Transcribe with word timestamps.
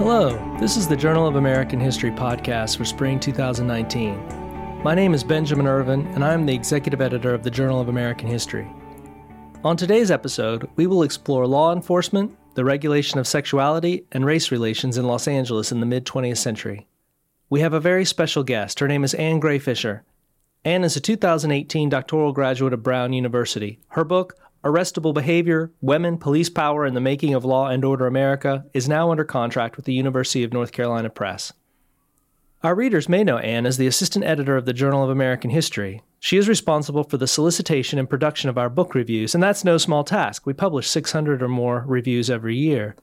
Hello, 0.00 0.56
this 0.58 0.78
is 0.78 0.88
the 0.88 0.96
Journal 0.96 1.26
of 1.26 1.36
American 1.36 1.78
History 1.78 2.10
podcast 2.10 2.78
for 2.78 2.86
spring 2.86 3.20
2019. 3.20 4.82
My 4.82 4.94
name 4.94 5.12
is 5.12 5.22
Benjamin 5.22 5.66
Irvin, 5.66 6.06
and 6.14 6.24
I 6.24 6.32
am 6.32 6.46
the 6.46 6.54
executive 6.54 7.02
editor 7.02 7.34
of 7.34 7.42
the 7.42 7.50
Journal 7.50 7.82
of 7.82 7.90
American 7.90 8.26
History. 8.26 8.66
On 9.62 9.76
today's 9.76 10.10
episode, 10.10 10.66
we 10.76 10.86
will 10.86 11.02
explore 11.02 11.46
law 11.46 11.74
enforcement, 11.74 12.34
the 12.54 12.64
regulation 12.64 13.18
of 13.18 13.28
sexuality, 13.28 14.06
and 14.10 14.24
race 14.24 14.50
relations 14.50 14.96
in 14.96 15.06
Los 15.06 15.28
Angeles 15.28 15.70
in 15.70 15.80
the 15.80 15.86
mid 15.86 16.06
20th 16.06 16.38
century. 16.38 16.86
We 17.50 17.60
have 17.60 17.74
a 17.74 17.78
very 17.78 18.06
special 18.06 18.42
guest. 18.42 18.80
Her 18.80 18.88
name 18.88 19.04
is 19.04 19.12
Anne 19.12 19.38
Gray 19.38 19.58
Fischer. 19.58 20.02
Anne 20.64 20.82
is 20.82 20.96
a 20.96 21.00
2018 21.00 21.90
doctoral 21.90 22.32
graduate 22.32 22.72
of 22.72 22.82
Brown 22.82 23.12
University. 23.12 23.78
Her 23.88 24.04
book, 24.04 24.34
Arrestable 24.64 25.14
Behavior 25.14 25.72
Women, 25.80 26.18
Police 26.18 26.50
Power, 26.50 26.84
and 26.84 26.94
the 26.94 27.00
Making 27.00 27.32
of 27.32 27.46
Law 27.46 27.68
and 27.68 27.82
Order 27.82 28.06
America 28.06 28.66
is 28.74 28.88
now 28.88 29.10
under 29.10 29.24
contract 29.24 29.76
with 29.76 29.86
the 29.86 29.94
University 29.94 30.44
of 30.44 30.52
North 30.52 30.70
Carolina 30.70 31.08
Press. 31.08 31.52
Our 32.62 32.74
readers 32.74 33.08
may 33.08 33.24
know 33.24 33.38
Anne 33.38 33.64
as 33.64 33.78
the 33.78 33.86
assistant 33.86 34.26
editor 34.26 34.58
of 34.58 34.66
the 34.66 34.74
Journal 34.74 35.02
of 35.02 35.08
American 35.08 35.48
History. 35.48 36.02
She 36.18 36.36
is 36.36 36.46
responsible 36.46 37.04
for 37.04 37.16
the 37.16 37.26
solicitation 37.26 37.98
and 37.98 38.10
production 38.10 38.50
of 38.50 38.58
our 38.58 38.68
book 38.68 38.94
reviews, 38.94 39.34
and 39.34 39.42
that's 39.42 39.64
no 39.64 39.78
small 39.78 40.04
task. 40.04 40.44
We 40.44 40.52
publish 40.52 40.90
600 40.90 41.42
or 41.42 41.48
more 41.48 41.82
reviews 41.86 42.28
every 42.28 42.54
year. 42.54 42.96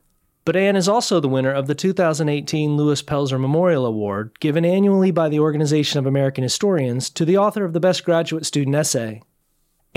But 0.45 0.55
Anne 0.55 0.75
is 0.75 0.87
also 0.87 1.19
the 1.19 1.27
winner 1.27 1.51
of 1.51 1.65
the 1.65 1.73
2018 1.73 2.77
Lewis 2.77 3.01
Pelzer 3.01 3.39
Memorial 3.39 3.87
Award, 3.87 4.39
given 4.39 4.63
annually 4.63 5.09
by 5.09 5.27
the 5.27 5.39
Organization 5.39 5.97
of 5.97 6.05
American 6.05 6.43
Historians 6.43 7.09
to 7.09 7.25
the 7.25 7.37
author 7.37 7.65
of 7.65 7.73
the 7.73 7.79
Best 7.79 8.05
Graduate 8.05 8.45
Student 8.45 8.75
Essay, 8.75 9.23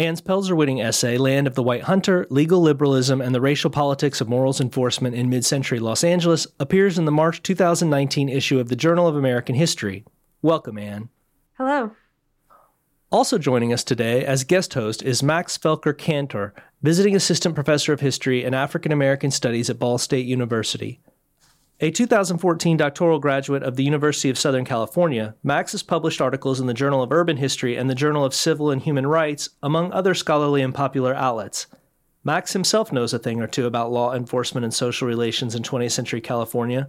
Anne's 0.01 0.23
Pelzer 0.23 0.57
winning 0.57 0.81
essay, 0.81 1.19
Land 1.19 1.47
of 1.47 1.55
the 1.55 1.63
White 1.63 1.83
Hunter 1.83 2.27
Legal 2.31 2.59
Liberalism 2.59 3.21
and 3.21 3.35
the 3.35 3.41
Racial 3.41 3.69
Politics 3.69 4.23
of 4.23 4.31
Morals 4.31 4.59
Enforcement 4.59 5.15
in 5.15 5.29
Mid 5.29 5.45
Century 5.45 5.79
Los 5.79 6.03
Angeles, 6.03 6.47
appears 6.59 6.97
in 6.97 7.05
the 7.05 7.13
March 7.13 7.43
2019 7.43 8.31
issue 8.31 8.59
of 8.59 8.71
the 8.71 8.77
Journal 8.77 9.07
of 9.07 9.15
American 9.15 9.55
History. 9.55 10.07
Welcome, 10.41 10.79
Anne. 10.79 11.11
Hello. 11.59 11.91
Also 13.13 13.37
joining 13.37 13.75
us 13.75 13.85
today 13.85 14.25
as 14.25 14.43
guest 14.43 14.73
host 14.73 15.03
is 15.03 15.23
Max 15.23 15.59
Felker 15.59 15.93
Kantor, 15.93 16.55
visiting 16.81 17.15
assistant 17.15 17.55
professor 17.55 17.93
of 17.93 18.01
history 18.01 18.43
and 18.43 18.55
African 18.55 18.93
American 18.93 19.31
studies 19.31 19.69
at 19.69 19.79
Ball 19.79 19.99
State 19.99 20.25
University. 20.25 20.99
A 21.83 21.91
2014 21.91 22.77
doctoral 22.77 23.19
graduate 23.19 23.63
of 23.63 23.77
the 23.77 23.85
University 23.85 24.29
of 24.29 24.39
Southern 24.39 24.67
California, 24.67 25.35
Max 25.43 25.73
has 25.73 25.83
published 25.83 26.21
articles 26.21 26.61
in 26.61 26.67
the 26.67 26.75
Journal 26.75 27.03
of 27.03 27.11
Urban 27.11 27.39
History 27.39 27.75
and 27.75 27.89
the 27.89 27.95
Journal 27.95 28.23
of 28.23 28.35
Civil 28.35 28.71
and 28.71 28.83
Human 28.83 29.07
Rights, 29.07 29.49
among 29.63 29.91
other 29.91 30.13
scholarly 30.13 30.61
and 30.61 30.75
popular 30.75 31.15
outlets. 31.15 31.69
Max 32.23 32.53
himself 32.53 32.93
knows 32.93 33.15
a 33.15 33.19
thing 33.19 33.41
or 33.41 33.47
two 33.47 33.65
about 33.65 33.91
law 33.91 34.15
enforcement 34.15 34.63
and 34.65 34.75
social 34.75 35.09
relations 35.09 35.55
in 35.55 35.63
20th 35.63 35.93
century 35.93 36.21
California. 36.21 36.87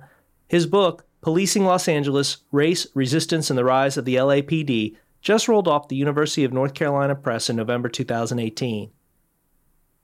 His 0.50 0.66
book, 0.66 1.06
Policing 1.22 1.64
Los 1.64 1.88
Angeles 1.88 2.40
Race, 2.52 2.86
Resistance, 2.94 3.50
and 3.50 3.58
the 3.58 3.64
Rise 3.64 3.96
of 3.96 4.04
the 4.04 4.16
LAPD, 4.16 4.98
just 5.22 5.48
rolled 5.48 5.70
off 5.70 5.88
the 5.88 5.96
University 5.96 6.44
of 6.44 6.52
North 6.52 6.74
Carolina 6.74 7.16
Press 7.16 7.50
in 7.50 7.56
November 7.56 7.88
2018. 7.88 8.92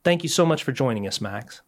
Thank 0.06 0.24
you 0.24 0.30
so 0.30 0.46
much 0.46 0.64
for 0.64 0.72
joining 0.72 1.06
us, 1.06 1.20
Max. 1.20 1.62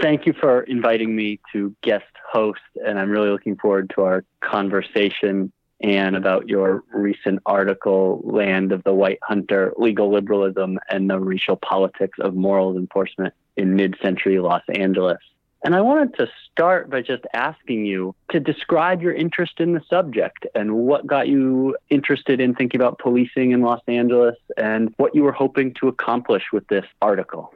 Thank 0.00 0.24
you 0.24 0.32
for 0.32 0.62
inviting 0.62 1.14
me 1.14 1.40
to 1.52 1.76
guest 1.82 2.06
host, 2.30 2.60
and 2.86 2.98
I'm 2.98 3.10
really 3.10 3.30
looking 3.30 3.56
forward 3.56 3.90
to 3.96 4.02
our 4.02 4.24
conversation 4.40 5.52
and 5.82 6.14
about 6.14 6.48
your 6.48 6.84
recent 6.92 7.40
article, 7.46 8.20
Land 8.22 8.72
of 8.72 8.84
the 8.84 8.92
White 8.92 9.18
Hunter 9.22 9.72
Legal 9.78 10.12
Liberalism 10.12 10.78
and 10.90 11.08
the 11.08 11.18
Racial 11.18 11.56
Politics 11.56 12.18
of 12.20 12.34
Morals 12.34 12.76
Enforcement 12.76 13.32
in 13.56 13.76
Mid 13.76 13.96
Century 14.02 14.38
Los 14.40 14.62
Angeles. 14.74 15.18
And 15.62 15.74
I 15.74 15.80
wanted 15.82 16.14
to 16.16 16.28
start 16.50 16.88
by 16.88 17.02
just 17.02 17.24
asking 17.34 17.84
you 17.84 18.14
to 18.30 18.40
describe 18.40 19.02
your 19.02 19.12
interest 19.12 19.60
in 19.60 19.72
the 19.72 19.82
subject 19.90 20.46
and 20.54 20.74
what 20.74 21.06
got 21.06 21.28
you 21.28 21.76
interested 21.90 22.40
in 22.40 22.54
thinking 22.54 22.80
about 22.80 22.98
policing 22.98 23.50
in 23.50 23.60
Los 23.60 23.82
Angeles 23.86 24.36
and 24.56 24.94
what 24.96 25.14
you 25.14 25.22
were 25.22 25.32
hoping 25.32 25.74
to 25.74 25.88
accomplish 25.88 26.44
with 26.52 26.66
this 26.68 26.86
article. 27.02 27.52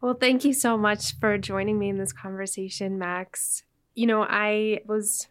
Well, 0.00 0.14
thank 0.14 0.44
you 0.44 0.52
so 0.52 0.76
much 0.76 1.18
for 1.18 1.38
joining 1.38 1.78
me 1.78 1.88
in 1.88 1.98
this 1.98 2.12
conversation, 2.12 2.98
Max. 2.98 3.62
You 3.98 4.06
know, 4.06 4.22
I 4.22 4.82
was 4.86 5.26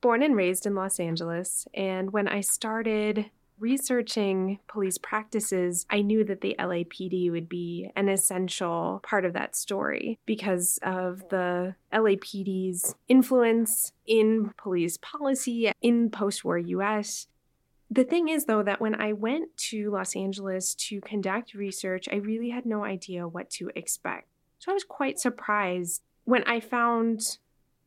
born 0.00 0.24
and 0.24 0.34
raised 0.34 0.66
in 0.66 0.74
Los 0.74 0.98
Angeles, 0.98 1.68
and 1.72 2.12
when 2.12 2.26
I 2.26 2.40
started 2.40 3.30
researching 3.60 4.58
police 4.66 4.98
practices, 4.98 5.86
I 5.88 6.02
knew 6.02 6.24
that 6.24 6.40
the 6.40 6.56
LAPD 6.58 7.30
would 7.30 7.48
be 7.48 7.88
an 7.94 8.08
essential 8.08 8.98
part 9.04 9.24
of 9.24 9.32
that 9.34 9.54
story 9.54 10.18
because 10.26 10.80
of 10.82 11.28
the 11.28 11.76
LAPD's 11.92 12.96
influence 13.06 13.92
in 14.08 14.54
police 14.58 14.96
policy 14.96 15.70
in 15.80 16.10
post 16.10 16.44
war 16.44 16.58
US 16.58 17.28
the 17.92 18.04
thing 18.04 18.28
is, 18.28 18.44
though, 18.44 18.62
that 18.62 18.80
when 18.80 18.94
I 19.00 19.12
went 19.12 19.56
to 19.70 19.90
Los 19.90 20.14
Angeles 20.14 20.76
to 20.76 21.00
conduct 21.00 21.54
research, 21.54 22.08
I 22.10 22.16
really 22.16 22.50
had 22.50 22.64
no 22.64 22.84
idea 22.84 23.26
what 23.26 23.50
to 23.50 23.70
expect. 23.74 24.28
So 24.60 24.70
I 24.70 24.74
was 24.74 24.84
quite 24.84 25.18
surprised 25.18 26.02
when 26.24 26.44
I 26.44 26.60
found 26.60 27.38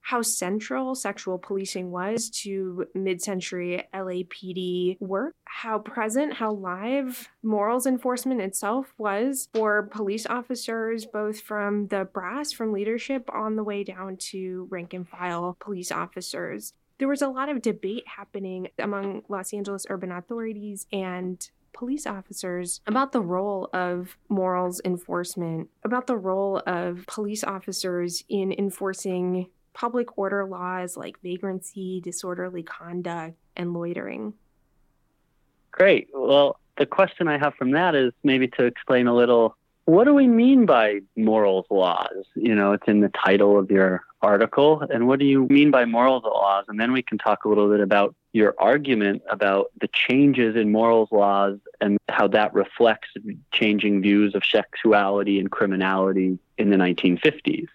how 0.03 0.21
central 0.21 0.95
sexual 0.95 1.37
policing 1.37 1.89
was 1.89 2.29
to 2.29 2.85
mid 2.93 3.21
century 3.21 3.87
LAPD 3.93 4.99
work, 4.99 5.33
how 5.45 5.79
present, 5.79 6.33
how 6.33 6.51
live 6.51 7.29
morals 7.41 7.87
enforcement 7.87 8.41
itself 8.41 8.93
was 8.97 9.47
for 9.53 9.83
police 9.83 10.25
officers, 10.25 11.05
both 11.05 11.39
from 11.39 11.87
the 11.87 12.03
brass, 12.03 12.51
from 12.51 12.73
leadership, 12.73 13.29
on 13.33 13.55
the 13.55 13.63
way 13.63 13.83
down 13.83 14.17
to 14.17 14.67
rank 14.69 14.93
and 14.93 15.07
file 15.07 15.55
police 15.61 15.91
officers. 15.91 16.73
There 16.99 17.07
was 17.07 17.21
a 17.21 17.29
lot 17.29 17.47
of 17.47 17.61
debate 17.61 18.03
happening 18.05 18.67
among 18.77 19.23
Los 19.29 19.53
Angeles 19.53 19.85
urban 19.89 20.11
authorities 20.11 20.85
and 20.91 21.49
police 21.71 22.05
officers 22.05 22.81
about 22.85 23.13
the 23.13 23.21
role 23.21 23.69
of 23.73 24.17
morals 24.29 24.81
enforcement, 24.83 25.69
about 25.83 26.07
the 26.07 26.17
role 26.17 26.61
of 26.67 27.05
police 27.07 27.43
officers 27.43 28.23
in 28.29 28.51
enforcing 28.51 29.47
public 29.73 30.17
order 30.17 30.45
laws 30.45 30.95
like 30.97 31.19
vagrancy, 31.21 32.01
disorderly 32.01 32.63
conduct, 32.63 33.35
and 33.55 33.73
loitering. 33.73 34.33
Great. 35.71 36.09
Well, 36.13 36.59
the 36.77 36.85
question 36.85 37.27
I 37.27 37.37
have 37.37 37.55
from 37.55 37.71
that 37.71 37.95
is 37.95 38.13
maybe 38.23 38.47
to 38.49 38.65
explain 38.65 39.07
a 39.07 39.15
little 39.15 39.57
what 39.85 40.05
do 40.05 40.13
we 40.13 40.27
mean 40.27 40.65
by 40.65 41.01
morals 41.17 41.65
laws? 41.69 42.25
You 42.35 42.55
know, 42.55 42.71
it's 42.71 42.87
in 42.87 43.01
the 43.01 43.09
title 43.09 43.59
of 43.59 43.69
your 43.69 44.05
article. 44.21 44.81
And 44.89 45.07
what 45.07 45.19
do 45.19 45.25
you 45.25 45.45
mean 45.49 45.71
by 45.71 45.83
morals 45.83 46.23
laws? 46.23 46.65
And 46.69 46.79
then 46.79 46.93
we 46.93 47.01
can 47.01 47.17
talk 47.17 47.43
a 47.43 47.49
little 47.49 47.69
bit 47.69 47.81
about 47.81 48.15
your 48.31 48.55
argument 48.57 49.21
about 49.29 49.71
the 49.81 49.89
changes 49.89 50.55
in 50.55 50.71
morals 50.71 51.09
laws 51.11 51.59
and 51.81 51.97
how 52.07 52.27
that 52.29 52.53
reflects 52.53 53.09
changing 53.51 54.01
views 54.01 54.33
of 54.35 54.43
sexuality 54.45 55.39
and 55.39 55.51
criminality 55.51 56.39
in 56.57 56.69
the 56.69 56.77
1950s. 56.77 57.67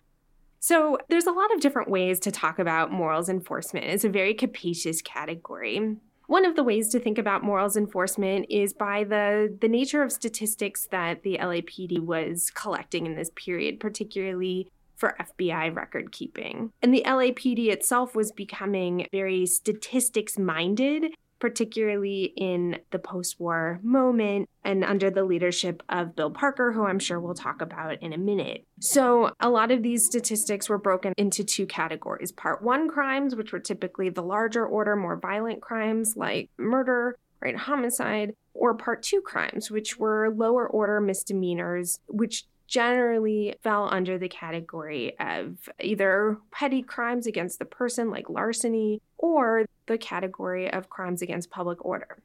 So, 0.69 0.99
there's 1.09 1.25
a 1.25 1.33
lot 1.33 1.51
of 1.55 1.63
different 1.63 1.89
ways 1.89 2.21
to 2.21 2.31
talk 2.31 2.59
about 2.59 2.93
morals 2.93 3.31
enforcement. 3.31 3.87
It's 3.87 4.05
a 4.05 4.11
very 4.11 4.35
capacious 4.35 5.01
category. 5.01 5.97
One 6.27 6.45
of 6.45 6.57
the 6.57 6.63
ways 6.63 6.91
to 6.91 7.01
think 7.01 7.17
about 7.17 7.43
morals 7.43 7.75
enforcement 7.75 8.45
is 8.51 8.75
by 8.75 9.05
the, 9.05 9.57
the 9.63 9.69
nature 9.71 10.03
of 10.03 10.13
statistics 10.13 10.87
that 10.91 11.23
the 11.23 11.39
LAPD 11.39 12.01
was 12.01 12.51
collecting 12.51 13.07
in 13.07 13.17
this 13.17 13.31
period, 13.35 13.81
particularly 13.81 14.69
for 14.95 15.17
FBI 15.19 15.75
record 15.75 16.13
keeping. 16.13 16.71
And 16.83 16.93
the 16.93 17.05
LAPD 17.07 17.69
itself 17.69 18.15
was 18.15 18.31
becoming 18.31 19.07
very 19.11 19.47
statistics 19.47 20.39
minded 20.39 21.15
particularly 21.39 22.33
in 22.37 22.79
the 22.91 22.99
post 22.99 23.39
war 23.39 23.81
moment 23.83 24.49
and 24.65 24.85
under 24.85 25.11
the 25.11 25.25
leadership 25.25 25.83
of 25.89 26.17
Bill 26.17 26.31
Parker, 26.31 26.73
who 26.73 26.85
I'm 26.85 26.99
sure 26.99 27.21
we'll 27.21 27.35
talk 27.35 27.61
about 27.61 28.03
in 28.03 28.13
a 28.13 28.19
minute. 28.19 28.67
So, 28.81 29.33
a 29.41 29.51
lot 29.51 29.71
of 29.71 29.83
these 29.83 30.05
statistics 30.05 30.69
were 30.69 30.79
broken 30.79 31.13
into 31.17 31.45
two 31.45 31.67
categories 31.67 32.33
part 32.33 32.63
one 32.63 32.89
crimes, 32.89 33.35
which 33.35 33.53
were 33.53 33.61
typically 33.61 34.09
the 34.09 34.23
larger 34.23 34.67
order, 34.67 34.97
more 34.97 35.17
violent 35.17 35.63
crimes 35.63 36.15
like 36.17 36.51
murder, 36.59 37.19
right, 37.41 37.57
homicide, 37.57 38.35
or 38.55 38.75
part 38.75 39.03
two 39.03 39.21
crimes, 39.21 39.71
which 39.71 39.99
were 39.99 40.35
lower 40.35 40.67
order 40.67 41.01
misdemeanors, 41.01 42.01
which 42.09 42.45
generally 42.67 43.55
fell 43.63 43.89
under 43.91 44.19
the 44.19 44.29
category 44.29 45.19
of 45.19 45.57
either 45.81 46.39
petty 46.53 46.83
crimes 46.83 47.27
against 47.27 47.59
the 47.59 47.65
person, 47.65 48.11
like 48.11 48.29
larceny, 48.29 49.01
or 49.19 49.67
the 49.87 49.99
category 49.99 50.73
of 50.73 50.89
crimes 50.89 51.23
against 51.23 51.51
public 51.51 51.85
order. 51.85 52.19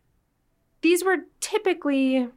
These 0.81 1.03
were 1.03 1.17
typically 1.39 2.29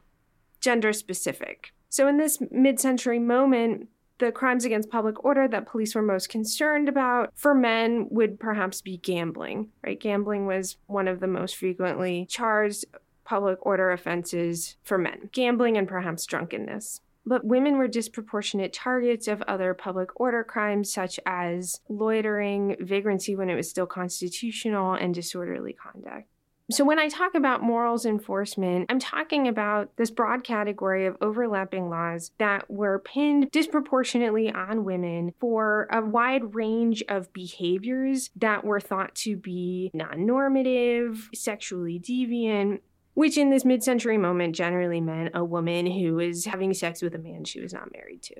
gender 0.59 0.93
specific. 0.93 1.73
So, 1.89 2.07
in 2.07 2.17
this 2.17 2.39
mid 2.51 2.79
century 2.79 3.19
moment, 3.19 3.87
the 4.19 4.31
crimes 4.31 4.65
against 4.65 4.89
public 4.89 5.23
order 5.23 5.47
that 5.47 5.67
police 5.67 5.93
were 5.93 6.01
most 6.01 6.29
concerned 6.29 6.89
about 6.89 7.31
for 7.35 7.53
men 7.53 8.07
would 8.09 8.39
perhaps 8.39 8.81
be 8.81 8.97
gambling, 8.97 9.69
right? 9.83 9.99
Gambling 9.99 10.47
was 10.47 10.77
one 10.87 11.07
of 11.07 11.19
the 11.19 11.27
most 11.27 11.55
frequently 11.55 12.25
charged 12.27 12.85
public 13.23 13.63
order 13.65 13.91
offenses 13.91 14.77
for 14.83 14.97
men, 14.97 15.29
gambling 15.31 15.77
and 15.77 15.87
perhaps 15.87 16.25
drunkenness. 16.25 17.01
But 17.27 17.43
women 17.43 17.77
were 17.77 17.87
disproportionate 17.87 18.73
targets 18.73 19.27
of 19.27 19.41
other 19.43 19.73
public 19.73 20.19
order 20.19 20.43
crimes 20.43 20.91
such 20.91 21.19
as 21.25 21.81
loitering, 21.89 22.77
vagrancy 22.79 23.35
when 23.35 23.49
it 23.49 23.55
was 23.55 23.69
still 23.69 23.85
constitutional, 23.85 24.93
and 24.93 25.13
disorderly 25.13 25.73
conduct. 25.73 26.27
So, 26.69 26.83
when 26.83 26.99
I 26.99 27.07
talk 27.07 27.33
about 27.33 27.63
morals 27.63 28.05
enforcement, 28.05 28.87
I'm 28.89 28.99
talking 28.99 29.47
about 29.47 29.95
this 29.95 30.11
broad 30.11 30.43
category 30.43 31.05
of 31.05 31.15
overlapping 31.21 31.89
laws 31.89 32.31
that 32.39 32.69
were 32.69 32.99
pinned 32.99 33.51
disproportionately 33.51 34.51
on 34.51 34.83
women 34.83 35.33
for 35.39 35.87
a 35.89 36.01
wide 36.01 36.55
range 36.55 37.03
of 37.07 37.31
behaviors 37.31 38.31
that 38.35 38.65
were 38.65 38.81
thought 38.81 39.15
to 39.15 39.37
be 39.37 39.91
non 39.93 40.25
normative, 40.25 41.29
sexually 41.33 42.01
deviant, 42.01 42.81
which 43.17 43.35
in 43.35 43.49
this 43.49 43.65
mid 43.65 43.81
century 43.81 44.15
moment 44.15 44.53
generally 44.53 45.01
meant 45.01 45.31
a 45.33 45.43
woman 45.43 45.87
who 45.87 46.13
was 46.13 46.45
having 46.45 46.71
sex 46.71 47.01
with 47.01 47.15
a 47.15 47.17
man 47.17 47.43
she 47.43 47.59
was 47.59 47.73
not 47.73 47.91
married 47.91 48.21
to. 48.21 48.35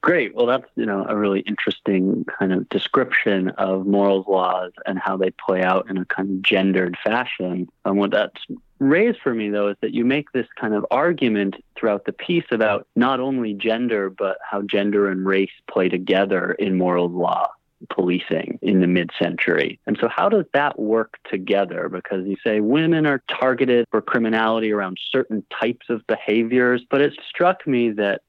Great. 0.00 0.34
Well, 0.34 0.46
that's 0.46 0.66
you 0.74 0.84
know 0.84 1.06
a 1.08 1.16
really 1.16 1.40
interesting 1.42 2.24
kind 2.24 2.52
of 2.52 2.68
description 2.68 3.50
of 3.50 3.86
morals 3.86 4.26
laws 4.26 4.72
and 4.84 4.98
how 4.98 5.16
they 5.16 5.30
play 5.30 5.62
out 5.62 5.88
in 5.88 5.96
a 5.96 6.04
kind 6.06 6.28
of 6.28 6.42
gendered 6.42 6.96
fashion. 7.04 7.68
And 7.84 7.98
what 7.98 8.10
that's 8.10 8.44
raised 8.80 9.20
for 9.22 9.32
me 9.32 9.50
though 9.50 9.68
is 9.68 9.76
that 9.80 9.94
you 9.94 10.04
make 10.04 10.32
this 10.32 10.48
kind 10.60 10.74
of 10.74 10.84
argument 10.90 11.54
throughout 11.76 12.04
the 12.04 12.12
piece 12.12 12.46
about 12.50 12.84
not 12.96 13.20
only 13.20 13.54
gender 13.54 14.10
but 14.10 14.38
how 14.42 14.62
gender 14.62 15.08
and 15.08 15.24
race 15.24 15.52
play 15.70 15.88
together 15.88 16.50
in 16.54 16.76
moral 16.76 17.08
law 17.08 17.48
policing 17.88 18.58
in 18.62 18.80
the 18.80 18.86
mid-century. 18.86 19.78
And 19.86 19.96
so 20.00 20.08
how 20.08 20.28
does 20.28 20.44
that 20.52 20.78
work 20.78 21.18
together? 21.30 21.88
Because 21.88 22.26
you 22.26 22.36
say 22.44 22.60
women 22.60 23.06
are 23.06 23.22
targeted 23.28 23.86
for 23.90 24.00
criminality 24.02 24.72
around 24.72 24.98
certain 25.10 25.44
types 25.60 25.88
of 25.88 26.06
behaviors, 26.06 26.84
but 26.90 27.00
it 27.00 27.18
struck 27.28 27.66
me 27.66 27.90
that 27.92 28.22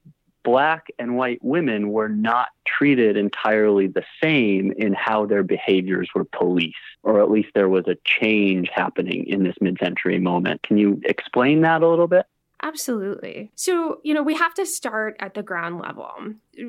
black 0.44 0.88
and 0.98 1.16
white 1.16 1.38
women 1.42 1.90
were 1.90 2.08
not 2.08 2.48
treated 2.66 3.16
entirely 3.16 3.86
the 3.86 4.02
same 4.22 4.72
in 4.72 4.92
how 4.92 5.26
their 5.26 5.42
behaviors 5.42 6.08
were 6.14 6.24
policed, 6.24 6.76
or 7.02 7.22
at 7.22 7.30
least 7.30 7.50
there 7.54 7.68
was 7.68 7.86
a 7.86 7.96
change 8.04 8.68
happening 8.74 9.26
in 9.26 9.44
this 9.44 9.56
mid 9.60 9.78
century 9.78 10.18
moment. 10.18 10.62
Can 10.62 10.78
you 10.78 11.00
explain 11.04 11.60
that 11.62 11.82
a 11.82 11.88
little 11.88 12.08
bit? 12.08 12.26
Absolutely. 12.62 13.50
So, 13.56 14.00
you 14.04 14.14
know, 14.14 14.22
we 14.22 14.34
have 14.34 14.54
to 14.54 14.64
start 14.64 15.16
at 15.18 15.34
the 15.34 15.42
ground 15.42 15.80
level. 15.80 16.10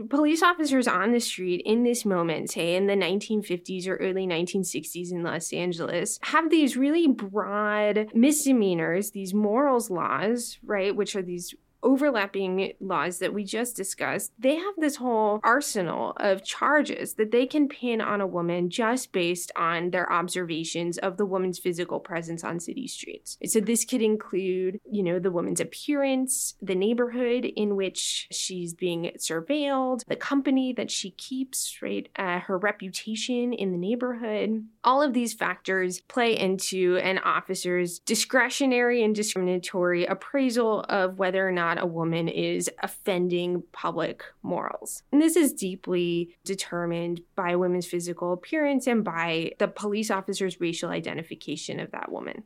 Police 0.09 0.41
officers 0.41 0.87
on 0.87 1.11
the 1.11 1.19
street 1.19 1.61
in 1.65 1.83
this 1.83 2.03
moment, 2.03 2.49
say 2.49 2.75
in 2.75 2.87
the 2.87 2.95
1950s 2.95 3.87
or 3.87 3.97
early 3.97 4.25
1960s 4.25 5.11
in 5.11 5.21
Los 5.21 5.53
Angeles, 5.53 6.19
have 6.23 6.49
these 6.49 6.75
really 6.75 7.07
broad 7.07 8.09
misdemeanors, 8.15 9.11
these 9.11 9.35
morals 9.35 9.91
laws, 9.91 10.57
right, 10.63 10.95
which 10.95 11.15
are 11.15 11.21
these 11.21 11.53
overlapping 11.83 12.73
laws 12.79 13.19
that 13.19 13.33
we 13.33 13.43
just 13.43 13.75
discussed, 13.75 14.31
they 14.39 14.55
have 14.55 14.73
this 14.77 14.95
whole 14.95 15.39
arsenal 15.43 16.13
of 16.17 16.43
charges 16.43 17.15
that 17.15 17.31
they 17.31 17.45
can 17.45 17.67
pin 17.67 18.01
on 18.01 18.21
a 18.21 18.27
woman 18.27 18.69
just 18.69 19.11
based 19.11 19.51
on 19.55 19.91
their 19.91 20.11
observations 20.11 20.97
of 20.97 21.17
the 21.17 21.25
woman's 21.25 21.59
physical 21.59 21.99
presence 21.99 22.43
on 22.43 22.59
city 22.59 22.87
streets. 22.87 23.37
So 23.45 23.59
this 23.59 23.85
could 23.85 24.01
include, 24.01 24.79
you 24.89 25.03
know, 25.03 25.19
the 25.19 25.31
woman's 25.31 25.59
appearance, 25.59 26.55
the 26.61 26.75
neighborhood 26.75 27.45
in 27.45 27.75
which 27.75 28.27
she's 28.31 28.73
being 28.73 29.11
surveilled, 29.17 30.05
the 30.07 30.15
company 30.15 30.73
that 30.73 30.89
she 30.89 31.11
keeps, 31.11 31.77
right, 31.81 32.07
uh, 32.15 32.39
her 32.39 32.57
reputation 32.57 33.53
in 33.53 33.71
the 33.71 33.77
neighborhood. 33.77 34.65
All 34.83 35.01
of 35.01 35.13
these 35.13 35.33
factors 35.33 36.01
play 36.01 36.37
into 36.37 36.97
an 36.97 37.19
officer's 37.19 37.99
discretionary 37.99 39.03
and 39.03 39.13
discriminatory 39.15 40.05
appraisal 40.05 40.81
of 40.89 41.17
whether 41.17 41.47
or 41.47 41.51
not 41.51 41.72
not 41.73 41.83
a 41.83 41.87
woman 41.87 42.27
is 42.27 42.69
offending 42.81 43.63
public 43.71 44.23
morals. 44.41 45.03
And 45.11 45.21
this 45.21 45.35
is 45.35 45.53
deeply 45.53 46.35
determined 46.43 47.21
by 47.35 47.51
a 47.51 47.59
woman's 47.59 47.87
physical 47.87 48.33
appearance 48.33 48.87
and 48.87 49.03
by 49.03 49.51
the 49.59 49.67
police 49.67 50.11
officer's 50.11 50.59
racial 50.59 50.89
identification 50.89 51.79
of 51.79 51.91
that 51.91 52.11
woman. 52.11 52.43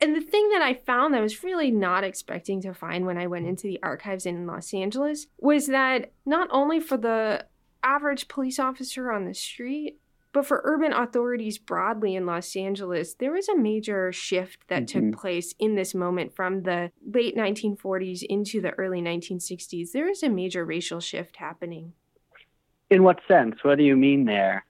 And 0.00 0.14
the 0.14 0.20
thing 0.20 0.50
that 0.50 0.62
I 0.62 0.74
found 0.74 1.14
that 1.14 1.18
I 1.18 1.22
was 1.22 1.42
really 1.42 1.70
not 1.70 2.04
expecting 2.04 2.60
to 2.62 2.74
find 2.74 3.06
when 3.06 3.18
I 3.18 3.26
went 3.26 3.46
into 3.46 3.66
the 3.66 3.80
archives 3.82 4.26
in 4.26 4.46
Los 4.46 4.74
Angeles 4.74 5.26
was 5.38 5.68
that 5.68 6.12
not 6.26 6.48
only 6.50 6.80
for 6.80 6.96
the 6.96 7.46
average 7.82 8.28
police 8.28 8.58
officer 8.58 9.10
on 9.10 9.24
the 9.24 9.34
street, 9.34 9.98
but 10.34 10.44
for 10.44 10.60
urban 10.64 10.92
authorities 10.92 11.58
broadly 11.58 12.16
in 12.16 12.26
Los 12.26 12.56
Angeles, 12.56 13.14
there 13.14 13.30
was 13.30 13.48
a 13.48 13.56
major 13.56 14.12
shift 14.12 14.66
that 14.66 14.82
mm-hmm. 14.86 15.12
took 15.12 15.20
place 15.20 15.54
in 15.60 15.76
this 15.76 15.94
moment 15.94 16.34
from 16.34 16.64
the 16.64 16.90
late 17.08 17.36
1940s 17.36 18.24
into 18.24 18.60
the 18.60 18.72
early 18.72 19.00
1960s. 19.00 19.92
There 19.92 20.10
is 20.10 20.24
a 20.24 20.28
major 20.28 20.64
racial 20.64 20.98
shift 20.98 21.36
happening. 21.36 21.92
In 22.90 23.04
what 23.04 23.20
sense? 23.28 23.62
What 23.62 23.78
do 23.78 23.84
you 23.84 23.96
mean 23.96 24.24
there? 24.24 24.66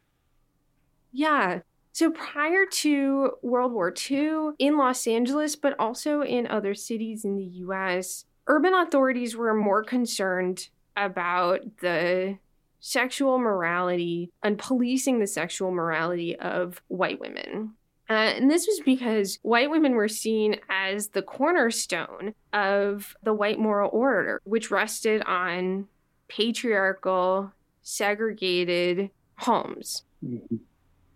Yeah. 1.12 1.60
So 1.92 2.10
prior 2.10 2.66
to 2.66 3.30
World 3.42 3.72
War 3.72 3.92
II 4.10 4.50
in 4.58 4.76
Los 4.76 5.06
Angeles, 5.06 5.56
but 5.56 5.74
also 5.78 6.22
in 6.22 6.46
other 6.46 6.74
cities 6.74 7.24
in 7.24 7.36
the 7.36 7.44
US, 7.44 8.26
urban 8.46 8.74
authorities 8.74 9.34
were 9.34 9.54
more 9.54 9.82
concerned 9.82 10.68
about 10.94 11.78
the 11.78 12.38
sexual 12.84 13.38
morality 13.38 14.30
and 14.42 14.58
policing 14.58 15.18
the 15.18 15.26
sexual 15.26 15.70
morality 15.70 16.36
of 16.36 16.82
white 16.88 17.18
women. 17.18 17.72
Uh, 18.10 18.12
and 18.36 18.50
this 18.50 18.66
was 18.66 18.80
because 18.84 19.38
white 19.40 19.70
women 19.70 19.92
were 19.92 20.06
seen 20.06 20.60
as 20.68 21.08
the 21.08 21.22
cornerstone 21.22 22.34
of 22.52 23.16
the 23.22 23.32
white 23.32 23.58
moral 23.58 23.88
order, 23.90 24.38
which 24.44 24.70
rested 24.70 25.22
on 25.22 25.88
patriarchal, 26.28 27.50
segregated 27.82 29.08
homes. 29.38 30.02
Mm-hmm. 30.22 30.56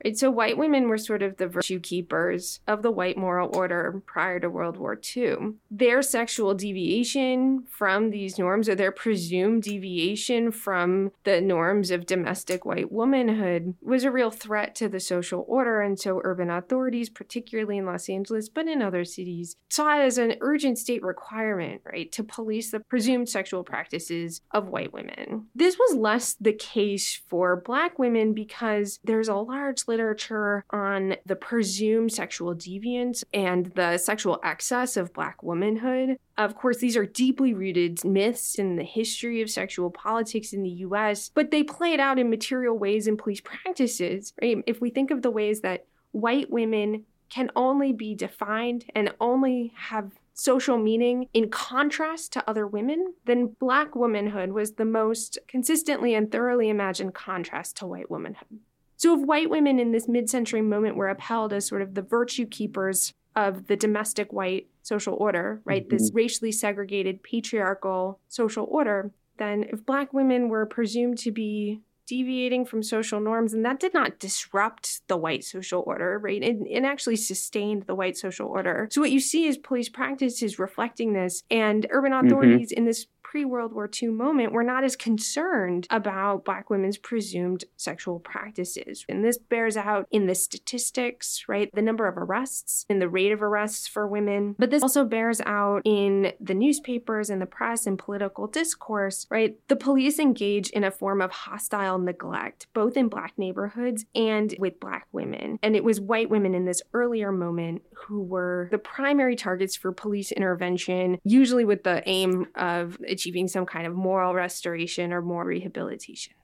Right, 0.04 0.16
so 0.16 0.30
white 0.30 0.56
women 0.56 0.88
were 0.88 0.98
sort 0.98 1.22
of 1.22 1.36
the 1.36 1.48
virtue 1.48 1.80
keepers 1.80 2.60
of 2.66 2.82
the 2.82 2.90
white 2.90 3.16
moral 3.16 3.54
order 3.56 4.02
prior 4.06 4.38
to 4.40 4.48
World 4.48 4.76
War 4.76 4.98
II. 5.16 5.54
Their 5.70 6.02
sexual 6.02 6.54
deviation 6.54 7.64
from 7.68 8.10
these 8.10 8.38
norms, 8.38 8.68
or 8.68 8.74
their 8.74 8.92
presumed 8.92 9.64
deviation 9.64 10.52
from 10.52 11.10
the 11.24 11.40
norms 11.40 11.90
of 11.90 12.06
domestic 12.06 12.64
white 12.64 12.92
womanhood, 12.92 13.74
was 13.82 14.04
a 14.04 14.10
real 14.10 14.30
threat 14.30 14.74
to 14.76 14.88
the 14.88 15.00
social 15.00 15.44
order. 15.48 15.80
And 15.80 15.98
so 15.98 16.20
urban 16.22 16.50
authorities, 16.50 17.08
particularly 17.10 17.78
in 17.78 17.86
Los 17.86 18.08
Angeles, 18.08 18.48
but 18.48 18.68
in 18.68 18.82
other 18.82 19.04
cities, 19.04 19.56
saw 19.68 19.98
it 19.98 20.04
as 20.04 20.18
an 20.18 20.36
urgent 20.40 20.78
state 20.78 21.02
requirement, 21.02 21.82
right, 21.84 22.10
to 22.12 22.22
police 22.22 22.70
the 22.70 22.80
presumed 22.80 23.28
sexual 23.28 23.64
practices 23.64 24.42
of 24.52 24.68
white 24.68 24.92
women. 24.92 25.46
This 25.54 25.76
was 25.76 25.96
less 25.96 26.34
the 26.34 26.52
case 26.52 27.20
for 27.28 27.56
black 27.56 27.98
women 27.98 28.32
because 28.32 29.00
there's 29.02 29.28
a 29.28 29.34
large 29.34 29.87
literature 29.88 30.64
on 30.70 31.16
the 31.26 31.36
presumed 31.36 32.12
sexual 32.12 32.54
deviance 32.54 33.24
and 33.32 33.66
the 33.74 33.98
sexual 33.98 34.38
excess 34.44 34.96
of 34.96 35.12
Black 35.12 35.42
womanhood. 35.42 36.18
Of 36.36 36.54
course, 36.54 36.78
these 36.78 36.96
are 36.96 37.06
deeply 37.06 37.54
rooted 37.54 38.04
myths 38.04 38.56
in 38.56 38.76
the 38.76 38.84
history 38.84 39.42
of 39.42 39.50
sexual 39.50 39.90
politics 39.90 40.52
in 40.52 40.62
the 40.62 40.70
US, 40.70 41.30
but 41.34 41.50
they 41.50 41.62
play 41.62 41.92
it 41.92 42.00
out 42.00 42.18
in 42.18 42.30
material 42.30 42.78
ways 42.78 43.06
in 43.06 43.16
police 43.16 43.40
practices. 43.40 44.32
Right? 44.40 44.62
If 44.66 44.80
we 44.80 44.90
think 44.90 45.10
of 45.10 45.22
the 45.22 45.30
ways 45.30 45.62
that 45.62 45.86
white 46.12 46.50
women 46.50 47.04
can 47.30 47.50
only 47.56 47.92
be 47.92 48.14
defined 48.14 48.84
and 48.94 49.12
only 49.20 49.72
have 49.76 50.12
social 50.38 50.78
meaning 50.78 51.28
in 51.34 51.50
contrast 51.50 52.32
to 52.32 52.48
other 52.48 52.66
women, 52.66 53.12
then 53.26 53.56
Black 53.58 53.96
womanhood 53.96 54.52
was 54.52 54.72
the 54.72 54.84
most 54.84 55.36
consistently 55.48 56.14
and 56.14 56.30
thoroughly 56.30 56.68
imagined 56.68 57.12
contrast 57.12 57.76
to 57.76 57.86
white 57.86 58.10
womanhood. 58.10 58.60
So, 58.98 59.18
if 59.18 59.24
white 59.24 59.48
women 59.48 59.78
in 59.78 59.92
this 59.92 60.08
mid 60.08 60.28
century 60.28 60.60
moment 60.60 60.96
were 60.96 61.08
upheld 61.08 61.52
as 61.52 61.66
sort 61.66 61.82
of 61.82 61.94
the 61.94 62.02
virtue 62.02 62.46
keepers 62.46 63.14
of 63.36 63.68
the 63.68 63.76
domestic 63.76 64.32
white 64.32 64.66
social 64.82 65.14
order, 65.14 65.62
right, 65.64 65.86
mm-hmm. 65.86 65.96
this 65.96 66.10
racially 66.12 66.50
segregated 66.50 67.22
patriarchal 67.22 68.18
social 68.28 68.66
order, 68.68 69.12
then 69.38 69.64
if 69.72 69.86
black 69.86 70.12
women 70.12 70.48
were 70.48 70.66
presumed 70.66 71.16
to 71.18 71.30
be 71.30 71.80
deviating 72.08 72.64
from 72.64 72.82
social 72.82 73.20
norms, 73.20 73.52
and 73.52 73.64
that 73.64 73.78
did 73.78 73.94
not 73.94 74.18
disrupt 74.18 75.06
the 75.08 75.16
white 75.16 75.44
social 75.44 75.84
order, 75.86 76.18
right? 76.18 76.42
It, 76.42 76.56
it 76.66 76.82
actually 76.82 77.16
sustained 77.16 77.84
the 77.86 77.94
white 77.94 78.16
social 78.16 78.48
order. 78.48 78.88
So 78.90 79.02
what 79.02 79.12
you 79.12 79.20
see 79.20 79.46
is 79.46 79.58
police 79.58 79.90
practices 79.90 80.58
reflecting 80.58 81.12
this, 81.12 81.44
and 81.50 81.86
urban 81.90 82.12
mm-hmm. 82.12 82.26
authorities 82.26 82.72
mm-hmm. 82.72 82.78
in 82.78 82.84
this 82.86 83.06
pre 83.30 83.44
World 83.44 83.74
War 83.74 83.90
II 84.02 84.08
moment 84.08 84.52
were 84.52 84.62
not 84.62 84.84
as 84.84 84.96
concerned 84.96 85.86
about 85.90 86.46
Black 86.46 86.70
women's 86.70 86.96
presumed 86.96 87.64
sexual 87.76 88.18
practices. 88.18 89.04
And 89.06 89.22
this 89.22 89.36
bears 89.36 89.76
out 89.76 90.06
in 90.10 90.26
the 90.26 90.34
statistics, 90.34 91.44
right? 91.46 91.68
The 91.74 91.82
number 91.82 92.08
of 92.08 92.16
arrests 92.16 92.86
and 92.88 93.02
the 93.02 93.08
rate 93.08 93.32
of 93.32 93.42
arrests 93.42 93.86
for 93.86 94.06
women. 94.06 94.54
But 94.58 94.70
this 94.70 94.82
also 94.82 95.04
bears 95.04 95.42
out 95.44 95.82
in 95.84 96.32
the 96.40 96.54
newspapers 96.54 97.28
and 97.28 97.42
the 97.42 97.46
press 97.46 97.86
and 97.86 97.98
political 97.98 98.46
discourse, 98.46 99.26
right? 99.30 99.56
The 99.68 99.76
police 99.76 100.18
engage 100.18 100.70
in 100.70 100.82
a 100.82 100.90
form 100.90 101.20
of 101.20 101.30
hostile 101.30 101.98
neglect, 101.98 102.66
both 102.72 102.96
in 102.96 103.08
Black 103.08 103.34
neighborhoods 103.36 104.06
and 104.14 104.54
with 104.58 104.80
Black 104.80 105.06
women. 105.12 105.58
And 105.62 105.76
it 105.76 105.84
was 105.84 106.00
white 106.00 106.30
women 106.30 106.54
in 106.54 106.64
this 106.64 106.80
earlier 106.94 107.30
moment 107.30 107.82
who 107.92 108.22
were 108.22 108.68
the 108.70 108.78
primary 108.78 109.36
targets 109.36 109.76
for 109.76 109.92
police 109.92 110.32
intervention, 110.32 111.18
usually 111.24 111.66
with 111.66 111.84
the 111.84 112.02
aim 112.08 112.46
of 112.54 112.96
achieving 113.18 113.48
some 113.48 113.66
kind 113.66 113.86
of 113.86 113.94
moral 113.94 114.32
restoration 114.32 115.12
or 115.12 115.20
more 115.20 115.44
rehabilitation. 115.44 116.34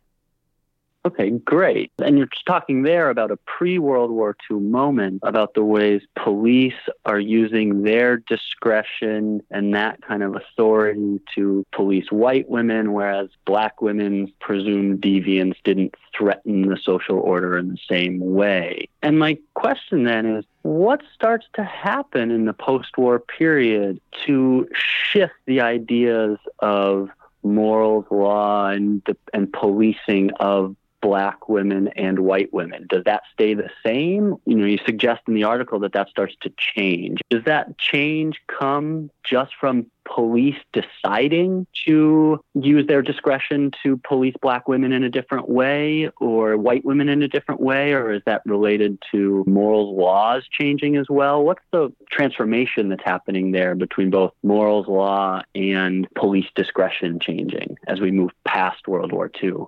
Okay, 1.06 1.30
great. 1.30 1.92
And 1.98 2.16
you're 2.16 2.28
talking 2.46 2.82
there 2.82 3.10
about 3.10 3.30
a 3.30 3.36
pre 3.36 3.78
World 3.78 4.10
War 4.10 4.34
II 4.50 4.60
moment 4.60 5.20
about 5.22 5.52
the 5.52 5.62
ways 5.62 6.00
police 6.16 6.72
are 7.04 7.20
using 7.20 7.82
their 7.82 8.16
discretion 8.16 9.42
and 9.50 9.74
that 9.74 10.00
kind 10.00 10.22
of 10.22 10.34
authority 10.34 11.20
to 11.34 11.66
police 11.72 12.10
white 12.10 12.48
women, 12.48 12.94
whereas 12.94 13.28
black 13.44 13.82
women's 13.82 14.30
presumed 14.40 15.02
deviance 15.02 15.56
didn't 15.62 15.94
threaten 16.16 16.68
the 16.68 16.78
social 16.82 17.18
order 17.18 17.58
in 17.58 17.68
the 17.68 17.78
same 17.86 18.18
way. 18.20 18.88
And 19.02 19.18
my 19.18 19.36
question 19.52 20.04
then 20.04 20.24
is 20.24 20.46
what 20.62 21.02
starts 21.12 21.46
to 21.56 21.64
happen 21.64 22.30
in 22.30 22.46
the 22.46 22.54
post 22.54 22.96
war 22.96 23.18
period 23.18 24.00
to 24.24 24.66
shift 24.72 25.34
the 25.44 25.60
ideas 25.60 26.38
of 26.60 27.10
morals, 27.42 28.06
law, 28.10 28.68
and, 28.68 29.02
and 29.34 29.52
policing 29.52 30.30
of 30.40 30.74
black 31.04 31.50
women 31.50 31.88
and 31.96 32.18
white 32.18 32.50
women. 32.50 32.86
Does 32.88 33.04
that 33.04 33.24
stay 33.30 33.52
the 33.52 33.68
same? 33.84 34.36
You 34.46 34.56
know, 34.56 34.64
you 34.64 34.78
suggest 34.86 35.20
in 35.28 35.34
the 35.34 35.44
article 35.44 35.78
that 35.80 35.92
that 35.92 36.08
starts 36.08 36.34
to 36.40 36.52
change. 36.56 37.20
Does 37.28 37.44
that 37.44 37.76
change 37.76 38.40
come 38.46 39.10
just 39.22 39.52
from 39.60 39.84
police 40.06 40.56
deciding 40.72 41.66
to 41.84 42.40
use 42.54 42.86
their 42.86 43.02
discretion 43.02 43.70
to 43.82 43.98
police 43.98 44.34
black 44.40 44.66
women 44.66 44.92
in 44.94 45.04
a 45.04 45.10
different 45.10 45.46
way 45.46 46.08
or 46.20 46.56
white 46.56 46.86
women 46.86 47.10
in 47.10 47.22
a 47.22 47.28
different 47.28 47.60
way? 47.60 47.92
Or 47.92 48.10
is 48.10 48.22
that 48.24 48.40
related 48.46 48.96
to 49.12 49.44
morals 49.46 49.94
laws 49.94 50.44
changing 50.50 50.96
as 50.96 51.06
well? 51.10 51.44
What's 51.44 51.64
the 51.70 51.92
transformation 52.10 52.88
that's 52.88 53.04
happening 53.04 53.52
there 53.52 53.74
between 53.74 54.08
both 54.08 54.32
morals 54.42 54.88
law 54.88 55.42
and 55.54 56.08
police 56.14 56.48
discretion 56.54 57.20
changing 57.20 57.76
as 57.86 58.00
we 58.00 58.10
move 58.10 58.30
past 58.46 58.88
World 58.88 59.12
War 59.12 59.30
II? 59.42 59.66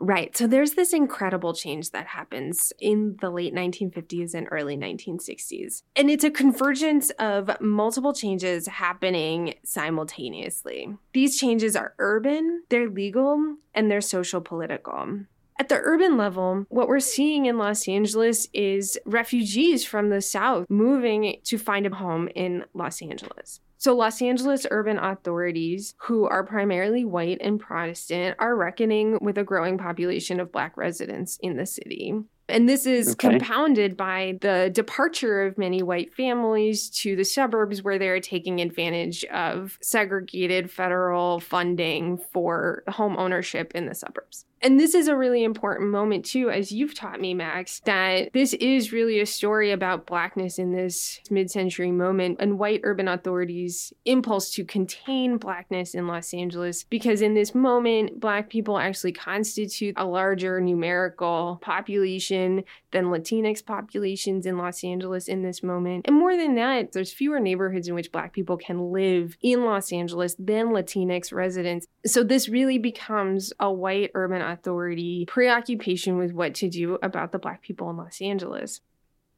Right. 0.00 0.36
So 0.36 0.46
there's 0.46 0.72
this 0.72 0.92
incredible 0.92 1.54
change 1.54 1.90
that 1.90 2.08
happens 2.08 2.72
in 2.78 3.16
the 3.20 3.30
late 3.30 3.54
1950s 3.54 4.34
and 4.34 4.48
early 4.50 4.76
1960s. 4.76 5.82
And 5.96 6.10
it's 6.10 6.24
a 6.24 6.30
convergence 6.30 7.10
of 7.18 7.50
multiple 7.60 8.12
changes 8.12 8.66
happening 8.66 9.54
simultaneously. 9.64 10.88
These 11.12 11.38
changes 11.38 11.76
are 11.76 11.94
urban, 11.98 12.64
they're 12.68 12.90
legal, 12.90 13.56
and 13.72 13.90
they're 13.90 14.00
social 14.00 14.40
political. 14.40 15.20
At 15.56 15.68
the 15.68 15.80
urban 15.82 16.16
level, 16.16 16.66
what 16.68 16.88
we're 16.88 16.98
seeing 16.98 17.46
in 17.46 17.58
Los 17.58 17.86
Angeles 17.86 18.48
is 18.52 18.98
refugees 19.06 19.84
from 19.84 20.10
the 20.10 20.20
South 20.20 20.66
moving 20.68 21.40
to 21.44 21.58
find 21.58 21.86
a 21.86 21.94
home 21.94 22.28
in 22.34 22.64
Los 22.74 23.00
Angeles. 23.00 23.60
So, 23.76 23.94
Los 23.94 24.22
Angeles 24.22 24.66
urban 24.70 24.98
authorities, 24.98 25.94
who 25.98 26.24
are 26.24 26.44
primarily 26.44 27.04
white 27.04 27.38
and 27.40 27.60
Protestant, 27.60 28.36
are 28.38 28.56
reckoning 28.56 29.18
with 29.20 29.36
a 29.36 29.44
growing 29.44 29.78
population 29.78 30.40
of 30.40 30.52
Black 30.52 30.76
residents 30.76 31.38
in 31.42 31.56
the 31.56 31.66
city. 31.66 32.14
And 32.48 32.68
this 32.68 32.86
is 32.86 33.12
okay. 33.12 33.30
compounded 33.30 33.96
by 33.96 34.38
the 34.40 34.70
departure 34.72 35.46
of 35.46 35.56
many 35.56 35.82
white 35.82 36.14
families 36.14 36.90
to 36.90 37.16
the 37.16 37.24
suburbs 37.24 37.82
where 37.82 37.98
they're 37.98 38.20
taking 38.20 38.60
advantage 38.60 39.24
of 39.26 39.78
segregated 39.80 40.70
federal 40.70 41.40
funding 41.40 42.18
for 42.32 42.82
home 42.88 43.16
ownership 43.16 43.72
in 43.74 43.86
the 43.86 43.94
suburbs. 43.94 44.44
And 44.60 44.80
this 44.80 44.94
is 44.94 45.08
a 45.08 45.16
really 45.16 45.44
important 45.44 45.90
moment, 45.90 46.24
too, 46.24 46.48
as 46.48 46.72
you've 46.72 46.94
taught 46.94 47.20
me, 47.20 47.34
Max, 47.34 47.80
that 47.80 48.32
this 48.32 48.54
is 48.54 48.92
really 48.92 49.20
a 49.20 49.26
story 49.26 49.72
about 49.72 50.06
Blackness 50.06 50.58
in 50.58 50.72
this 50.72 51.20
mid 51.30 51.50
century 51.50 51.90
moment 51.90 52.38
and 52.40 52.58
white 52.58 52.80
urban 52.82 53.06
authorities' 53.06 53.92
impulse 54.06 54.50
to 54.52 54.64
contain 54.64 55.36
Blackness 55.36 55.94
in 55.94 56.06
Los 56.06 56.32
Angeles. 56.32 56.82
Because 56.82 57.20
in 57.20 57.34
this 57.34 57.54
moment, 57.54 58.18
Black 58.20 58.48
people 58.48 58.78
actually 58.78 59.12
constitute 59.12 59.94
a 59.98 60.06
larger 60.06 60.62
numerical 60.62 61.58
population 61.60 62.33
than 62.34 63.06
Latinx 63.06 63.64
populations 63.64 64.46
in 64.46 64.58
Los 64.58 64.84
Angeles 64.84 65.28
in 65.28 65.42
this 65.42 65.62
moment. 65.62 66.06
And 66.06 66.16
more 66.16 66.36
than 66.36 66.54
that, 66.56 66.92
there's 66.92 67.12
fewer 67.12 67.40
neighborhoods 67.40 67.88
in 67.88 67.94
which 67.94 68.12
Black 68.12 68.32
people 68.32 68.56
can 68.56 68.92
live 68.92 69.36
in 69.42 69.64
Los 69.64 69.92
Angeles 69.92 70.34
than 70.38 70.68
Latinx 70.68 71.32
residents. 71.32 71.86
So 72.06 72.22
this 72.22 72.48
really 72.48 72.78
becomes 72.78 73.52
a 73.58 73.72
white 73.72 74.10
urban 74.14 74.42
authority 74.42 75.24
preoccupation 75.26 76.18
with 76.18 76.32
what 76.32 76.54
to 76.56 76.68
do 76.68 76.98
about 77.02 77.32
the 77.32 77.38
Black 77.38 77.62
people 77.62 77.90
in 77.90 77.96
Los 77.96 78.20
Angeles. 78.20 78.80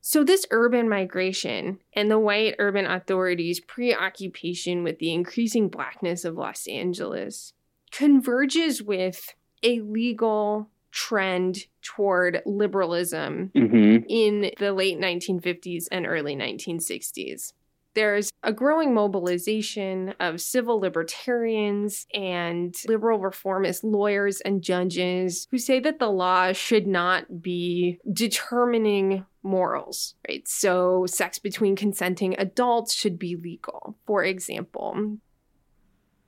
So, 0.08 0.22
this 0.22 0.46
urban 0.52 0.88
migration 0.88 1.80
and 1.92 2.08
the 2.08 2.18
white 2.18 2.54
urban 2.60 2.86
authorities' 2.86 3.58
preoccupation 3.58 4.84
with 4.84 5.00
the 5.00 5.12
increasing 5.12 5.68
blackness 5.68 6.24
of 6.24 6.36
Los 6.36 6.68
Angeles 6.68 7.54
converges 7.90 8.80
with 8.80 9.34
a 9.64 9.80
legal 9.80 10.70
trend 10.96 11.58
toward 11.82 12.40
liberalism 12.46 13.50
mm-hmm. 13.54 14.06
in 14.08 14.50
the 14.58 14.72
late 14.72 14.98
1950s 14.98 15.84
and 15.92 16.06
early 16.06 16.34
1960s 16.34 17.52
there's 17.96 18.30
a 18.42 18.52
growing 18.52 18.92
mobilization 18.92 20.14
of 20.20 20.40
civil 20.40 20.78
libertarians 20.78 22.06
and 22.14 22.74
liberal 22.86 23.18
reformist 23.18 23.82
lawyers 23.82 24.40
and 24.42 24.62
judges 24.62 25.48
who 25.50 25.58
say 25.58 25.80
that 25.80 25.98
the 25.98 26.10
law 26.10 26.52
should 26.52 26.86
not 26.86 27.40
be 27.40 27.98
determining 28.12 29.24
morals, 29.42 30.14
right? 30.28 30.46
So, 30.46 31.06
sex 31.06 31.38
between 31.38 31.74
consenting 31.74 32.38
adults 32.38 32.92
should 32.92 33.18
be 33.18 33.34
legal, 33.34 33.96
for 34.06 34.22
example. 34.22 35.16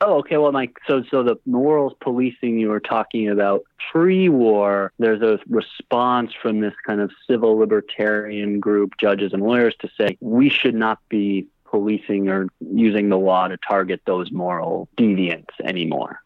Oh, 0.00 0.18
okay. 0.18 0.36
Well, 0.36 0.52
Mike, 0.52 0.78
so 0.86 1.02
so 1.10 1.22
the 1.22 1.36
morals 1.44 1.92
policing 2.00 2.58
you 2.58 2.68
were 2.68 2.80
talking 2.80 3.28
about 3.28 3.64
pre-war, 3.90 4.92
there's 4.98 5.22
a 5.22 5.40
response 5.48 6.32
from 6.40 6.60
this 6.60 6.74
kind 6.86 7.00
of 7.00 7.10
civil 7.28 7.56
libertarian 7.56 8.60
group, 8.60 8.92
judges 9.00 9.32
and 9.32 9.42
lawyers, 9.42 9.74
to 9.80 9.88
say 9.98 10.16
we 10.20 10.48
should 10.48 10.74
not 10.74 11.00
be 11.08 11.46
policing 11.64 12.28
or 12.28 12.48
using 12.60 13.08
the 13.08 13.18
law 13.18 13.48
to 13.48 13.56
target 13.56 14.00
those 14.06 14.30
moral 14.30 14.88
deviants 14.96 15.50
anymore. 15.64 16.20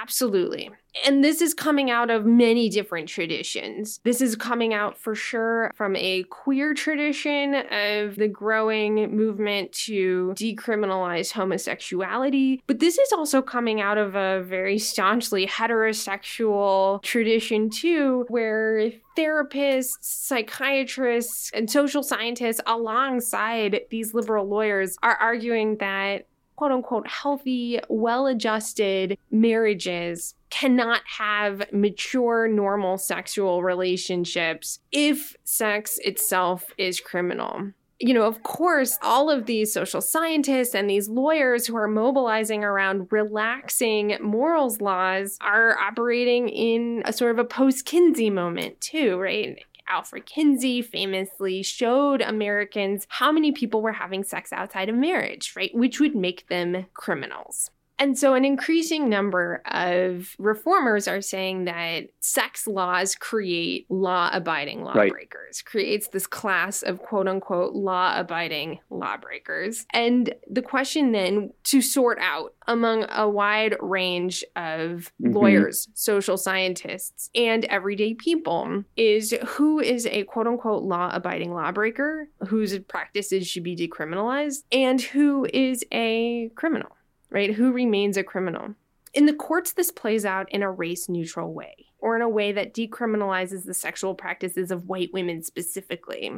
Absolutely. 0.00 0.70
And 1.06 1.22
this 1.22 1.40
is 1.40 1.54
coming 1.54 1.90
out 1.90 2.10
of 2.10 2.24
many 2.24 2.68
different 2.68 3.08
traditions. 3.08 4.00
This 4.04 4.20
is 4.20 4.36
coming 4.36 4.72
out 4.74 4.96
for 4.98 5.14
sure 5.14 5.70
from 5.76 5.96
a 5.96 6.24
queer 6.24 6.74
tradition 6.74 7.54
of 7.54 8.16
the 8.16 8.28
growing 8.28 9.14
movement 9.16 9.72
to 9.84 10.32
decriminalize 10.36 11.32
homosexuality. 11.32 12.62
But 12.66 12.78
this 12.80 12.98
is 12.98 13.12
also 13.12 13.42
coming 13.42 13.80
out 13.80 13.98
of 13.98 14.14
a 14.14 14.42
very 14.42 14.78
staunchly 14.78 15.46
heterosexual 15.46 17.02
tradition, 17.02 17.70
too, 17.70 18.24
where 18.28 18.90
therapists, 19.16 19.98
psychiatrists, 20.00 21.50
and 21.52 21.70
social 21.70 22.02
scientists, 22.02 22.60
alongside 22.66 23.80
these 23.90 24.14
liberal 24.14 24.48
lawyers, 24.48 24.96
are 25.02 25.16
arguing 25.16 25.76
that 25.78 26.26
quote 26.58 26.72
unquote 26.72 27.06
healthy, 27.06 27.78
well 27.88 28.26
adjusted 28.26 29.16
marriages 29.30 30.34
cannot 30.50 31.02
have 31.06 31.72
mature, 31.72 32.48
normal 32.48 32.98
sexual 32.98 33.62
relationships 33.62 34.80
if 34.90 35.36
sex 35.44 36.00
itself 36.02 36.64
is 36.76 36.98
criminal 36.98 37.68
you 38.00 38.14
know, 38.14 38.22
of 38.22 38.44
course, 38.44 38.96
all 39.02 39.28
of 39.28 39.46
these 39.46 39.72
social 39.72 40.00
scientists 40.00 40.72
and 40.72 40.88
these 40.88 41.08
lawyers 41.08 41.66
who 41.66 41.76
are 41.76 41.88
mobilizing 41.88 42.62
around 42.62 43.08
relaxing 43.10 44.16
morals 44.22 44.80
laws 44.80 45.36
are 45.40 45.76
operating 45.78 46.48
in 46.48 47.02
a 47.06 47.12
sort 47.12 47.32
of 47.32 47.38
a 47.40 47.44
post 47.44 47.86
Kinsey 47.86 48.30
moment, 48.30 48.80
too, 48.80 49.18
right? 49.18 49.58
Alfred 49.88 50.26
Kinsey 50.26 50.82
famously 50.82 51.62
showed 51.62 52.20
Americans 52.20 53.06
how 53.08 53.32
many 53.32 53.52
people 53.52 53.82
were 53.82 53.92
having 53.92 54.22
sex 54.22 54.52
outside 54.52 54.88
of 54.88 54.94
marriage, 54.94 55.54
right? 55.56 55.74
Which 55.74 56.00
would 56.00 56.14
make 56.14 56.48
them 56.48 56.86
criminals. 56.94 57.70
And 57.98 58.16
so, 58.16 58.34
an 58.34 58.44
increasing 58.44 59.08
number 59.08 59.62
of 59.66 60.34
reformers 60.38 61.08
are 61.08 61.20
saying 61.20 61.64
that 61.64 62.08
sex 62.20 62.66
laws 62.66 63.14
create 63.14 63.90
law 63.90 64.30
abiding 64.32 64.84
lawbreakers, 64.84 65.62
right. 65.64 65.64
creates 65.64 66.08
this 66.08 66.26
class 66.26 66.82
of 66.82 67.00
quote 67.00 67.26
unquote 67.26 67.74
law 67.74 68.18
abiding 68.18 68.78
lawbreakers. 68.90 69.84
And 69.92 70.32
the 70.48 70.62
question 70.62 71.12
then 71.12 71.52
to 71.64 71.82
sort 71.82 72.18
out 72.20 72.54
among 72.68 73.06
a 73.10 73.28
wide 73.28 73.76
range 73.80 74.44
of 74.54 75.12
mm-hmm. 75.20 75.32
lawyers, 75.32 75.88
social 75.94 76.36
scientists, 76.36 77.30
and 77.34 77.64
everyday 77.64 78.14
people 78.14 78.84
is 78.96 79.34
who 79.46 79.80
is 79.80 80.06
a 80.06 80.22
quote 80.24 80.46
unquote 80.46 80.84
law 80.84 81.10
abiding 81.12 81.52
lawbreaker, 81.52 82.28
whose 82.46 82.78
practices 82.80 83.48
should 83.48 83.64
be 83.64 83.74
decriminalized, 83.74 84.62
and 84.70 85.00
who 85.00 85.46
is 85.52 85.84
a 85.92 86.50
criminal 86.54 86.90
right? 87.30 87.54
Who 87.54 87.72
remains 87.72 88.16
a 88.16 88.24
criminal? 88.24 88.74
In 89.14 89.26
the 89.26 89.34
courts, 89.34 89.72
this 89.72 89.90
plays 89.90 90.24
out 90.24 90.50
in 90.52 90.62
a 90.62 90.70
race 90.70 91.08
neutral 91.08 91.52
way, 91.52 91.86
or 91.98 92.14
in 92.16 92.22
a 92.22 92.28
way 92.28 92.52
that 92.52 92.74
decriminalizes 92.74 93.64
the 93.64 93.74
sexual 93.74 94.14
practices 94.14 94.70
of 94.70 94.88
white 94.88 95.12
women 95.12 95.42
specifically. 95.42 96.30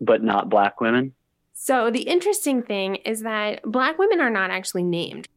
But 0.00 0.22
not 0.22 0.48
black 0.48 0.80
women? 0.80 1.14
So, 1.54 1.90
the 1.90 2.02
interesting 2.02 2.62
thing 2.62 2.96
is 2.96 3.22
that 3.22 3.62
black 3.62 3.98
women 3.98 4.20
are 4.20 4.30
not 4.30 4.50
actually 4.50 4.82
named 4.82 5.28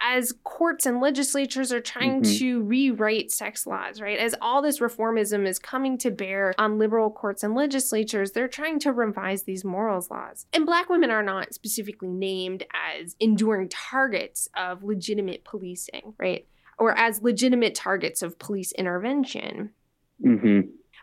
as 0.00 0.32
courts 0.44 0.86
and 0.86 1.00
legislatures 1.00 1.72
are 1.72 1.80
trying 1.80 2.22
mm-hmm. 2.22 2.38
to 2.38 2.62
rewrite 2.62 3.30
sex 3.30 3.66
laws, 3.66 4.00
right? 4.00 4.18
As 4.18 4.34
all 4.40 4.62
this 4.62 4.78
reformism 4.78 5.46
is 5.46 5.58
coming 5.58 5.96
to 5.98 6.10
bear 6.10 6.54
on 6.58 6.78
liberal 6.78 7.10
courts 7.10 7.42
and 7.42 7.54
legislatures, 7.54 8.32
they're 8.32 8.48
trying 8.48 8.78
to 8.80 8.92
revise 8.92 9.44
these 9.44 9.64
morals 9.64 10.10
laws. 10.10 10.46
And 10.52 10.66
black 10.66 10.88
women 10.88 11.10
are 11.10 11.22
not 11.22 11.54
specifically 11.54 12.08
named 12.08 12.64
as 12.98 13.16
enduring 13.20 13.68
targets 13.68 14.48
of 14.56 14.82
legitimate 14.82 15.44
policing, 15.44 16.14
right? 16.18 16.46
Or 16.78 16.96
as 16.96 17.22
legitimate 17.22 17.74
targets 17.74 18.22
of 18.22 18.38
police 18.38 18.72
intervention. 18.72 19.70
Mm-hmm. 20.24 20.60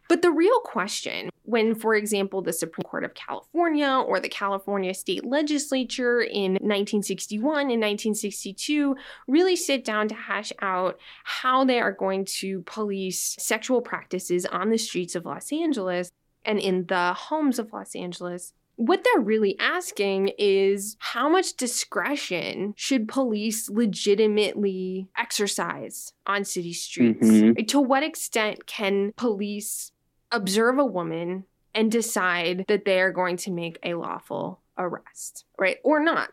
But 0.09 0.21
the 0.21 0.31
real 0.31 0.59
question, 0.59 1.29
when, 1.43 1.75
for 1.75 1.95
example, 1.95 2.41
the 2.41 2.53
Supreme 2.53 2.83
Court 2.83 3.03
of 3.03 3.13
California 3.13 3.87
or 3.87 4.19
the 4.19 4.29
California 4.29 4.93
state 4.93 5.25
legislature 5.25 6.21
in 6.21 6.53
1961 6.53 7.43
and 7.43 7.81
1962 7.81 8.95
really 9.27 9.55
sit 9.55 9.83
down 9.83 10.07
to 10.09 10.15
hash 10.15 10.51
out 10.61 10.99
how 11.23 11.63
they 11.63 11.79
are 11.79 11.91
going 11.91 12.25
to 12.25 12.61
police 12.63 13.35
sexual 13.39 13.81
practices 13.81 14.45
on 14.45 14.69
the 14.69 14.77
streets 14.77 15.15
of 15.15 15.25
Los 15.25 15.51
Angeles 15.51 16.11
and 16.45 16.59
in 16.59 16.85
the 16.87 17.13
homes 17.13 17.59
of 17.59 17.71
Los 17.71 17.95
Angeles, 17.95 18.53
what 18.75 19.03
they're 19.03 19.21
really 19.21 19.57
asking 19.59 20.31
is 20.37 20.97
how 20.99 21.29
much 21.29 21.55
discretion 21.55 22.73
should 22.75 23.07
police 23.07 23.69
legitimately 23.69 25.07
exercise 25.17 26.13
on 26.25 26.43
city 26.43 26.73
streets? 26.73 27.27
Mm-hmm. 27.27 27.65
To 27.65 27.79
what 27.79 28.03
extent 28.03 28.65
can 28.65 29.13
police 29.15 29.91
observe 30.31 30.79
a 30.79 30.85
woman 30.85 31.45
and 31.75 31.91
decide 31.91 32.65
that 32.67 32.85
they 32.85 32.99
are 32.99 33.11
going 33.11 33.37
to 33.37 33.51
make 33.51 33.77
a 33.83 33.93
lawful 33.93 34.59
arrest, 34.77 35.45
right? 35.57 35.77
Or 35.83 35.99
not. 35.99 36.29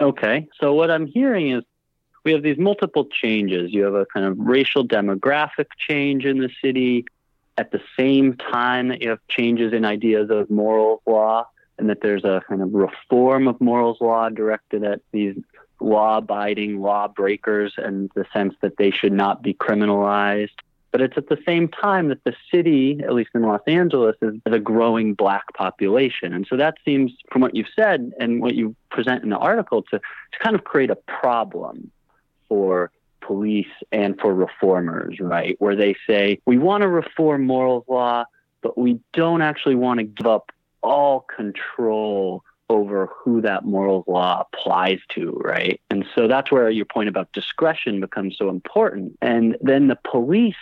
Okay. 0.00 0.48
So 0.60 0.74
what 0.74 0.90
I'm 0.90 1.06
hearing 1.06 1.52
is 1.52 1.64
we 2.24 2.32
have 2.32 2.42
these 2.42 2.58
multiple 2.58 3.06
changes. 3.06 3.72
You 3.72 3.84
have 3.84 3.94
a 3.94 4.06
kind 4.06 4.26
of 4.26 4.38
racial 4.38 4.86
demographic 4.86 5.66
change 5.88 6.24
in 6.24 6.38
the 6.38 6.50
city 6.62 7.06
at 7.56 7.72
the 7.72 7.80
same 7.96 8.36
time 8.36 8.88
that 8.88 9.02
you 9.02 9.10
have 9.10 9.20
changes 9.28 9.72
in 9.72 9.84
ideas 9.84 10.30
of 10.30 10.48
moral 10.50 11.02
law 11.06 11.46
and 11.78 11.88
that 11.88 12.00
there's 12.02 12.24
a 12.24 12.42
kind 12.48 12.62
of 12.62 12.74
reform 12.74 13.48
of 13.48 13.60
morals 13.60 13.98
law 14.00 14.28
directed 14.28 14.84
at 14.84 15.00
these 15.12 15.36
law 15.80 16.18
abiding 16.18 16.80
law 16.80 17.06
breakers 17.08 17.74
and 17.76 18.10
the 18.14 18.24
sense 18.32 18.54
that 18.62 18.76
they 18.78 18.90
should 18.90 19.12
not 19.12 19.42
be 19.42 19.54
criminalized. 19.54 20.50
But 20.90 21.02
it's 21.02 21.18
at 21.18 21.28
the 21.28 21.38
same 21.44 21.68
time 21.68 22.08
that 22.08 22.24
the 22.24 22.34
city, 22.50 23.00
at 23.04 23.12
least 23.12 23.30
in 23.34 23.42
Los 23.42 23.60
Angeles, 23.66 24.16
is 24.22 24.34
a 24.46 24.58
growing 24.58 25.12
black 25.12 25.44
population. 25.54 26.32
And 26.32 26.46
so 26.48 26.56
that 26.56 26.78
seems, 26.84 27.12
from 27.30 27.42
what 27.42 27.54
you've 27.54 27.68
said 27.76 28.10
and 28.18 28.40
what 28.40 28.54
you 28.54 28.74
present 28.90 29.22
in 29.22 29.28
the 29.28 29.36
article, 29.36 29.82
to, 29.82 29.98
to 29.98 30.38
kind 30.42 30.56
of 30.56 30.64
create 30.64 30.90
a 30.90 30.96
problem 30.96 31.90
for 32.48 32.90
police 33.20 33.66
and 33.92 34.18
for 34.18 34.34
reformers, 34.34 35.20
right? 35.20 35.56
Where 35.58 35.76
they 35.76 35.94
say, 36.06 36.40
we 36.46 36.56
want 36.56 36.80
to 36.80 36.88
reform 36.88 37.44
morals 37.44 37.84
law, 37.86 38.24
but 38.62 38.78
we 38.78 38.98
don't 39.12 39.42
actually 39.42 39.74
want 39.74 39.98
to 39.98 40.04
give 40.04 40.26
up 40.26 40.50
all 40.82 41.20
control 41.20 42.44
over 42.70 43.06
who 43.06 43.40
that 43.40 43.64
moral 43.64 44.04
law 44.06 44.44
applies 44.52 45.00
to, 45.10 45.32
right? 45.42 45.80
And 45.90 46.04
so 46.14 46.28
that's 46.28 46.50
where 46.50 46.68
your 46.70 46.84
point 46.84 47.08
about 47.08 47.32
discretion 47.32 48.00
becomes 48.00 48.36
so 48.36 48.50
important. 48.50 49.16
And 49.22 49.56
then 49.62 49.88
the 49.88 49.98
police 50.04 50.56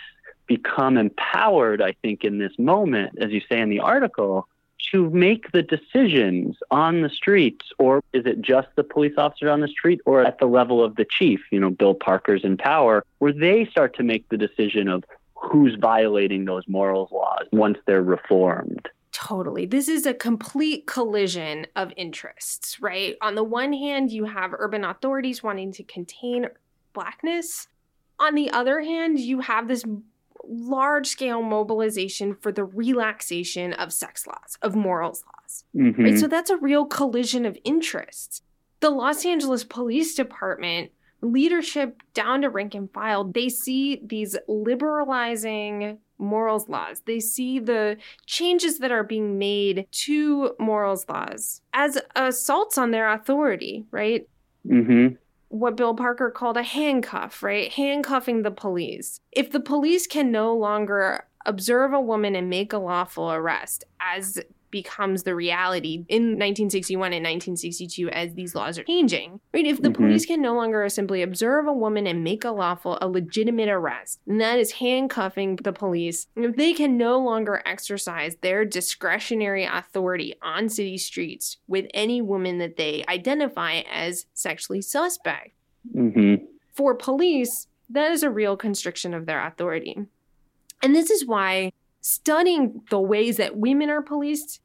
become 0.47 0.97
empowered, 0.97 1.81
I 1.81 1.93
think, 2.01 2.23
in 2.23 2.37
this 2.37 2.57
moment, 2.57 3.17
as 3.19 3.31
you 3.31 3.41
say 3.49 3.59
in 3.59 3.69
the 3.69 3.81
article, 3.81 4.47
to 4.91 5.09
make 5.09 5.51
the 5.51 5.63
decisions 5.63 6.55
on 6.71 7.01
the 7.01 7.09
streets, 7.09 7.65
or 7.77 8.01
is 8.13 8.25
it 8.25 8.41
just 8.41 8.69
the 8.75 8.83
police 8.83 9.15
officer 9.17 9.49
on 9.49 9.59
the 9.59 9.67
street, 9.67 9.99
or 10.05 10.23
at 10.23 10.39
the 10.39 10.45
level 10.45 10.81
of 10.83 10.95
the 10.95 11.05
chief, 11.05 11.41
you 11.51 11.59
know, 11.59 11.71
Bill 11.71 11.93
Parker's 11.93 12.45
in 12.45 12.55
power, 12.55 13.03
where 13.17 13.33
they 13.33 13.65
start 13.65 13.95
to 13.97 14.03
make 14.03 14.29
the 14.29 14.37
decision 14.37 14.87
of 14.87 15.03
who's 15.35 15.75
violating 15.75 16.45
those 16.45 16.63
morals 16.67 17.11
laws 17.11 17.47
once 17.51 17.77
they're 17.85 18.01
reformed? 18.01 18.87
Totally. 19.19 19.65
This 19.65 19.87
is 19.87 20.05
a 20.05 20.13
complete 20.13 20.85
collision 20.85 21.65
of 21.75 21.91
interests, 21.97 22.79
right? 22.79 23.15
On 23.19 23.33
the 23.33 23.43
one 23.43 23.73
hand, 23.73 24.11
you 24.11 24.25
have 24.25 24.53
urban 24.53 24.83
authorities 24.83 25.41
wanting 25.41 25.71
to 25.71 25.83
contain 25.83 26.45
blackness. 26.93 27.67
On 28.19 28.35
the 28.35 28.51
other 28.51 28.79
hand, 28.81 29.19
you 29.19 29.39
have 29.39 29.67
this 29.67 29.83
large 30.47 31.07
scale 31.07 31.41
mobilization 31.41 32.35
for 32.35 32.51
the 32.51 32.63
relaxation 32.63 33.73
of 33.73 33.91
sex 33.91 34.27
laws, 34.27 34.55
of 34.61 34.75
morals 34.75 35.23
laws. 35.25 35.63
Mm-hmm. 35.75 36.03
Right? 36.03 36.19
So 36.19 36.27
that's 36.27 36.51
a 36.51 36.57
real 36.57 36.85
collision 36.85 37.47
of 37.47 37.57
interests. 37.63 38.43
The 38.81 38.91
Los 38.91 39.25
Angeles 39.25 39.63
Police 39.63 40.13
Department 40.13 40.91
leadership 41.21 42.03
down 42.13 42.43
to 42.43 42.51
rank 42.51 42.75
and 42.75 42.93
file, 42.93 43.23
they 43.23 43.49
see 43.49 43.99
these 44.05 44.37
liberalizing 44.47 45.97
morals 46.17 46.67
laws. 46.67 47.01
They 47.05 47.19
see 47.19 47.59
the 47.59 47.97
changes 48.25 48.79
that 48.79 48.91
are 48.91 49.03
being 49.03 49.37
made 49.37 49.87
to 49.91 50.55
morals 50.59 51.05
laws 51.07 51.61
as 51.73 51.97
assaults 52.15 52.77
on 52.77 52.91
their 52.91 53.11
authority, 53.11 53.85
right? 53.91 54.27
Mm-hmm 54.67 55.15
what 55.49 55.77
Bill 55.77 55.95
Parker 55.95 56.29
called 56.29 56.57
a 56.57 56.63
handcuff, 56.63 57.41
right? 57.41 57.71
Handcuffing 57.71 58.41
the 58.41 58.51
police. 58.51 59.21
If 59.31 59.51
the 59.51 59.59
police 59.59 60.07
can 60.07 60.31
no 60.31 60.53
longer 60.53 61.25
observe 61.45 61.93
a 61.93 62.01
woman 62.01 62.35
and 62.35 62.49
make 62.49 62.73
a 62.73 62.77
lawful 62.77 63.31
arrest, 63.31 63.85
as 64.01 64.39
becomes 64.71 65.23
the 65.23 65.35
reality 65.35 66.05
in 66.07 66.37
1961 66.37 67.13
and 67.13 67.23
1962 67.23 68.09
as 68.09 68.33
these 68.33 68.55
laws 68.55 68.77
are 68.77 68.83
changing. 68.83 69.39
Right? 69.53 69.65
If 69.65 69.81
the 69.81 69.89
mm-hmm. 69.89 70.03
police 70.03 70.25
can 70.25 70.41
no 70.41 70.55
longer 70.55 70.87
simply 70.89 71.21
observe 71.21 71.67
a 71.67 71.73
woman 71.73 72.07
and 72.07 72.23
make 72.23 72.43
a 72.43 72.51
lawful, 72.51 72.97
a 73.01 73.07
legitimate 73.07 73.69
arrest, 73.69 74.19
and 74.27 74.39
that 74.41 74.59
is 74.59 74.73
handcuffing 74.73 75.57
the 75.57 75.73
police, 75.73 76.27
if 76.35 76.55
they 76.55 76.73
can 76.73 76.97
no 76.97 77.19
longer 77.19 77.61
exercise 77.65 78.35
their 78.41 78.65
discretionary 78.65 79.65
authority 79.65 80.33
on 80.41 80.69
city 80.69 80.97
streets 80.97 81.57
with 81.67 81.85
any 81.93 82.21
woman 82.21 82.57
that 82.57 82.77
they 82.77 83.03
identify 83.07 83.81
as 83.91 84.25
sexually 84.33 84.81
suspect, 84.81 85.51
mm-hmm. 85.95 86.43
for 86.73 86.95
police, 86.95 87.67
that 87.89 88.11
is 88.11 88.23
a 88.23 88.29
real 88.29 88.57
constriction 88.57 89.13
of 89.13 89.25
their 89.25 89.45
authority. 89.45 89.97
And 90.83 90.95
this 90.95 91.09
is 91.09 91.25
why 91.25 91.71
studying 92.07 92.81
the 92.89 92.99
ways 92.99 93.35
that 93.35 93.57
women 93.57 93.89
are 93.89 94.01
policed 94.01 94.61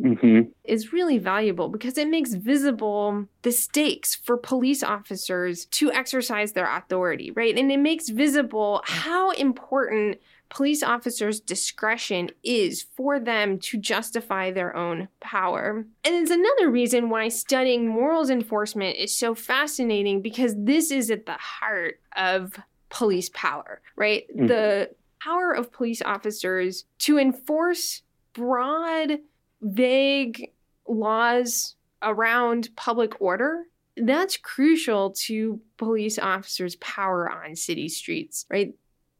mm-hmm. 0.00 0.42
is 0.62 0.92
really 0.92 1.18
valuable 1.18 1.68
because 1.68 1.98
it 1.98 2.06
makes 2.06 2.34
visible 2.34 3.26
the 3.42 3.50
stakes 3.50 4.14
for 4.14 4.36
police 4.36 4.80
officers 4.80 5.64
to 5.66 5.90
exercise 5.90 6.52
their 6.52 6.72
authority, 6.72 7.32
right? 7.32 7.58
And 7.58 7.72
it 7.72 7.80
makes 7.80 8.10
visible 8.10 8.80
how 8.84 9.32
important 9.32 10.18
police 10.50 10.84
officers' 10.84 11.40
discretion 11.40 12.30
is 12.44 12.86
for 12.96 13.18
them 13.18 13.58
to 13.58 13.76
justify 13.76 14.52
their 14.52 14.76
own 14.76 15.08
power. 15.18 15.84
And 16.04 16.14
it's 16.14 16.30
another 16.30 16.70
reason 16.70 17.10
why 17.10 17.26
studying 17.26 17.88
morals 17.88 18.30
enforcement 18.30 18.98
is 18.98 19.16
so 19.16 19.34
fascinating 19.34 20.22
because 20.22 20.54
this 20.56 20.92
is 20.92 21.10
at 21.10 21.26
the 21.26 21.32
heart 21.32 21.98
of 22.14 22.56
police 22.88 23.30
power, 23.34 23.80
right? 23.96 24.28
Mm-hmm. 24.28 24.46
The 24.46 24.90
power 25.24 25.52
of 25.52 25.72
police 25.72 26.02
officers 26.02 26.84
to 26.98 27.18
enforce 27.18 28.02
broad, 28.34 29.18
vague 29.62 30.50
laws 30.86 31.76
around 32.02 32.68
public 32.76 33.20
order 33.20 33.64
that's 33.96 34.36
crucial 34.36 35.10
to 35.10 35.60
police 35.76 36.18
officers' 36.18 36.76
power 36.76 37.30
on 37.30 37.54
city 37.54 37.88
streets, 37.88 38.44
right? 38.50 38.74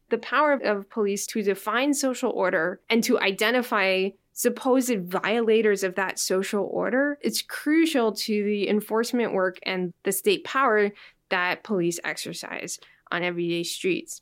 The 0.09 0.17
power 0.17 0.53
of 0.53 0.89
police 0.89 1.25
to 1.27 1.41
define 1.41 1.93
social 1.93 2.31
order 2.31 2.81
and 2.89 3.03
to 3.05 3.19
identify 3.19 4.09
supposed 4.33 4.99
violators 4.99 5.83
of 5.83 5.95
that 5.95 6.19
social 6.19 6.69
order, 6.71 7.17
it's 7.21 7.41
crucial 7.41 8.11
to 8.11 8.43
the 8.43 8.67
enforcement 8.67 9.33
work 9.33 9.59
and 9.63 9.93
the 10.03 10.11
state 10.11 10.43
power 10.43 10.91
that 11.29 11.63
police 11.63 11.99
exercise 12.03 12.77
on 13.11 13.23
everyday 13.23 13.63
streets. 13.63 14.21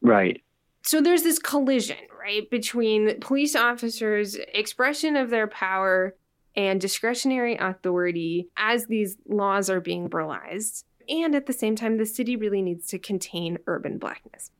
Right. 0.00 0.42
So 0.88 1.02
there's 1.02 1.22
this 1.22 1.38
collision, 1.38 1.98
right, 2.18 2.48
between 2.48 3.20
police 3.20 3.54
officers' 3.54 4.36
expression 4.54 5.16
of 5.16 5.28
their 5.28 5.46
power 5.46 6.16
and 6.56 6.80
discretionary 6.80 7.58
authority 7.58 8.48
as 8.56 8.86
these 8.86 9.18
laws 9.28 9.68
are 9.68 9.82
being 9.82 10.04
liberalized. 10.04 10.86
And 11.06 11.34
at 11.34 11.44
the 11.44 11.52
same 11.52 11.76
time, 11.76 11.98
the 11.98 12.06
city 12.06 12.36
really 12.36 12.62
needs 12.62 12.86
to 12.86 12.98
contain 12.98 13.58
urban 13.66 13.98
blackness. 13.98 14.50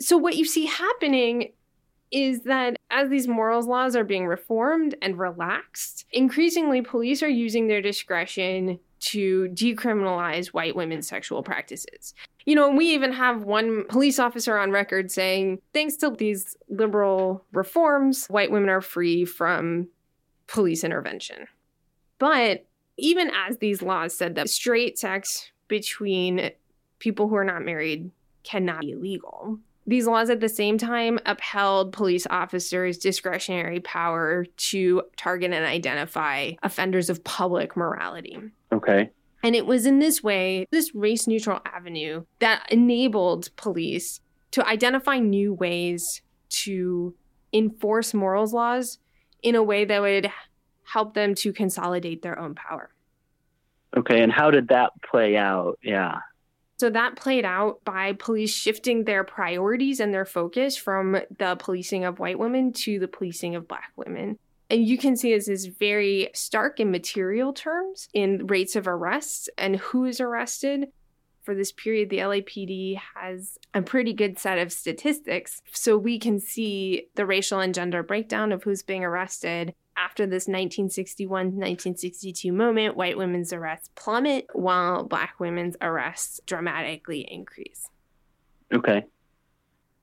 So, 0.00 0.16
what 0.16 0.38
you 0.38 0.46
see 0.46 0.64
happening 0.64 1.52
is 2.10 2.44
that 2.44 2.76
as 2.88 3.10
these 3.10 3.28
morals 3.28 3.66
laws 3.66 3.94
are 3.94 4.04
being 4.04 4.26
reformed 4.26 4.94
and 5.02 5.18
relaxed, 5.18 6.06
increasingly 6.10 6.80
police 6.80 7.22
are 7.22 7.28
using 7.28 7.66
their 7.66 7.82
discretion 7.82 8.78
to 9.04 9.48
decriminalize 9.52 10.48
white 10.48 10.74
women's 10.74 11.08
sexual 11.08 11.42
practices. 11.42 12.14
You 12.46 12.54
know, 12.54 12.70
we 12.70 12.86
even 12.86 13.12
have 13.12 13.44
one 13.44 13.84
police 13.88 14.18
officer 14.18 14.56
on 14.56 14.70
record 14.70 15.10
saying, 15.10 15.60
thanks 15.72 15.96
to 15.96 16.10
these 16.10 16.56
liberal 16.68 17.44
reforms, 17.52 18.26
white 18.26 18.50
women 18.50 18.68
are 18.68 18.80
free 18.80 19.24
from 19.24 19.88
police 20.46 20.84
intervention. 20.84 21.46
But 22.18 22.66
even 22.96 23.30
as 23.30 23.58
these 23.58 23.82
laws 23.82 24.16
said 24.16 24.34
that 24.36 24.48
straight 24.48 24.98
sex 24.98 25.50
between 25.68 26.50
people 26.98 27.28
who 27.28 27.36
are 27.36 27.44
not 27.44 27.62
married 27.62 28.10
cannot 28.42 28.80
be 28.80 28.92
illegal, 28.92 29.58
these 29.86 30.06
laws 30.06 30.30
at 30.30 30.40
the 30.40 30.48
same 30.48 30.78
time 30.78 31.18
upheld 31.26 31.92
police 31.92 32.26
officers' 32.30 32.98
discretionary 32.98 33.80
power 33.80 34.46
to 34.56 35.02
target 35.16 35.52
and 35.52 35.64
identify 35.64 36.52
offenders 36.62 37.10
of 37.10 37.22
public 37.24 37.76
morality. 37.76 38.38
Okay. 38.72 39.10
And 39.42 39.54
it 39.54 39.66
was 39.66 39.84
in 39.84 39.98
this 39.98 40.22
way, 40.22 40.66
this 40.70 40.94
race 40.94 41.26
neutral 41.26 41.60
avenue, 41.66 42.24
that 42.38 42.66
enabled 42.70 43.54
police 43.56 44.20
to 44.52 44.66
identify 44.66 45.18
new 45.18 45.52
ways 45.52 46.22
to 46.48 47.14
enforce 47.52 48.14
morals 48.14 48.54
laws 48.54 48.98
in 49.42 49.54
a 49.54 49.62
way 49.62 49.84
that 49.84 50.00
would 50.00 50.30
help 50.84 51.14
them 51.14 51.34
to 51.34 51.52
consolidate 51.52 52.22
their 52.22 52.38
own 52.38 52.54
power. 52.54 52.90
Okay. 53.96 54.22
And 54.22 54.32
how 54.32 54.50
did 54.50 54.68
that 54.68 54.92
play 55.02 55.36
out? 55.36 55.78
Yeah. 55.82 56.20
So 56.76 56.90
that 56.90 57.16
played 57.16 57.44
out 57.44 57.84
by 57.84 58.14
police 58.14 58.52
shifting 58.52 59.04
their 59.04 59.24
priorities 59.24 60.00
and 60.00 60.12
their 60.12 60.24
focus 60.24 60.76
from 60.76 61.18
the 61.38 61.56
policing 61.56 62.04
of 62.04 62.18
white 62.18 62.38
women 62.38 62.72
to 62.72 62.98
the 62.98 63.08
policing 63.08 63.54
of 63.54 63.68
black 63.68 63.92
women. 63.96 64.38
And 64.70 64.84
you 64.84 64.98
can 64.98 65.16
see 65.16 65.32
this 65.32 65.48
is 65.48 65.66
very 65.66 66.30
stark 66.34 66.80
in 66.80 66.90
material 66.90 67.52
terms 67.52 68.08
in 68.12 68.46
rates 68.46 68.74
of 68.76 68.88
arrests 68.88 69.48
and 69.56 69.76
who 69.76 70.04
is 70.04 70.20
arrested. 70.20 70.88
For 71.42 71.54
this 71.54 71.72
period, 71.72 72.08
the 72.08 72.18
LAPD 72.18 72.98
has 73.14 73.58
a 73.74 73.82
pretty 73.82 74.14
good 74.14 74.38
set 74.38 74.58
of 74.58 74.72
statistics. 74.72 75.60
So 75.70 75.98
we 75.98 76.18
can 76.18 76.40
see 76.40 77.08
the 77.14 77.26
racial 77.26 77.60
and 77.60 77.74
gender 77.74 78.02
breakdown 78.02 78.50
of 78.50 78.62
who's 78.64 78.82
being 78.82 79.04
arrested 79.04 79.74
after 79.96 80.26
this 80.26 80.48
1961 80.48 81.46
1962 81.46 82.52
moment, 82.52 82.96
white 82.96 83.16
women's 83.16 83.52
arrests 83.52 83.90
plummet 83.94 84.46
while 84.52 85.04
black 85.04 85.38
women's 85.38 85.76
arrests 85.80 86.40
dramatically 86.46 87.20
increase. 87.30 87.88
Okay. 88.72 89.04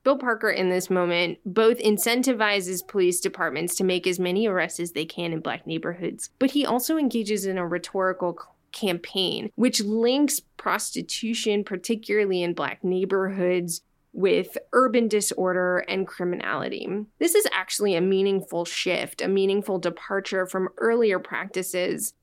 Bill 0.04 0.18
Parker, 0.18 0.50
in 0.50 0.68
this 0.68 0.90
moment, 0.90 1.38
both 1.46 1.78
incentivizes 1.78 2.86
police 2.86 3.20
departments 3.20 3.76
to 3.76 3.84
make 3.84 4.06
as 4.06 4.18
many 4.18 4.48
arrests 4.48 4.80
as 4.80 4.92
they 4.92 5.04
can 5.04 5.32
in 5.32 5.40
black 5.40 5.66
neighborhoods, 5.66 6.30
but 6.40 6.50
he 6.50 6.66
also 6.66 6.96
engages 6.96 7.46
in 7.46 7.56
a 7.56 7.66
rhetorical 7.66 8.36
campaign 8.72 9.50
which 9.54 9.82
links 9.82 10.40
prostitution, 10.56 11.62
particularly 11.62 12.42
in 12.42 12.54
black 12.54 12.82
neighborhoods, 12.82 13.82
with 14.12 14.58
urban 14.72 15.08
disorder 15.08 15.78
and 15.88 16.06
criminality. 16.06 16.88
This 17.18 17.34
is 17.34 17.46
actually 17.52 17.94
a 17.94 18.00
meaningful 18.00 18.64
shift, 18.64 19.22
a 19.22 19.28
meaningful 19.28 19.78
departure 19.78 20.46
from 20.46 20.68
earlier 20.78 21.18
practices. 21.18 22.14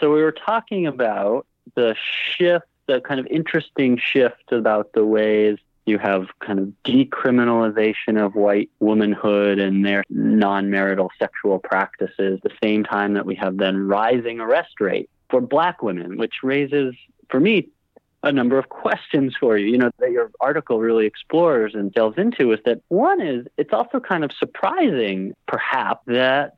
So, 0.00 0.12
we 0.12 0.22
were 0.22 0.32
talking 0.32 0.86
about 0.86 1.46
the 1.74 1.94
shift, 2.36 2.66
the 2.86 3.00
kind 3.00 3.20
of 3.20 3.26
interesting 3.26 3.98
shift 3.98 4.52
about 4.52 4.92
the 4.92 5.04
ways 5.04 5.58
you 5.86 5.98
have 5.98 6.26
kind 6.40 6.58
of 6.58 6.72
decriminalization 6.84 8.20
of 8.22 8.34
white 8.34 8.68
womanhood 8.80 9.60
and 9.60 9.86
their 9.86 10.02
non 10.10 10.68
marital 10.68 11.10
sexual 11.18 11.60
practices, 11.60 12.40
the 12.42 12.50
same 12.62 12.82
time 12.84 13.14
that 13.14 13.24
we 13.24 13.36
have 13.36 13.56
then 13.56 13.86
rising 13.86 14.40
arrest 14.40 14.80
rate 14.80 15.08
for 15.30 15.40
black 15.40 15.82
women, 15.82 16.18
which 16.18 16.34
raises, 16.42 16.94
for 17.30 17.38
me, 17.38 17.68
a 18.26 18.32
number 18.32 18.58
of 18.58 18.68
questions 18.68 19.34
for 19.38 19.56
you, 19.56 19.68
you 19.68 19.78
know, 19.78 19.90
that 19.98 20.10
your 20.10 20.30
article 20.40 20.80
really 20.80 21.06
explores 21.06 21.74
and 21.74 21.92
delves 21.92 22.18
into 22.18 22.52
is 22.52 22.58
that 22.64 22.80
one 22.88 23.20
is 23.20 23.46
it's 23.56 23.72
also 23.72 24.00
kind 24.00 24.24
of 24.24 24.32
surprising, 24.32 25.34
perhaps, 25.46 26.02
that 26.06 26.54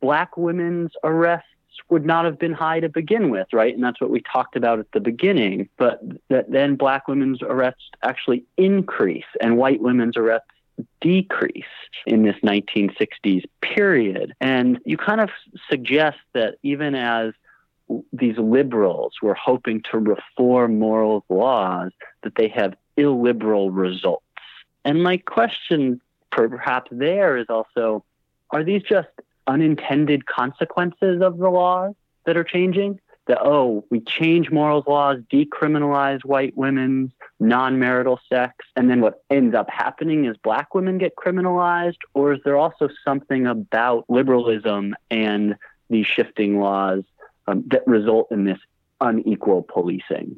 black 0.00 0.36
women's 0.36 0.92
arrests 1.02 1.46
would 1.88 2.04
not 2.04 2.24
have 2.24 2.38
been 2.38 2.52
high 2.52 2.80
to 2.80 2.88
begin 2.88 3.30
with, 3.30 3.46
right? 3.52 3.74
And 3.74 3.82
that's 3.82 4.00
what 4.00 4.10
we 4.10 4.20
talked 4.20 4.56
about 4.56 4.78
at 4.78 4.92
the 4.92 5.00
beginning. 5.00 5.68
But 5.78 6.00
that 6.28 6.50
then 6.50 6.76
black 6.76 7.08
women's 7.08 7.42
arrests 7.42 7.90
actually 8.02 8.44
increase 8.56 9.24
and 9.40 9.56
white 9.56 9.80
women's 9.80 10.16
arrests 10.16 10.48
decrease 11.00 11.64
in 12.06 12.22
this 12.22 12.36
1960s 12.42 13.44
period. 13.60 14.34
And 14.40 14.80
you 14.84 14.96
kind 14.96 15.20
of 15.20 15.30
suggest 15.70 16.18
that 16.34 16.56
even 16.62 16.94
as 16.94 17.32
these 18.12 18.38
liberals 18.38 19.14
were 19.22 19.34
hoping 19.34 19.82
to 19.90 19.98
reform 19.98 20.78
moral 20.78 21.24
laws, 21.28 21.92
that 22.22 22.34
they 22.36 22.48
have 22.48 22.74
illiberal 22.96 23.70
results. 23.70 24.24
And 24.84 25.02
my 25.02 25.18
question, 25.18 26.00
perhaps, 26.30 26.90
there 26.92 27.36
is 27.36 27.46
also 27.48 28.04
are 28.50 28.64
these 28.64 28.82
just 28.82 29.08
unintended 29.46 30.26
consequences 30.26 31.22
of 31.22 31.38
the 31.38 31.48
laws 31.48 31.94
that 32.26 32.36
are 32.36 32.44
changing? 32.44 33.00
That, 33.26 33.38
oh, 33.40 33.84
we 33.88 34.00
change 34.00 34.50
morals 34.50 34.84
laws, 34.88 35.18
decriminalize 35.32 36.24
white 36.24 36.56
women's 36.56 37.12
non 37.38 37.78
marital 37.78 38.20
sex, 38.28 38.54
and 38.74 38.90
then 38.90 39.00
what 39.00 39.22
ends 39.30 39.54
up 39.54 39.70
happening 39.70 40.24
is 40.24 40.36
black 40.38 40.74
women 40.74 40.98
get 40.98 41.14
criminalized? 41.14 41.98
Or 42.14 42.32
is 42.32 42.40
there 42.44 42.56
also 42.56 42.88
something 43.04 43.46
about 43.46 44.06
liberalism 44.08 44.96
and 45.08 45.54
these 45.88 46.06
shifting 46.06 46.58
laws 46.58 47.04
um, 47.46 47.64
that 47.70 47.86
result 47.86 48.28
in 48.30 48.44
this 48.44 48.58
unequal 49.00 49.62
policing. 49.62 50.36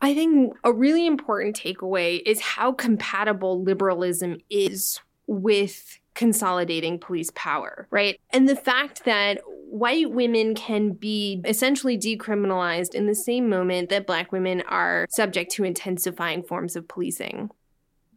I 0.00 0.14
think 0.14 0.54
a 0.62 0.72
really 0.72 1.06
important 1.06 1.56
takeaway 1.56 2.20
is 2.26 2.40
how 2.40 2.72
compatible 2.72 3.62
liberalism 3.62 4.38
is 4.50 5.00
with 5.26 5.98
consolidating 6.14 6.98
police 6.98 7.30
power, 7.34 7.86
right? 7.90 8.20
And 8.30 8.48
the 8.48 8.56
fact 8.56 9.04
that 9.04 9.40
white 9.68 10.10
women 10.10 10.54
can 10.54 10.92
be 10.92 11.40
essentially 11.44 11.98
decriminalized 11.98 12.94
in 12.94 13.06
the 13.06 13.14
same 13.14 13.48
moment 13.48 13.88
that 13.90 14.06
black 14.06 14.32
women 14.32 14.62
are 14.68 15.06
subject 15.10 15.50
to 15.52 15.64
intensifying 15.64 16.42
forms 16.42 16.76
of 16.76 16.88
policing. 16.88 17.50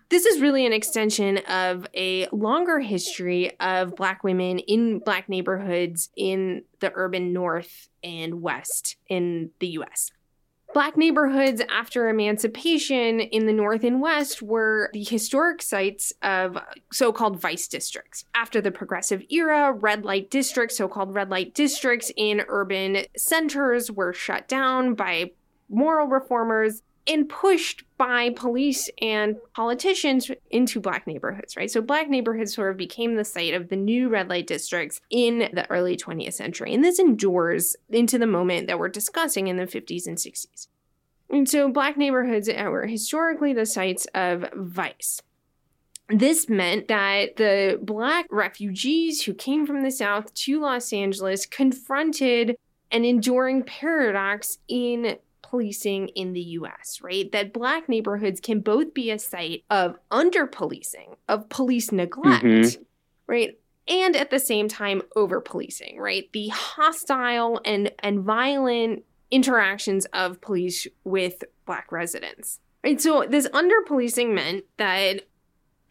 This 0.10 0.26
is 0.26 0.42
really 0.42 0.66
an 0.66 0.74
extension 0.74 1.38
of 1.48 1.86
a 1.96 2.28
longer 2.32 2.80
history 2.80 3.58
of 3.60 3.96
Black 3.96 4.24
women 4.24 4.58
in 4.58 5.00
Black 5.00 5.30
neighborhoods 5.30 6.10
in 6.16 6.64
the 6.80 6.92
urban 6.96 7.32
North 7.32 7.90
and 8.04 8.42
West 8.42 8.96
in 9.08 9.52
the 9.60 9.68
US. 9.68 10.10
Black 10.74 10.98
neighborhoods 10.98 11.62
after 11.70 12.10
emancipation 12.10 13.20
in 13.20 13.46
the 13.46 13.54
North 13.54 13.84
and 13.84 14.02
West 14.02 14.42
were 14.42 14.90
the 14.94 15.04
historic 15.04 15.62
sites 15.62 16.12
of 16.24 16.58
so 16.92 17.12
called 17.12 17.40
vice 17.40 17.68
districts. 17.68 18.26
After 18.34 18.62
the 18.62 18.72
Progressive 18.72 19.24
era, 19.30 19.72
red 19.74 20.06
light 20.06 20.32
districts, 20.32 20.78
so 20.78 20.88
called 20.88 21.14
red 21.14 21.30
light 21.30 21.54
districts 21.54 22.12
in 22.16 22.44
urban 22.48 23.06
centers, 23.16 23.92
were 23.92 24.14
shut 24.14 24.48
down 24.48 24.96
by 24.96 25.32
moral 25.70 26.08
reformers 26.08 26.82
and 27.10 27.28
pushed 27.28 27.84
by 27.98 28.30
police 28.30 28.90
and 29.02 29.36
politicians 29.56 30.30
into 30.52 30.80
black 30.80 31.08
neighborhoods, 31.08 31.58
right? 31.58 31.70
So 31.70 31.82
black 31.82 32.08
neighborhoods 32.08 32.54
sort 32.54 32.72
of 32.72 32.78
became 32.78 33.16
the 33.16 33.26
site 33.26 33.56
of 33.56 33.70
the 33.70 33.76
new 33.76 34.10
red 34.10 34.30
light 34.30 34.48
districts 34.48 35.02
in 35.10 35.50
the 35.52 35.70
early 35.70 35.98
20th 35.98 36.36
century. 36.36 36.74
And 36.74 36.84
this 36.84 37.00
endures 37.00 37.76
into 37.90 38.20
the 38.20 38.28
moment 38.28 38.68
that 38.68 38.78
we're 38.78 38.90
discussing 38.90 39.48
in 39.48 39.58
the 39.58 39.66
50s 39.66 40.08
and 40.08 40.18
60s. 40.18 40.68
And 41.32 41.50
so 41.50 41.70
black 41.70 41.98
neighborhoods 41.98 42.48
were 42.48 42.86
historically 42.86 43.54
the 43.54 43.66
sites 43.66 44.08
of 44.14 44.46
vice. 44.56 45.22
This 46.10 46.48
meant 46.50 46.88
that 46.88 47.36
the 47.36 47.80
black 47.82 48.26
refugees 48.32 49.24
who 49.24 49.34
came 49.34 49.68
from 49.68 49.84
the 49.84 49.92
South 49.92 50.34
to 50.34 50.60
Los 50.60 50.94
Angeles 50.94 51.46
confronted 51.46 52.56
an 52.92 53.06
enduring 53.06 53.62
paradox 53.64 54.58
in 54.68 55.18
policing 55.50 56.10
in 56.10 56.34
the 56.34 56.42
US, 56.42 57.00
right? 57.02 57.32
That 57.32 57.54
black 57.54 57.90
neighborhoods 57.90 58.40
can 58.40 58.60
both 58.60 58.94
be 58.94 59.10
a 59.10 59.18
site 59.18 59.64
of 59.70 59.98
under 60.12 60.46
policing, 60.46 61.16
of 61.28 61.50
police 61.50 61.92
neglect, 61.92 62.44
mm-hmm. 62.44 62.82
right? 63.28 63.58
And 63.88 64.16
at 64.16 64.30
the 64.30 64.40
same 64.40 64.68
time, 64.68 65.02
over 65.16 65.42
policing, 65.42 65.98
right? 65.98 66.30
The 66.34 66.50
hostile 66.50 67.60
and, 67.66 67.92
and 68.00 68.20
violent 68.20 69.04
interactions 69.32 70.06
of 70.14 70.40
police 70.42 70.86
with 71.04 71.44
Black 71.66 71.92
residents. 71.92 72.60
Right. 72.84 73.02
So 73.02 73.26
this 73.30 73.48
under 73.52 73.76
policing 73.86 74.34
meant 74.34 74.64
that 74.78 75.28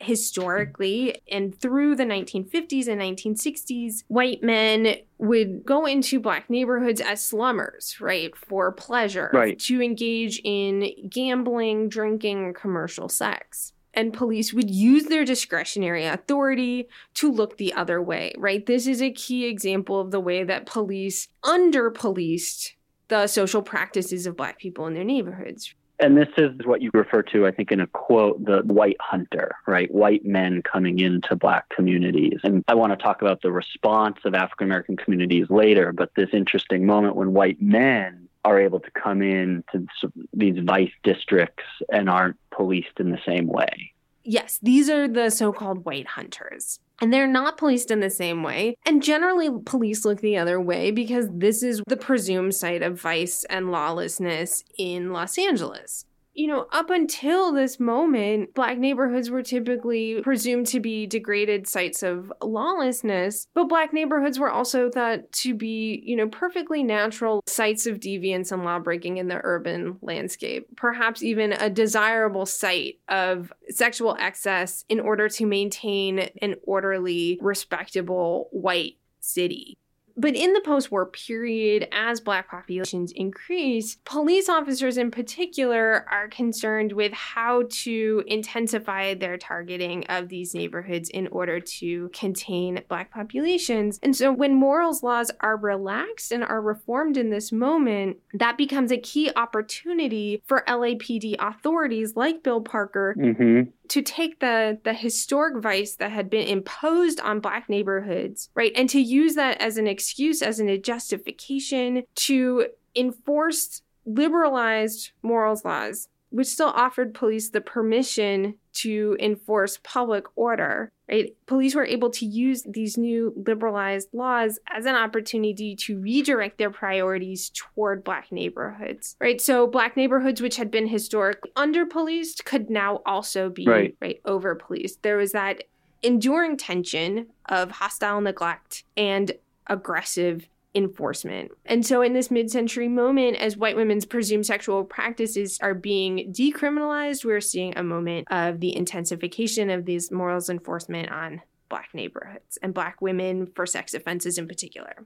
historically 0.00 1.20
and 1.30 1.58
through 1.60 1.96
the 1.96 2.04
1950s 2.04 2.88
and 2.88 3.00
1960s, 3.00 4.04
white 4.08 4.42
men 4.42 4.96
would 5.18 5.64
go 5.64 5.86
into 5.86 6.20
black 6.20 6.48
neighborhoods 6.48 7.00
as 7.00 7.24
slummers, 7.24 8.00
right, 8.00 8.36
for 8.36 8.72
pleasure, 8.72 9.30
right. 9.32 9.58
to 9.58 9.82
engage 9.82 10.40
in 10.44 10.90
gambling, 11.08 11.88
drinking, 11.88 12.54
commercial 12.54 13.08
sex. 13.08 13.72
And 13.94 14.12
police 14.12 14.52
would 14.52 14.70
use 14.70 15.06
their 15.06 15.24
discretionary 15.24 16.04
authority 16.04 16.88
to 17.14 17.32
look 17.32 17.56
the 17.56 17.72
other 17.72 18.00
way, 18.00 18.32
right? 18.38 18.64
This 18.64 18.86
is 18.86 19.02
a 19.02 19.10
key 19.10 19.46
example 19.46 19.98
of 19.98 20.12
the 20.12 20.20
way 20.20 20.44
that 20.44 20.66
police 20.66 21.26
under 21.42 21.90
policed 21.90 22.74
the 23.08 23.26
social 23.26 23.62
practices 23.62 24.26
of 24.26 24.36
black 24.36 24.58
people 24.58 24.86
in 24.86 24.94
their 24.94 25.04
neighborhoods. 25.04 25.74
And 26.00 26.16
this 26.16 26.28
is 26.36 26.52
what 26.64 26.80
you 26.80 26.90
refer 26.94 27.22
to, 27.24 27.46
I 27.46 27.50
think, 27.50 27.72
in 27.72 27.80
a 27.80 27.86
quote, 27.88 28.44
the 28.44 28.62
white 28.62 28.96
hunter, 29.00 29.56
right? 29.66 29.92
White 29.92 30.24
men 30.24 30.62
coming 30.62 31.00
into 31.00 31.34
black 31.34 31.68
communities. 31.70 32.38
And 32.44 32.64
I 32.68 32.74
want 32.74 32.92
to 32.92 32.96
talk 32.96 33.20
about 33.20 33.42
the 33.42 33.50
response 33.50 34.18
of 34.24 34.34
African 34.34 34.68
American 34.68 34.96
communities 34.96 35.46
later, 35.50 35.92
but 35.92 36.10
this 36.14 36.28
interesting 36.32 36.86
moment 36.86 37.16
when 37.16 37.32
white 37.32 37.60
men 37.60 38.28
are 38.44 38.60
able 38.60 38.78
to 38.80 38.90
come 38.92 39.22
in 39.22 39.64
to 39.72 39.84
these 40.32 40.58
vice 40.64 40.92
districts 41.02 41.64
and 41.92 42.08
aren't 42.08 42.36
policed 42.50 43.00
in 43.00 43.10
the 43.10 43.18
same 43.26 43.48
way. 43.48 43.92
Yes, 44.22 44.58
these 44.62 44.88
are 44.88 45.08
the 45.08 45.30
so 45.30 45.52
called 45.52 45.84
white 45.84 46.06
hunters. 46.06 46.78
And 47.00 47.12
they're 47.12 47.28
not 47.28 47.58
policed 47.58 47.90
in 47.90 48.00
the 48.00 48.10
same 48.10 48.42
way. 48.42 48.76
And 48.84 49.02
generally, 49.02 49.50
police 49.64 50.04
look 50.04 50.20
the 50.20 50.36
other 50.36 50.60
way 50.60 50.90
because 50.90 51.28
this 51.32 51.62
is 51.62 51.82
the 51.86 51.96
presumed 51.96 52.54
site 52.54 52.82
of 52.82 53.00
vice 53.00 53.44
and 53.44 53.70
lawlessness 53.70 54.64
in 54.76 55.12
Los 55.12 55.38
Angeles 55.38 56.04
you 56.38 56.46
know, 56.46 56.68
up 56.70 56.88
until 56.88 57.52
this 57.52 57.80
moment, 57.80 58.54
black 58.54 58.78
neighborhoods 58.78 59.28
were 59.28 59.42
typically 59.42 60.22
presumed 60.22 60.68
to 60.68 60.78
be 60.78 61.04
degraded 61.04 61.66
sites 61.66 62.04
of 62.04 62.32
lawlessness, 62.40 63.48
but 63.54 63.64
black 63.64 63.92
neighborhoods 63.92 64.38
were 64.38 64.48
also 64.48 64.88
thought 64.88 65.32
to 65.32 65.52
be, 65.52 66.00
you 66.06 66.14
know, 66.14 66.28
perfectly 66.28 66.84
natural 66.84 67.42
sites 67.48 67.86
of 67.86 67.98
deviance 67.98 68.52
and 68.52 68.64
lawbreaking 68.64 69.16
in 69.16 69.26
the 69.26 69.40
urban 69.42 69.98
landscape, 70.00 70.68
perhaps 70.76 71.24
even 71.24 71.54
a 71.54 71.68
desirable 71.68 72.46
site 72.46 73.00
of 73.08 73.52
sexual 73.68 74.16
excess 74.20 74.84
in 74.88 75.00
order 75.00 75.28
to 75.28 75.44
maintain 75.44 76.30
an 76.40 76.54
orderly, 76.62 77.36
respectable 77.42 78.48
white 78.52 78.96
city. 79.18 79.76
But 80.18 80.34
in 80.34 80.52
the 80.52 80.60
post 80.60 80.90
war 80.90 81.06
period, 81.06 81.88
as 81.92 82.20
Black 82.20 82.50
populations 82.50 83.12
increase, 83.12 83.96
police 84.04 84.48
officers 84.48 84.98
in 84.98 85.12
particular 85.12 86.04
are 86.10 86.28
concerned 86.28 86.92
with 86.92 87.12
how 87.12 87.64
to 87.68 88.24
intensify 88.26 89.14
their 89.14 89.38
targeting 89.38 90.04
of 90.06 90.28
these 90.28 90.54
neighborhoods 90.54 91.08
in 91.08 91.28
order 91.28 91.60
to 91.60 92.08
contain 92.08 92.82
Black 92.88 93.12
populations. 93.12 94.00
And 94.02 94.16
so 94.16 94.32
when 94.32 94.54
morals 94.54 95.04
laws 95.04 95.30
are 95.40 95.56
relaxed 95.56 96.32
and 96.32 96.42
are 96.42 96.60
reformed 96.60 97.16
in 97.16 97.30
this 97.30 97.52
moment, 97.52 98.16
that 98.34 98.58
becomes 98.58 98.90
a 98.90 98.98
key 98.98 99.30
opportunity 99.36 100.42
for 100.46 100.64
LAPD 100.66 101.36
authorities 101.38 102.16
like 102.16 102.42
Bill 102.42 102.60
Parker 102.60 103.14
mm-hmm 103.16 103.70
to 103.88 104.02
take 104.02 104.40
the 104.40 104.78
the 104.84 104.92
historic 104.92 105.62
vice 105.62 105.94
that 105.96 106.10
had 106.10 106.30
been 106.30 106.46
imposed 106.46 107.20
on 107.20 107.40
black 107.40 107.68
neighborhoods 107.68 108.50
right? 108.54 108.72
And 108.76 108.88
to 108.90 109.00
use 109.00 109.34
that 109.34 109.60
as 109.60 109.76
an 109.76 109.86
excuse 109.86 110.42
as 110.42 110.60
an 110.60 110.68
justification 110.82 112.04
to 112.14 112.66
enforce 112.94 113.82
liberalized 114.06 115.10
morals 115.22 115.64
laws 115.64 116.08
which 116.30 116.48
still 116.48 116.68
offered 116.68 117.14
police 117.14 117.50
the 117.50 117.60
permission 117.60 118.54
to 118.82 119.16
enforce 119.20 119.78
public 119.82 120.24
order 120.36 120.90
right? 121.10 121.34
Police 121.46 121.74
were 121.74 121.86
able 121.86 122.10
to 122.10 122.26
use 122.26 122.64
these 122.68 122.98
new 122.98 123.32
liberalized 123.46 124.08
laws 124.12 124.58
as 124.68 124.84
an 124.84 124.94
opportunity 124.94 125.74
to 125.76 125.98
redirect 125.98 126.58
their 126.58 126.70
priorities 126.70 127.50
toward 127.54 128.04
black 128.04 128.30
neighborhoods 128.30 129.16
right? 129.20 129.40
So 129.40 129.66
black 129.66 129.96
neighborhoods 129.96 130.40
which 130.40 130.56
had 130.56 130.70
been 130.70 130.88
historically 130.88 131.50
under 131.56 131.86
policed 131.86 132.44
could 132.44 132.70
now 132.70 133.00
also 133.06 133.48
be 133.50 133.66
right, 133.66 133.96
right 134.00 134.20
over 134.24 134.54
policed 134.54 135.02
there 135.02 135.16
was 135.16 135.32
that 135.32 135.64
enduring 136.02 136.56
tension 136.56 137.26
of 137.48 137.70
hostile 137.70 138.20
neglect 138.20 138.84
and 138.96 139.32
aggressive 139.66 140.48
enforcement. 140.78 141.50
And 141.66 141.84
so, 141.84 142.00
in 142.00 142.14
this 142.14 142.30
mid 142.30 142.50
century 142.50 142.88
moment, 142.88 143.36
as 143.36 143.56
white 143.56 143.76
women's 143.76 144.06
presumed 144.06 144.46
sexual 144.46 144.84
practices 144.84 145.58
are 145.60 145.74
being 145.74 146.32
decriminalized, 146.32 147.24
we're 147.24 147.42
seeing 147.42 147.76
a 147.76 147.82
moment 147.82 148.28
of 148.30 148.60
the 148.60 148.74
intensification 148.74 149.68
of 149.68 149.84
these 149.84 150.10
morals 150.10 150.48
enforcement 150.48 151.10
on 151.10 151.42
Black 151.68 151.90
neighborhoods 151.92 152.58
and 152.62 152.72
Black 152.72 153.02
women 153.02 153.46
for 153.54 153.66
sex 153.66 153.92
offenses 153.92 154.38
in 154.38 154.48
particular. 154.48 155.04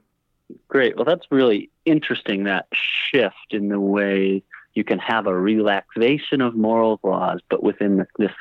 Great. 0.67 0.95
Well, 0.95 1.05
that's 1.05 1.25
really 1.31 1.69
interesting 1.85 2.45
that 2.45 2.67
shift 2.73 3.51
in 3.51 3.67
the 3.67 3.79
way 3.79 4.43
you 4.73 4.83
can 4.83 4.99
have 4.99 5.27
a 5.27 5.37
relaxation 5.37 6.41
of 6.41 6.55
moral 6.55 6.99
laws, 7.03 7.41
but 7.49 7.63
within 7.63 8.05
this 8.17 8.31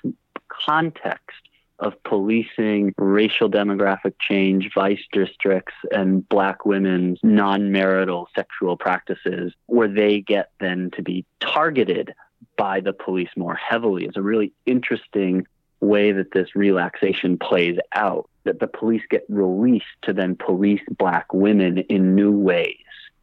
context 0.48 1.36
of 1.82 2.00
policing 2.04 2.94
racial 2.96 3.50
demographic 3.50 4.14
change, 4.20 4.70
vice 4.72 5.02
districts, 5.12 5.74
and 5.90 6.26
black 6.28 6.64
women's 6.64 7.18
non 7.22 7.72
marital 7.72 8.28
sexual 8.34 8.76
practices, 8.76 9.52
where 9.66 9.88
they 9.88 10.20
get 10.20 10.50
then 10.60 10.90
to 10.94 11.02
be 11.02 11.26
targeted 11.40 12.14
by 12.56 12.80
the 12.80 12.92
police 12.92 13.30
more 13.36 13.56
heavily, 13.56 14.04
is 14.04 14.16
a 14.16 14.22
really 14.22 14.52
interesting 14.64 15.46
way 15.80 16.12
that 16.12 16.32
this 16.32 16.54
relaxation 16.54 17.36
plays 17.36 17.78
out. 17.94 18.30
That 18.44 18.60
the 18.60 18.68
police 18.68 19.02
get 19.10 19.24
released 19.28 19.84
to 20.02 20.12
then 20.12 20.36
police 20.36 20.82
black 20.96 21.32
women 21.34 21.78
in 21.78 22.14
new 22.14 22.32
ways 22.32 22.76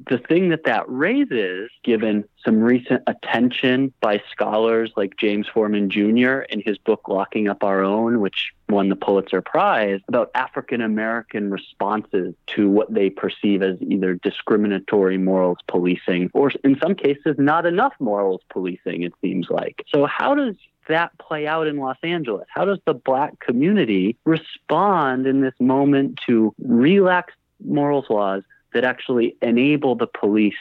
the 0.08 0.18
thing 0.18 0.50
that 0.50 0.64
that 0.64 0.86
raises, 0.88 1.70
given 1.84 2.24
some 2.44 2.60
recent 2.62 3.04
attention 3.08 3.94
by 4.00 4.22
scholars 4.32 4.92
like 4.96 5.18
James 5.18 5.48
Forman 5.48 5.90
Jr. 5.90 6.40
in 6.50 6.62
his 6.62 6.78
book 6.78 7.08
Locking 7.08 7.50
Up 7.50 7.64
Our 7.64 7.84
Own, 7.84 8.22
which 8.22 8.54
won 8.70 8.90
the 8.90 8.96
Pulitzer 8.96 9.42
Prize, 9.42 10.00
about 10.08 10.32
African 10.36 10.82
American 10.82 11.52
responses 11.52 12.34
to 12.56 12.70
what 12.70 12.94
they 12.94 13.10
perceive 13.10 13.62
as 13.62 13.82
either 13.82 14.16
discriminatory 14.16 15.18
morals 15.18 15.58
policing 15.68 16.32
or, 16.34 16.52
in 16.64 16.78
some 16.80 16.96
cases, 16.96 17.36
not 17.38 17.66
enough 17.66 17.94
morals 18.00 18.42
policing, 18.50 19.04
it 19.04 19.14
seems 19.22 19.50
like. 19.50 19.84
So, 19.90 20.06
how 20.06 20.34
does 20.34 20.56
that 20.88 21.16
play 21.20 21.46
out 21.46 21.68
in 21.68 21.78
Los 21.78 21.98
Angeles? 22.04 22.48
How 22.50 22.66
does 22.66 22.80
the 22.86 22.94
black 22.94 23.40
community 23.40 24.18
respond 24.26 25.28
in 25.28 25.42
this 25.42 25.54
moment 25.60 26.20
to 26.26 26.54
relaxed 26.58 27.36
morals 27.64 28.06
laws 28.10 28.44
that 28.74 28.84
actually 28.84 29.36
enable 29.42 29.96
the 29.96 30.08
police 30.08 30.54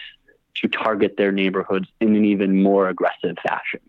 to 0.55 0.68
target 0.68 1.16
their 1.16 1.33
neighborhoods 1.33 1.88
in 2.01 2.16
an 2.16 2.25
even 2.25 2.62
more 2.62 2.88
aggressive 2.88 3.37
fashion 3.47 3.81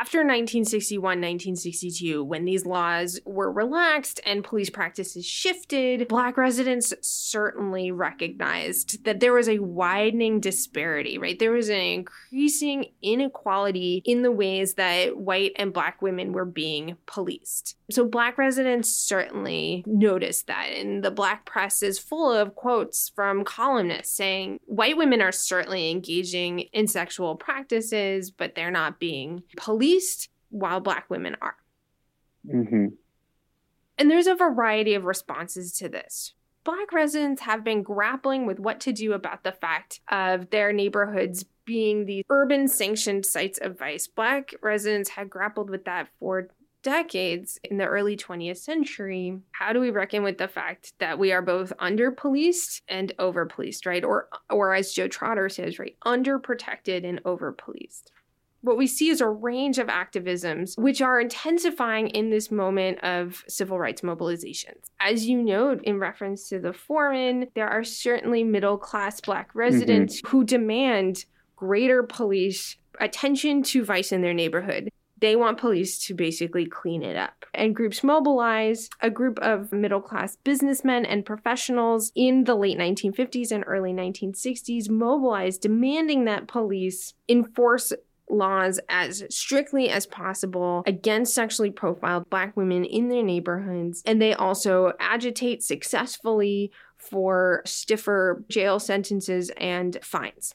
after 0.00 0.20
1961, 0.20 1.02
1962, 1.02 2.24
when 2.24 2.46
these 2.46 2.64
laws 2.64 3.20
were 3.26 3.52
relaxed 3.52 4.18
and 4.24 4.42
police 4.42 4.70
practices 4.70 5.26
shifted, 5.26 6.08
Black 6.08 6.38
residents 6.38 6.94
certainly 7.02 7.92
recognized 7.92 9.04
that 9.04 9.20
there 9.20 9.34
was 9.34 9.46
a 9.46 9.58
widening 9.58 10.40
disparity, 10.40 11.18
right? 11.18 11.38
There 11.38 11.52
was 11.52 11.68
an 11.68 11.76
increasing 11.76 12.86
inequality 13.02 14.00
in 14.06 14.22
the 14.22 14.32
ways 14.32 14.74
that 14.74 15.18
white 15.18 15.52
and 15.56 15.70
Black 15.70 16.00
women 16.00 16.32
were 16.32 16.46
being 16.46 16.96
policed. 17.04 17.76
So, 17.90 18.06
Black 18.06 18.38
residents 18.38 18.88
certainly 18.88 19.84
noticed 19.86 20.46
that, 20.46 20.68
and 20.70 21.02
the 21.04 21.10
Black 21.10 21.44
press 21.44 21.82
is 21.82 21.98
full 21.98 22.32
of 22.32 22.54
quotes 22.54 23.10
from 23.10 23.44
columnists 23.44 24.16
saying 24.16 24.60
white 24.64 24.96
women 24.96 25.20
are 25.20 25.32
certainly 25.32 25.90
engaging 25.90 26.60
in 26.72 26.86
sexual 26.86 27.36
practices, 27.36 28.30
but 28.30 28.54
they're 28.54 28.70
not 28.70 28.98
being 28.98 29.42
policed 29.58 29.89
policed 29.90 30.28
while 30.50 30.80
Black 30.80 31.08
women 31.08 31.36
are. 31.40 31.56
Mm-hmm. 32.46 32.86
And 33.98 34.10
there's 34.10 34.26
a 34.26 34.34
variety 34.34 34.94
of 34.94 35.04
responses 35.04 35.72
to 35.78 35.88
this. 35.88 36.34
Black 36.64 36.92
residents 36.92 37.42
have 37.42 37.64
been 37.64 37.82
grappling 37.82 38.46
with 38.46 38.58
what 38.58 38.80
to 38.80 38.92
do 38.92 39.12
about 39.12 39.44
the 39.44 39.52
fact 39.52 40.00
of 40.10 40.50
their 40.50 40.72
neighborhoods 40.72 41.44
being 41.64 42.04
these 42.04 42.24
urban 42.28 42.68
sanctioned 42.68 43.24
sites 43.24 43.58
of 43.62 43.78
vice. 43.78 44.06
Black 44.06 44.54
residents 44.62 45.10
had 45.10 45.30
grappled 45.30 45.70
with 45.70 45.84
that 45.84 46.08
for 46.18 46.48
decades 46.82 47.58
in 47.64 47.76
the 47.76 47.84
early 47.84 48.16
20th 48.16 48.58
century. 48.58 49.38
How 49.52 49.72
do 49.72 49.80
we 49.80 49.90
reckon 49.90 50.22
with 50.22 50.38
the 50.38 50.48
fact 50.48 50.94
that 50.98 51.18
we 51.18 51.32
are 51.32 51.42
both 51.42 51.72
under 51.78 52.10
policed 52.10 52.82
and 52.88 53.12
over 53.18 53.46
policed, 53.46 53.86
right? 53.86 54.04
Or 54.04 54.28
or 54.48 54.74
as 54.74 54.92
Joe 54.92 55.08
Trotter 55.08 55.48
says, 55.48 55.78
right, 55.78 55.96
under 56.02 56.38
protected 56.38 57.04
and 57.04 57.20
over 57.24 57.52
policed. 57.52 58.12
What 58.62 58.76
we 58.76 58.86
see 58.86 59.08
is 59.08 59.20
a 59.20 59.28
range 59.28 59.78
of 59.78 59.86
activisms 59.86 60.78
which 60.78 61.00
are 61.00 61.18
intensifying 61.20 62.08
in 62.08 62.30
this 62.30 62.50
moment 62.50 63.02
of 63.02 63.42
civil 63.48 63.78
rights 63.78 64.02
mobilizations. 64.02 64.90
As 65.00 65.26
you 65.26 65.42
note 65.42 65.82
in 65.84 65.98
reference 65.98 66.48
to 66.50 66.58
the 66.58 66.74
Forman, 66.74 67.46
there 67.54 67.68
are 67.68 67.84
certainly 67.84 68.44
middle 68.44 68.76
class 68.76 69.20
Black 69.20 69.54
residents 69.54 70.18
mm-hmm. 70.18 70.28
who 70.28 70.44
demand 70.44 71.24
greater 71.56 72.02
police 72.02 72.76
attention 73.00 73.62
to 73.62 73.84
vice 73.84 74.12
in 74.12 74.20
their 74.20 74.34
neighborhood. 74.34 74.90
They 75.20 75.36
want 75.36 75.58
police 75.58 75.98
to 76.06 76.14
basically 76.14 76.64
clean 76.64 77.02
it 77.02 77.16
up. 77.16 77.44
And 77.52 77.76
groups 77.76 78.02
mobilize. 78.02 78.88
A 79.02 79.10
group 79.10 79.38
of 79.40 79.70
middle 79.70 80.00
class 80.00 80.36
businessmen 80.36 81.04
and 81.04 81.26
professionals 81.26 82.10
in 82.14 82.44
the 82.44 82.54
late 82.54 82.78
1950s 82.78 83.52
and 83.52 83.64
early 83.66 83.92
1960s 83.92 84.88
mobilized, 84.88 85.60
demanding 85.60 86.24
that 86.24 86.48
police 86.48 87.12
enforce 87.28 87.92
laws 88.30 88.80
as 88.88 89.24
strictly 89.30 89.88
as 89.88 90.06
possible 90.06 90.82
against 90.86 91.34
sexually 91.34 91.70
profiled 91.70 92.28
black 92.30 92.56
women 92.56 92.84
in 92.84 93.08
their 93.08 93.22
neighborhoods. 93.22 94.02
And 94.06 94.20
they 94.20 94.34
also 94.34 94.92
agitate 94.98 95.62
successfully 95.62 96.70
for 96.96 97.62
stiffer 97.64 98.44
jail 98.48 98.78
sentences 98.78 99.50
and 99.56 99.98
fines. 100.02 100.54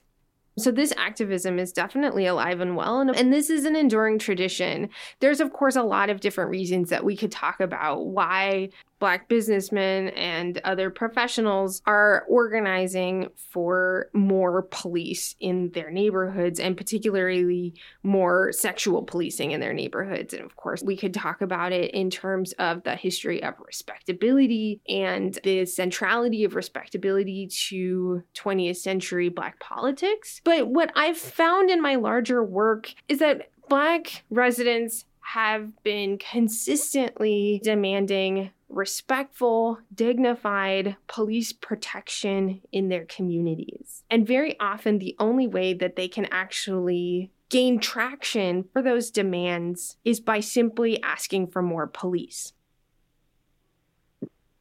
So, 0.57 0.71
this 0.71 0.93
activism 0.95 1.59
is 1.59 1.73
definitely 1.73 2.25
alive 2.25 2.61
and 2.61 2.77
well, 2.77 3.01
and, 3.01 3.13
and, 3.13 3.33
this 3.33 3.49
is 3.49 3.65
an 3.65 3.75
enduring 3.75 4.19
tradition. 4.19 4.89
There's, 5.19 5.41
of 5.41 5.51
course, 5.51 5.75
a 5.75 5.83
lot 5.83 6.09
of 6.09 6.21
different 6.21 6.49
reasons 6.49 6.89
that 6.91 7.03
we 7.03 7.17
could 7.17 7.31
talk 7.31 7.59
about 7.59 8.05
why 8.05 8.69
Black 8.99 9.27
businessmen 9.27 10.09
and 10.09 10.59
other 10.59 10.89
professionals 10.89 11.81
are 11.85 12.25
organizing 12.29 13.27
for 13.35 14.09
more 14.13 14.63
police 14.63 15.35
in 15.39 15.71
their 15.71 15.91
neighborhoods 15.91 16.59
and 16.59 16.77
particularly 16.77 17.73
more 18.03 18.51
sexual 18.51 19.03
policing 19.03 19.51
in 19.51 19.59
their 19.59 19.73
neighborhoods. 19.73 20.33
And 20.33 20.43
of 20.43 20.55
course, 20.55 20.81
we 20.81 20.95
could 20.95 21.13
talk 21.13 21.41
about 21.41 21.73
it 21.73 21.91
in 21.93 22.09
terms 22.09 22.53
of 22.53 22.83
the 22.83 22.95
history 22.95 23.43
of 23.43 23.55
respectability 23.59 24.81
and 24.87 25.37
the 25.43 25.65
centrality 25.65 26.45
of 26.45 26.55
respectability 26.55 27.47
to 27.69 28.23
20th 28.33 28.77
century 28.77 29.29
Black 29.29 29.59
politics. 29.59 30.41
But 30.43 30.67
what 30.67 30.91
I've 30.95 31.17
found 31.17 31.69
in 31.69 31.81
my 31.81 31.95
larger 31.95 32.43
work 32.43 32.93
is 33.09 33.19
that 33.19 33.49
Black 33.67 34.23
residents 34.29 35.05
have 35.33 35.83
been 35.83 36.17
consistently 36.19 37.59
demanding 37.63 38.51
respectful, 38.69 39.79
dignified 39.93 40.97
police 41.07 41.53
protection 41.53 42.61
in 42.71 42.89
their 42.89 43.05
communities. 43.05 44.03
And 44.09 44.27
very 44.27 44.59
often, 44.59 44.99
the 44.99 45.15
only 45.19 45.47
way 45.47 45.73
that 45.73 45.95
they 45.95 46.07
can 46.07 46.27
actually 46.31 47.31
gain 47.49 47.79
traction 47.79 48.65
for 48.73 48.81
those 48.81 49.11
demands 49.11 49.97
is 50.03 50.19
by 50.19 50.39
simply 50.39 51.01
asking 51.03 51.47
for 51.47 51.61
more 51.61 51.87
police. 51.87 52.53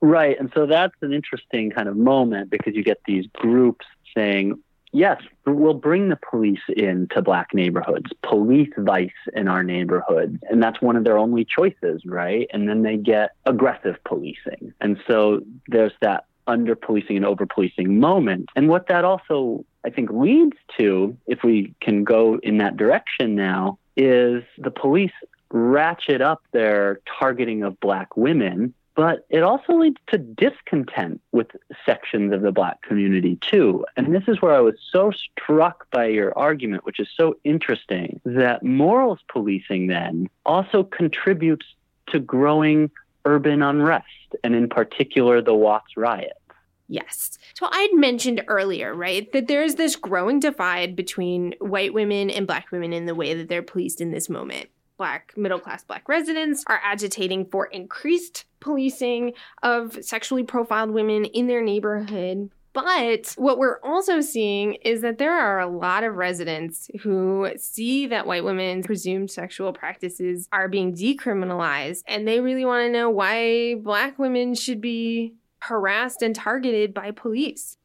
Right. 0.00 0.38
And 0.38 0.52
so 0.54 0.66
that's 0.66 0.94
an 1.00 1.14
interesting 1.14 1.70
kind 1.70 1.88
of 1.88 1.96
moment 1.96 2.50
because 2.50 2.74
you 2.74 2.84
get 2.84 3.00
these 3.06 3.26
groups 3.32 3.86
saying, 4.14 4.62
yes, 4.94 5.20
we'll 5.44 5.74
bring 5.74 6.08
the 6.08 6.16
police 6.16 6.62
into 6.68 7.20
black 7.20 7.52
neighborhoods, 7.52 8.10
police 8.22 8.70
vice 8.78 9.10
in 9.34 9.48
our 9.48 9.62
neighborhoods. 9.62 10.38
And 10.48 10.62
that's 10.62 10.80
one 10.80 10.96
of 10.96 11.04
their 11.04 11.18
only 11.18 11.44
choices, 11.44 12.02
right? 12.06 12.48
And 12.52 12.68
then 12.68 12.82
they 12.82 12.96
get 12.96 13.32
aggressive 13.44 13.96
policing. 14.04 14.72
And 14.80 14.96
so 15.06 15.42
there's 15.68 15.92
that 16.00 16.24
under 16.46 16.74
policing 16.74 17.16
and 17.16 17.26
over 17.26 17.44
policing 17.44 17.98
moment. 17.98 18.48
And 18.54 18.68
what 18.68 18.86
that 18.88 19.04
also, 19.04 19.64
I 19.84 19.90
think, 19.90 20.10
leads 20.10 20.56
to, 20.78 21.16
if 21.26 21.42
we 21.42 21.74
can 21.80 22.04
go 22.04 22.38
in 22.42 22.58
that 22.58 22.76
direction 22.76 23.34
now, 23.34 23.78
is 23.96 24.42
the 24.58 24.70
police 24.70 25.12
ratchet 25.50 26.20
up 26.20 26.42
their 26.52 27.00
targeting 27.18 27.62
of 27.62 27.78
black 27.80 28.16
women 28.16 28.74
but 28.94 29.26
it 29.28 29.42
also 29.42 29.74
leads 29.74 30.00
to 30.08 30.18
discontent 30.18 31.20
with 31.32 31.48
sections 31.84 32.32
of 32.32 32.42
the 32.42 32.52
black 32.52 32.82
community 32.82 33.36
too. 33.40 33.84
And 33.96 34.14
this 34.14 34.24
is 34.28 34.40
where 34.40 34.54
I 34.54 34.60
was 34.60 34.74
so 34.90 35.10
struck 35.10 35.90
by 35.90 36.06
your 36.06 36.36
argument, 36.38 36.84
which 36.84 37.00
is 37.00 37.08
so 37.14 37.36
interesting, 37.44 38.20
that 38.24 38.62
morals 38.62 39.20
policing 39.28 39.88
then 39.88 40.28
also 40.46 40.84
contributes 40.84 41.66
to 42.08 42.20
growing 42.20 42.90
urban 43.24 43.62
unrest, 43.62 44.36
and 44.44 44.54
in 44.54 44.68
particular, 44.68 45.40
the 45.40 45.54
Watts 45.54 45.96
riots. 45.96 46.38
Yes. 46.86 47.38
So 47.54 47.66
I'd 47.70 47.94
mentioned 47.94 48.44
earlier, 48.46 48.94
right, 48.94 49.32
that 49.32 49.48
there's 49.48 49.76
this 49.76 49.96
growing 49.96 50.38
divide 50.38 50.94
between 50.94 51.54
white 51.58 51.94
women 51.94 52.28
and 52.28 52.46
black 52.46 52.70
women 52.70 52.92
in 52.92 53.06
the 53.06 53.14
way 53.14 53.32
that 53.32 53.48
they're 53.48 53.62
policed 53.62 54.02
in 54.02 54.10
this 54.10 54.28
moment 54.28 54.68
black 54.96 55.32
middle 55.36 55.58
class 55.58 55.84
black 55.84 56.08
residents 56.08 56.64
are 56.66 56.80
agitating 56.82 57.44
for 57.46 57.66
increased 57.66 58.44
policing 58.60 59.32
of 59.62 59.98
sexually 60.04 60.42
profiled 60.42 60.90
women 60.90 61.24
in 61.24 61.46
their 61.46 61.62
neighborhood 61.62 62.50
but 62.74 63.34
what 63.36 63.58
we're 63.58 63.78
also 63.84 64.20
seeing 64.20 64.74
is 64.74 65.00
that 65.02 65.18
there 65.18 65.32
are 65.32 65.60
a 65.60 65.68
lot 65.68 66.02
of 66.02 66.16
residents 66.16 66.90
who 67.02 67.48
see 67.56 68.08
that 68.08 68.26
white 68.26 68.42
women's 68.42 68.84
presumed 68.84 69.30
sexual 69.30 69.72
practices 69.72 70.48
are 70.52 70.68
being 70.68 70.92
decriminalized 70.92 72.02
and 72.08 72.26
they 72.26 72.40
really 72.40 72.64
want 72.64 72.84
to 72.84 72.90
know 72.90 73.10
why 73.10 73.76
black 73.76 74.18
women 74.18 74.56
should 74.56 74.80
be 74.80 75.34
harassed 75.60 76.20
and 76.20 76.34
targeted 76.34 76.92
by 76.92 77.12
police. 77.12 77.78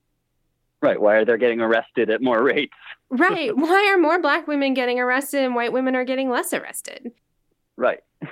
Right. 0.81 0.99
Why 0.99 1.17
are 1.17 1.25
they 1.25 1.37
getting 1.37 1.61
arrested 1.61 2.09
at 2.09 2.23
more 2.23 2.41
rates? 2.41 2.73
Right. 3.09 3.55
Why 3.55 3.91
are 3.93 3.97
more 3.97 4.21
black 4.21 4.47
women 4.47 4.73
getting 4.73 4.99
arrested 4.99 5.43
and 5.43 5.55
white 5.55 5.73
women 5.73 5.95
are 5.95 6.05
getting 6.05 6.29
less 6.29 6.53
arrested? 6.53 7.11
Right. 7.75 7.99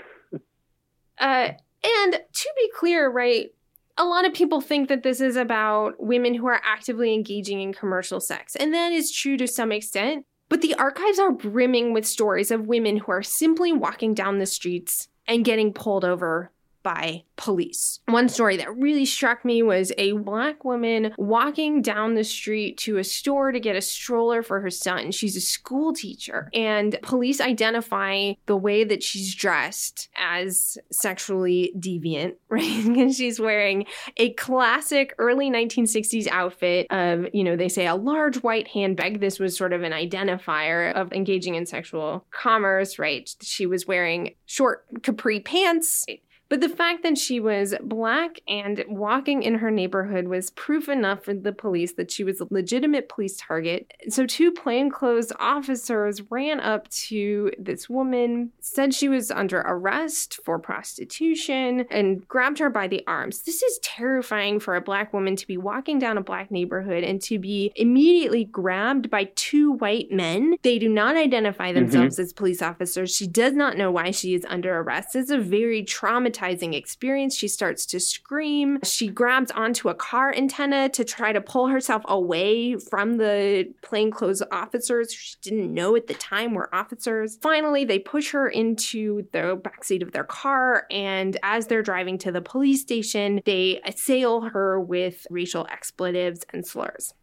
uh, 1.19 1.51
and 1.83 2.13
to 2.13 2.53
be 2.57 2.71
clear, 2.75 3.09
right, 3.09 3.51
a 3.97 4.05
lot 4.05 4.25
of 4.25 4.33
people 4.33 4.61
think 4.61 4.89
that 4.89 5.03
this 5.03 5.21
is 5.21 5.35
about 5.35 5.95
women 5.99 6.33
who 6.35 6.47
are 6.47 6.61
actively 6.63 7.13
engaging 7.13 7.61
in 7.61 7.73
commercial 7.73 8.19
sex. 8.19 8.55
And 8.55 8.73
that 8.73 8.91
is 8.91 9.11
true 9.11 9.37
to 9.37 9.47
some 9.47 9.71
extent. 9.71 10.25
But 10.49 10.61
the 10.61 10.75
archives 10.75 11.19
are 11.19 11.31
brimming 11.31 11.93
with 11.93 12.07
stories 12.07 12.51
of 12.51 12.67
women 12.67 12.97
who 12.97 13.11
are 13.11 13.23
simply 13.23 13.73
walking 13.73 14.13
down 14.13 14.37
the 14.37 14.45
streets 14.45 15.09
and 15.27 15.43
getting 15.43 15.73
pulled 15.73 16.05
over 16.05 16.51
by 16.83 17.23
police. 17.35 17.99
One 18.05 18.29
story 18.29 18.57
that 18.57 18.75
really 18.75 19.05
struck 19.05 19.45
me 19.45 19.61
was 19.61 19.91
a 19.97 20.13
black 20.13 20.63
woman 20.63 21.13
walking 21.17 21.81
down 21.81 22.15
the 22.15 22.23
street 22.23 22.77
to 22.79 22.97
a 22.97 23.03
store 23.03 23.51
to 23.51 23.59
get 23.59 23.75
a 23.75 23.81
stroller 23.81 24.41
for 24.41 24.61
her 24.61 24.69
son. 24.69 25.11
She's 25.11 25.35
a 25.35 25.41
school 25.41 25.93
teacher, 25.93 26.49
and 26.53 26.97
police 27.01 27.39
identify 27.39 28.33
the 28.45 28.57
way 28.57 28.83
that 28.83 29.03
she's 29.03 29.35
dressed 29.35 30.09
as 30.17 30.77
sexually 30.91 31.73
deviant, 31.77 32.35
right? 32.49 32.83
Because 32.85 33.15
she's 33.15 33.39
wearing 33.39 33.85
a 34.17 34.33
classic 34.33 35.13
early 35.17 35.49
1960s 35.49 36.27
outfit 36.27 36.87
of, 36.89 37.27
you 37.33 37.43
know, 37.43 37.55
they 37.55 37.69
say 37.69 37.87
a 37.87 37.95
large 37.95 38.37
white 38.37 38.67
handbag. 38.67 39.19
This 39.19 39.39
was 39.39 39.57
sort 39.57 39.73
of 39.73 39.83
an 39.83 39.91
identifier 39.91 40.93
of 40.93 41.13
engaging 41.13 41.55
in 41.55 41.65
sexual 41.65 42.25
commerce, 42.31 42.97
right? 42.97 43.29
She 43.41 43.65
was 43.65 43.85
wearing 43.85 44.35
short 44.45 44.85
capri 45.03 45.39
pants, 45.39 46.05
but 46.49 46.61
the 46.61 46.69
fact 46.69 47.03
that 47.03 47.17
she 47.17 47.39
was 47.39 47.75
black 47.81 48.39
and 48.47 48.83
walking 48.87 49.43
in 49.43 49.55
her 49.55 49.71
neighborhood 49.71 50.27
was 50.27 50.49
proof 50.51 50.87
enough 50.87 51.23
for 51.23 51.33
the 51.33 51.51
police 51.51 51.93
that 51.93 52.11
she 52.11 52.23
was 52.23 52.39
a 52.39 52.47
legitimate 52.49 53.09
police 53.09 53.37
target. 53.37 53.91
So, 54.09 54.25
two 54.25 54.51
plainclothes 54.51 55.31
officers 55.39 56.21
ran 56.31 56.59
up 56.59 56.87
to 56.89 57.51
this 57.59 57.89
woman, 57.89 58.51
said 58.59 58.93
she 58.93 59.09
was 59.09 59.29
under 59.31 59.59
arrest 59.59 60.39
for 60.45 60.59
prostitution, 60.59 61.85
and 61.89 62.25
grabbed 62.27 62.59
her 62.59 62.69
by 62.69 62.87
the 62.87 63.03
arms. 63.07 63.43
This 63.43 63.61
is 63.61 63.79
terrifying 63.79 64.59
for 64.59 64.75
a 64.75 64.81
black 64.81 65.13
woman 65.13 65.35
to 65.35 65.47
be 65.47 65.57
walking 65.57 65.99
down 65.99 66.17
a 66.17 66.23
black 66.23 66.51
neighborhood 66.51 67.03
and 67.03 67.21
to 67.23 67.39
be 67.39 67.71
immediately 67.75 68.45
grabbed 68.45 69.09
by 69.09 69.25
two 69.35 69.73
white 69.73 70.11
men. 70.11 70.55
They 70.61 70.79
do 70.79 70.89
not 70.89 71.17
identify 71.17 71.71
mm-hmm. 71.71 71.79
themselves 71.79 72.15
mm-hmm. 72.15 72.23
as 72.23 72.33
police 72.33 72.61
officers. 72.61 73.13
She 73.13 73.27
does 73.27 73.53
not 73.53 73.77
know 73.77 73.91
why 73.91 74.11
she 74.11 74.33
is 74.33 74.45
under 74.47 74.77
arrest. 74.77 75.15
It's 75.15 75.31
a 75.31 75.37
very 75.37 75.83
traumatizing 75.83 76.36
traumatizing 76.37 76.73
experience. 76.73 77.35
She 77.35 77.47
starts 77.47 77.85
to 77.87 77.99
scream. 77.99 78.79
She 78.83 79.07
grabs 79.07 79.51
onto 79.51 79.89
a 79.89 79.95
car 79.95 80.33
antenna 80.33 80.89
to 80.89 81.03
try 81.03 81.31
to 81.31 81.41
pull 81.41 81.67
herself 81.67 82.03
away 82.07 82.75
from 82.75 83.17
the 83.17 83.73
plainclothes 83.81 84.43
officers 84.51 85.13
she 85.13 85.35
didn't 85.41 85.73
know 85.73 85.95
at 85.95 86.07
the 86.07 86.13
time 86.13 86.53
were 86.53 86.73
officers. 86.73 87.37
Finally, 87.41 87.85
they 87.85 87.99
push 87.99 88.31
her 88.31 88.47
into 88.47 89.27
the 89.31 89.57
backseat 89.57 90.01
of 90.01 90.11
their 90.11 90.23
car, 90.23 90.85
and 90.91 91.37
as 91.43 91.67
they're 91.67 91.83
driving 91.83 92.17
to 92.19 92.31
the 92.31 92.41
police 92.41 92.81
station, 92.81 93.41
they 93.45 93.81
assail 93.85 94.41
her 94.41 94.79
with 94.79 95.25
racial 95.29 95.67
expletives 95.67 96.45
and 96.53 96.65
slurs 96.65 97.13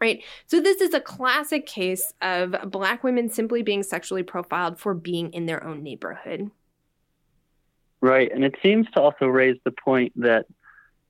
right? 0.00 0.24
So, 0.46 0.62
this 0.62 0.80
is 0.80 0.94
a 0.94 1.00
classic 1.00 1.66
case 1.66 2.14
of 2.22 2.56
Black 2.70 3.04
women 3.04 3.28
simply 3.28 3.60
being 3.62 3.82
sexually 3.82 4.22
profiled 4.22 4.78
for 4.78 4.94
being 4.94 5.30
in 5.34 5.44
their 5.44 5.62
own 5.62 5.82
neighborhood. 5.82 6.50
Right. 8.00 8.30
And 8.32 8.44
it 8.44 8.56
seems 8.62 8.90
to 8.92 9.00
also 9.00 9.26
raise 9.26 9.58
the 9.64 9.72
point 9.72 10.12
that 10.16 10.46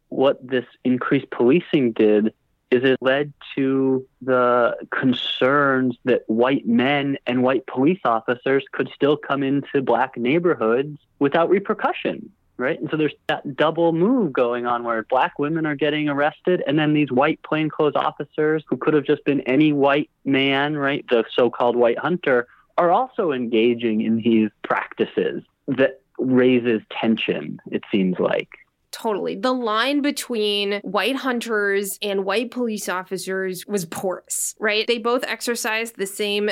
what 0.09 0.45
this 0.47 0.65
increased 0.85 1.31
policing 1.31 1.93
did 1.93 2.35
is 2.71 2.85
it 2.85 2.99
led 3.01 3.33
to 3.57 4.07
the 4.23 4.77
concerns 4.91 5.97
that 6.05 6.23
white 6.29 6.67
men 6.67 7.17
and 7.27 7.43
white 7.43 7.67
police 7.67 8.01
officers 8.05 8.65
could 8.73 8.89
still 8.95 9.17
come 9.17 9.43
into 9.43 9.83
black 9.83 10.17
neighborhoods 10.17 10.99
without 11.19 11.49
repercussion 11.49 12.31
right? 12.61 12.79
And 12.79 12.91
so 12.91 12.99
there's 12.99 13.15
that 13.27 13.57
double 13.57 13.93
move 13.93 14.35
going 14.35 14.67
on 14.67 14.85
where 14.85 15.03
black 15.05 15.39
women 15.39 15.65
are 15.65 15.75
getting 15.75 16.11
arrested, 16.11 16.63
and 16.67 16.79
then 16.79 16.93
these 16.93 17.11
white 17.11 17.43
plainclothes 17.43 17.97
officers 17.97 18.63
who 18.69 18.77
could 18.77 18.93
have 18.93 19.05
just 19.05 19.25
been 19.25 19.41
any 19.43 19.73
white 19.73 20.11
man, 20.27 20.77
right? 20.77 21.05
The 21.09 21.25
so 21.35 21.49
called 21.49 21.75
white 21.75 21.99
hunter, 21.99 22.47
are 22.77 22.91
also 22.91 23.33
engaging 23.33 24.03
in 24.03 24.19
these 24.19 24.51
practices 24.63 25.43
that 25.69 26.00
raises 26.21 26.83
tension, 27.01 27.59
it 27.71 27.83
seems 27.91 28.19
like. 28.19 28.49
Totally. 28.91 29.37
The 29.37 29.53
line 29.53 30.03
between 30.03 30.81
white 30.83 31.17
hunters 31.17 31.99
and 32.03 32.25
white 32.25 32.51
police 32.51 32.89
officers 32.89 33.67
was 33.67 33.85
porous, 33.85 34.55
right? 34.59 34.87
They 34.87 34.99
both 34.99 35.25
exercised 35.25 35.97
the 35.97 36.07
same 36.07 36.51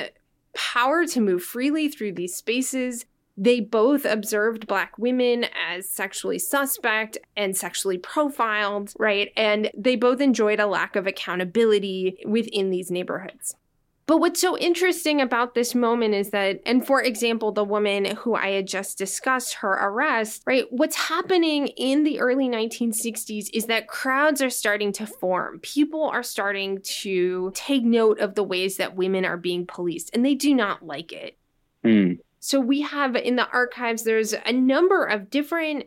power 0.54 1.04
to 1.06 1.20
move 1.20 1.42
freely 1.42 1.88
through 1.88 2.12
these 2.12 2.34
spaces. 2.34 3.06
They 3.36 3.60
both 3.60 4.04
observed 4.04 4.66
Black 4.66 4.98
women 4.98 5.46
as 5.68 5.88
sexually 5.88 6.38
suspect 6.38 7.18
and 7.36 7.56
sexually 7.56 7.98
profiled, 7.98 8.92
right? 8.98 9.32
And 9.36 9.70
they 9.76 9.96
both 9.96 10.20
enjoyed 10.20 10.58
a 10.58 10.66
lack 10.66 10.96
of 10.96 11.06
accountability 11.06 12.18
within 12.24 12.70
these 12.70 12.90
neighborhoods. 12.90 13.54
But 14.09 14.20
what's 14.20 14.40
so 14.40 14.56
interesting 14.56 15.20
about 15.20 15.54
this 15.54 15.74
moment 15.74 16.14
is 16.14 16.30
that, 16.30 16.62
and 16.64 16.84
for 16.84 17.02
example, 17.02 17.52
the 17.52 17.62
woman 17.62 18.06
who 18.16 18.34
I 18.34 18.52
had 18.52 18.66
just 18.66 18.96
discussed, 18.96 19.56
her 19.56 19.72
arrest, 19.72 20.42
right? 20.46 20.64
What's 20.70 20.96
happening 20.96 21.66
in 21.76 22.04
the 22.04 22.18
early 22.18 22.48
1960s 22.48 23.50
is 23.52 23.66
that 23.66 23.86
crowds 23.86 24.40
are 24.40 24.48
starting 24.48 24.92
to 24.94 25.06
form. 25.06 25.61
People 25.61 26.04
are 26.04 26.22
starting 26.22 26.80
to 27.02 27.52
take 27.54 27.84
note 27.84 28.18
of 28.18 28.34
the 28.34 28.42
ways 28.42 28.78
that 28.78 28.96
women 28.96 29.26
are 29.26 29.36
being 29.36 29.66
policed, 29.66 30.09
and 30.14 30.24
they 30.24 30.34
do 30.34 30.54
not 30.54 30.86
like 30.86 31.12
it. 31.12 31.36
Mm. 31.84 32.18
So 32.40 32.61
we 32.61 32.80
have 32.80 33.14
in 33.14 33.36
the 33.36 33.50
archives, 33.50 34.04
there's 34.04 34.32
a 34.32 34.52
number 34.52 35.04
of 35.04 35.28
different 35.28 35.84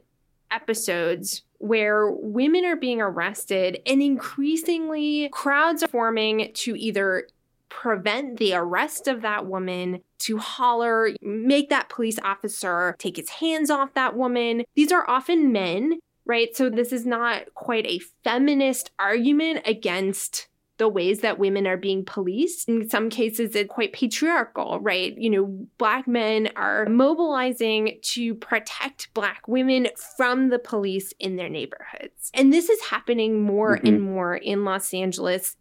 episodes 0.52 1.42
where 1.58 2.12
women 2.12 2.66
are 2.66 2.76
being 2.76 3.02
arrested 3.02 3.80
and 3.88 4.00
increasingly 4.00 5.30
crowds 5.30 5.82
are 5.82 5.88
forming 5.88 6.52
to 6.54 6.76
either 6.78 7.28
prevent 7.72 8.38
the 8.38 8.54
arrest 8.54 9.08
of 9.08 9.22
that 9.22 9.46
woman, 9.46 10.02
to 10.20 10.38
holler, 10.38 11.10
make 11.22 11.70
that 11.70 11.90
police 11.90 12.20
officer 12.24 12.96
take 13.00 13.18
his 13.18 13.30
hands 13.30 13.72
off 13.72 13.94
that 13.96 14.16
woman. 14.16 14.64
These 14.76 14.92
are 14.92 15.10
often 15.10 15.52
men, 15.52 16.00
right? 16.26 16.56
So 16.56 16.70
this 16.70 16.92
is 16.92 17.06
not 17.06 17.54
quite 17.56 17.88
a 17.88 18.02
feminist 18.24 18.92
argument 19.00 19.62
against 19.66 20.48
the 20.78 20.88
ways 20.88 21.20
that 21.20 21.40
women 21.40 21.68
are 21.68 21.78
being 21.78 22.04
policed. 22.04 22.68
In 22.68 22.90
some 22.90 23.10
cases, 23.10 23.56
it's 23.56 23.72
quite 23.72 23.94
patriarchal, 23.94 24.80
right? 24.80 25.16
You 25.16 25.30
know, 25.30 25.68
Black 25.78 26.08
men 26.08 26.50
are 26.56 26.88
mobilizing 26.88 28.00
to 28.14 28.34
protect 28.36 29.14
Black 29.14 29.48
women 29.48 29.88
from 30.18 30.50
the 30.50 30.60
police 30.60 31.14
in 31.20 31.36
their 31.36 31.50
neighborhoods. 31.50 32.32
And 32.34 32.52
this 32.52 32.68
is 32.70 32.82
happening 32.82 33.44
more 33.44 33.78
mm-hmm. 33.78 33.88
and 33.88 34.02
more 34.02 34.36
in 34.36 34.66
Los 34.66 34.94
Angeles. 34.94 35.56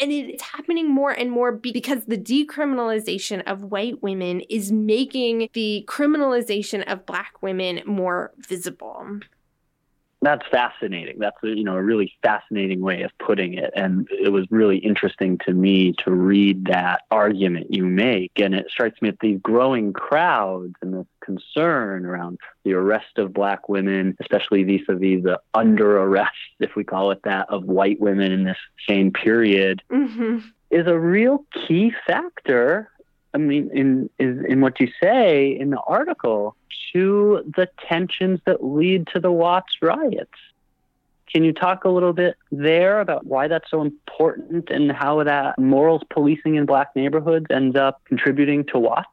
And 0.00 0.10
it's 0.10 0.42
happening 0.42 0.90
more 0.90 1.10
and 1.10 1.30
more 1.30 1.52
because 1.52 2.06
the 2.06 2.16
decriminalization 2.16 3.42
of 3.46 3.64
white 3.64 4.02
women 4.02 4.40
is 4.48 4.72
making 4.72 5.50
the 5.52 5.84
criminalization 5.86 6.90
of 6.90 7.04
Black 7.04 7.42
women 7.42 7.82
more 7.84 8.32
visible 8.38 9.20
that's 10.22 10.46
fascinating. 10.50 11.18
That's 11.18 11.36
a, 11.42 11.48
you 11.48 11.64
know 11.64 11.76
a 11.76 11.82
really 11.82 12.12
fascinating 12.22 12.80
way 12.80 13.02
of 13.02 13.10
putting 13.18 13.54
it, 13.54 13.72
and 13.74 14.06
it 14.10 14.30
was 14.30 14.46
really 14.50 14.78
interesting 14.78 15.38
to 15.46 15.52
me 15.52 15.94
to 16.04 16.10
read 16.10 16.66
that 16.66 17.02
argument 17.10 17.68
you 17.70 17.86
make. 17.86 18.32
And 18.36 18.54
it 18.54 18.66
strikes 18.70 19.00
me 19.00 19.10
that 19.10 19.20
these 19.20 19.40
growing 19.42 19.92
crowds 19.92 20.74
and 20.82 20.94
this 20.94 21.06
concern 21.20 22.04
around 22.04 22.38
the 22.64 22.74
arrest 22.74 23.16
of 23.16 23.32
black 23.32 23.68
women, 23.68 24.16
especially 24.20 24.62
vis-a-vis 24.64 25.22
the 25.22 25.40
under 25.54 25.98
arrest, 25.98 26.32
if 26.60 26.76
we 26.76 26.84
call 26.84 27.10
it 27.12 27.20
that, 27.24 27.46
of 27.48 27.64
white 27.64 28.00
women 28.00 28.32
in 28.32 28.44
this 28.44 28.58
same 28.88 29.12
period, 29.12 29.82
mm-hmm. 29.90 30.38
is 30.70 30.86
a 30.86 30.98
real 30.98 31.44
key 31.66 31.92
factor 32.06 32.90
I 33.32 33.38
mean, 33.38 33.70
in 33.72 34.10
in 34.18 34.60
what 34.60 34.80
you 34.80 34.88
say 35.02 35.48
in 35.48 35.70
the 35.70 35.80
article, 35.86 36.56
to 36.92 37.44
the 37.56 37.68
tensions 37.88 38.40
that 38.46 38.64
lead 38.64 39.06
to 39.08 39.20
the 39.20 39.32
Watts 39.32 39.76
riots. 39.80 40.38
Can 41.32 41.44
you 41.44 41.52
talk 41.52 41.84
a 41.84 41.88
little 41.88 42.12
bit 42.12 42.36
there 42.50 43.00
about 43.00 43.24
why 43.24 43.46
that's 43.46 43.70
so 43.70 43.82
important 43.82 44.68
and 44.68 44.90
how 44.90 45.22
that 45.22 45.58
morals 45.60 46.02
policing 46.10 46.56
in 46.56 46.66
black 46.66 46.88
neighborhoods 46.96 47.46
ends 47.50 47.76
up 47.76 48.02
contributing 48.04 48.64
to 48.66 48.78
Watts? 48.80 49.08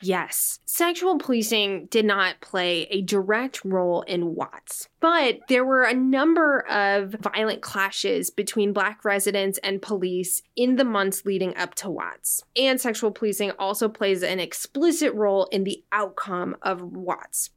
Yes, 0.00 0.60
sexual 0.64 1.18
policing 1.18 1.86
did 1.86 2.04
not 2.04 2.40
play 2.40 2.82
a 2.90 3.02
direct 3.02 3.64
role 3.64 4.02
in 4.02 4.34
Watts, 4.34 4.88
but 5.00 5.40
there 5.48 5.64
were 5.64 5.84
a 5.84 5.94
number 5.94 6.66
of 6.68 7.12
violent 7.20 7.62
clashes 7.62 8.30
between 8.30 8.72
Black 8.72 9.04
residents 9.04 9.58
and 9.58 9.80
police 9.80 10.42
in 10.56 10.76
the 10.76 10.84
months 10.84 11.24
leading 11.24 11.56
up 11.56 11.74
to 11.76 11.90
Watts. 11.90 12.44
And 12.56 12.80
sexual 12.80 13.10
policing 13.10 13.52
also 13.52 13.88
plays 13.88 14.22
an 14.22 14.40
explicit 14.40 15.14
role 15.14 15.46
in 15.46 15.64
the 15.64 15.84
outcome 15.92 16.56
of 16.62 16.82
Watts. 16.82 17.50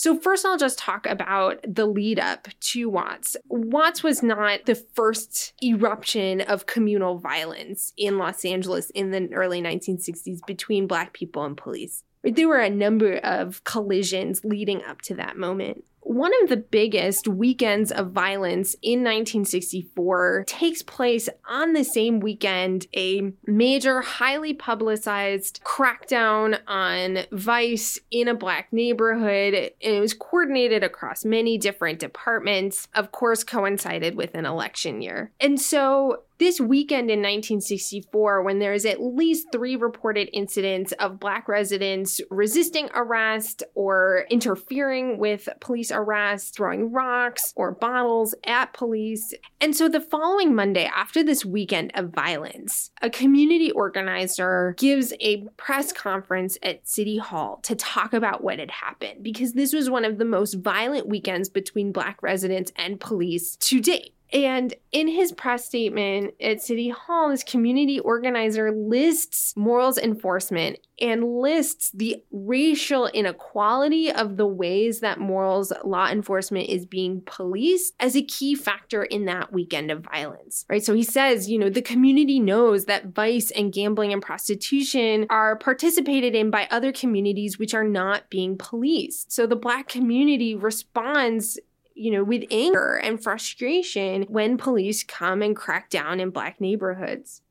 So, 0.00 0.16
first, 0.16 0.46
I'll 0.46 0.56
just 0.56 0.78
talk 0.78 1.04
about 1.04 1.58
the 1.62 1.84
lead 1.84 2.18
up 2.18 2.48
to 2.58 2.88
Watts. 2.88 3.36
Watts 3.48 4.02
was 4.02 4.22
not 4.22 4.64
the 4.64 4.74
first 4.74 5.52
eruption 5.62 6.40
of 6.40 6.64
communal 6.64 7.18
violence 7.18 7.92
in 7.98 8.16
Los 8.16 8.46
Angeles 8.46 8.88
in 8.88 9.10
the 9.10 9.30
early 9.34 9.60
1960s 9.60 10.38
between 10.46 10.86
Black 10.86 11.12
people 11.12 11.44
and 11.44 11.54
police. 11.54 12.02
There 12.24 12.48
were 12.48 12.60
a 12.60 12.70
number 12.70 13.16
of 13.16 13.62
collisions 13.64 14.42
leading 14.42 14.82
up 14.84 15.02
to 15.02 15.14
that 15.16 15.36
moment. 15.36 15.84
One 16.10 16.32
of 16.42 16.48
the 16.48 16.56
biggest 16.56 17.28
weekends 17.28 17.92
of 17.92 18.10
violence 18.10 18.74
in 18.82 19.04
1964 19.04 20.42
takes 20.48 20.82
place 20.82 21.28
on 21.48 21.72
the 21.72 21.84
same 21.84 22.18
weekend 22.18 22.88
a 22.96 23.32
major, 23.46 24.00
highly 24.00 24.52
publicized 24.52 25.60
crackdown 25.62 26.58
on 26.66 27.26
vice 27.30 27.96
in 28.10 28.26
a 28.26 28.34
black 28.34 28.72
neighborhood. 28.72 29.54
And 29.54 29.94
it 29.94 30.00
was 30.00 30.12
coordinated 30.12 30.82
across 30.82 31.24
many 31.24 31.56
different 31.58 32.00
departments, 32.00 32.88
of 32.92 33.12
course, 33.12 33.44
coincided 33.44 34.16
with 34.16 34.34
an 34.34 34.46
election 34.46 35.02
year. 35.02 35.30
And 35.40 35.60
so 35.60 36.24
this 36.40 36.58
weekend 36.58 37.10
in 37.10 37.18
1964, 37.18 38.42
when 38.42 38.60
there's 38.60 38.86
at 38.86 39.02
least 39.02 39.48
three 39.52 39.76
reported 39.76 40.30
incidents 40.32 40.92
of 40.92 41.20
Black 41.20 41.46
residents 41.46 42.18
resisting 42.30 42.88
arrest 42.94 43.62
or 43.74 44.24
interfering 44.30 45.18
with 45.18 45.50
police 45.60 45.92
arrest, 46.00 46.54
throwing 46.54 46.92
rocks 46.92 47.52
or 47.56 47.72
bottles 47.72 48.34
at 48.46 48.72
police. 48.72 49.32
And 49.60 49.76
so 49.76 49.88
the 49.88 50.00
following 50.00 50.54
Monday, 50.54 50.90
after 50.94 51.22
this 51.22 51.44
weekend 51.44 51.92
of 51.94 52.10
violence, 52.10 52.90
a 53.02 53.10
community 53.10 53.70
organizer 53.70 54.74
gives 54.78 55.12
a 55.20 55.46
press 55.56 55.92
conference 55.92 56.58
at 56.62 56.86
City 56.88 57.18
Hall 57.18 57.60
to 57.62 57.74
talk 57.74 58.12
about 58.12 58.42
what 58.42 58.58
had 58.58 58.70
happened 58.70 59.22
because 59.22 59.52
this 59.52 59.72
was 59.72 59.90
one 59.90 60.04
of 60.04 60.18
the 60.18 60.24
most 60.24 60.54
violent 60.54 61.08
weekends 61.08 61.48
between 61.48 61.92
Black 61.92 62.22
residents 62.22 62.72
and 62.76 63.00
police 63.00 63.56
to 63.56 63.80
date. 63.80 64.14
And 64.32 64.74
in 64.92 65.08
his 65.08 65.32
press 65.32 65.66
statement 65.66 66.34
at 66.40 66.62
City 66.62 66.88
Hall, 66.88 67.30
this 67.30 67.42
community 67.42 67.98
organizer 67.98 68.70
lists 68.72 69.56
morals 69.56 69.98
enforcement 69.98 70.78
and 71.00 71.24
lists 71.40 71.90
the 71.92 72.22
racial 72.30 73.06
inequality 73.06 74.12
of 74.12 74.36
the 74.36 74.46
ways 74.46 75.00
that 75.00 75.18
morals 75.18 75.72
law 75.84 76.08
enforcement 76.08 76.68
is 76.68 76.84
being 76.84 77.22
policed 77.24 77.94
as 77.98 78.14
a 78.14 78.22
key 78.22 78.54
factor 78.54 79.02
in 79.02 79.24
that 79.24 79.52
weekend 79.52 79.90
of 79.90 80.00
violence. 80.00 80.66
Right. 80.68 80.84
So 80.84 80.94
he 80.94 81.02
says, 81.02 81.48
you 81.48 81.58
know, 81.58 81.70
the 81.70 81.82
community 81.82 82.38
knows 82.38 82.84
that 82.84 83.06
vice 83.06 83.50
and 83.50 83.72
gambling 83.72 84.12
and 84.12 84.22
prostitution 84.22 85.26
are 85.30 85.56
participated 85.56 86.34
in 86.34 86.50
by 86.50 86.68
other 86.70 86.92
communities 86.92 87.58
which 87.58 87.74
are 87.74 87.84
not 87.84 88.28
being 88.28 88.58
policed. 88.58 89.32
So 89.32 89.46
the 89.46 89.56
black 89.56 89.88
community 89.88 90.54
responds 90.54 91.58
you 92.00 92.10
know, 92.10 92.24
with 92.24 92.44
anger 92.50 92.94
and 92.94 93.22
frustration 93.22 94.22
when 94.22 94.56
police 94.56 95.04
come 95.04 95.42
and 95.42 95.54
crack 95.54 95.90
down 95.90 96.18
in 96.18 96.30
black 96.30 96.58
neighborhoods. 96.58 97.42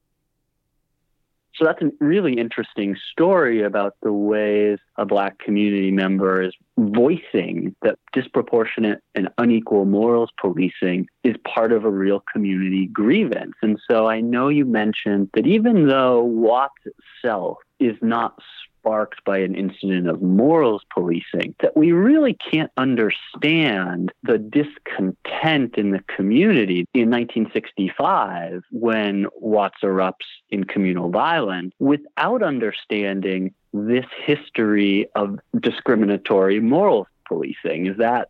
So 1.55 1.65
that's 1.65 1.81
a 1.83 1.91
really 2.03 2.33
interesting 2.33 2.95
story 3.11 3.61
about 3.61 3.95
the 4.01 4.11
ways 4.11 4.79
a 4.95 5.05
black 5.05 5.37
community 5.37 5.91
member 5.91 6.41
is 6.41 6.53
voicing 6.79 7.75
that 7.83 7.99
disproportionate 8.11 9.03
and 9.13 9.29
unequal 9.37 9.85
morals 9.85 10.31
policing 10.39 11.07
is 11.23 11.35
part 11.45 11.71
of 11.71 11.85
a 11.85 11.91
real 11.91 12.23
community 12.31 12.87
grievance. 12.87 13.53
And 13.61 13.77
so 13.91 14.07
I 14.07 14.21
know 14.21 14.47
you 14.47 14.65
mentioned 14.65 15.29
that 15.35 15.45
even 15.45 15.87
though 15.87 16.23
Watts 16.23 16.81
itself 16.85 17.57
is 17.79 17.97
not 18.01 18.39
sparked 18.79 19.23
by 19.25 19.37
an 19.39 19.55
incident 19.55 20.07
of 20.07 20.21
morals 20.21 20.81
policing 20.93 21.55
that 21.61 21.75
we 21.75 21.91
really 21.91 22.33
can't 22.33 22.71
understand 22.77 24.11
the 24.23 24.37
discontent 24.37 25.75
in 25.75 25.91
the 25.91 26.03
community 26.15 26.85
in 26.93 27.09
1965 27.09 28.61
when 28.71 29.27
Watts 29.35 29.79
erupts 29.83 30.27
in 30.49 30.63
communal 30.63 31.09
violence 31.09 31.73
without 31.79 32.43
understanding 32.43 33.53
this 33.73 34.05
history 34.23 35.07
of 35.15 35.39
discriminatory 35.59 36.59
morals 36.59 37.07
policing. 37.27 37.87
Is 37.87 37.97
that 37.97 38.29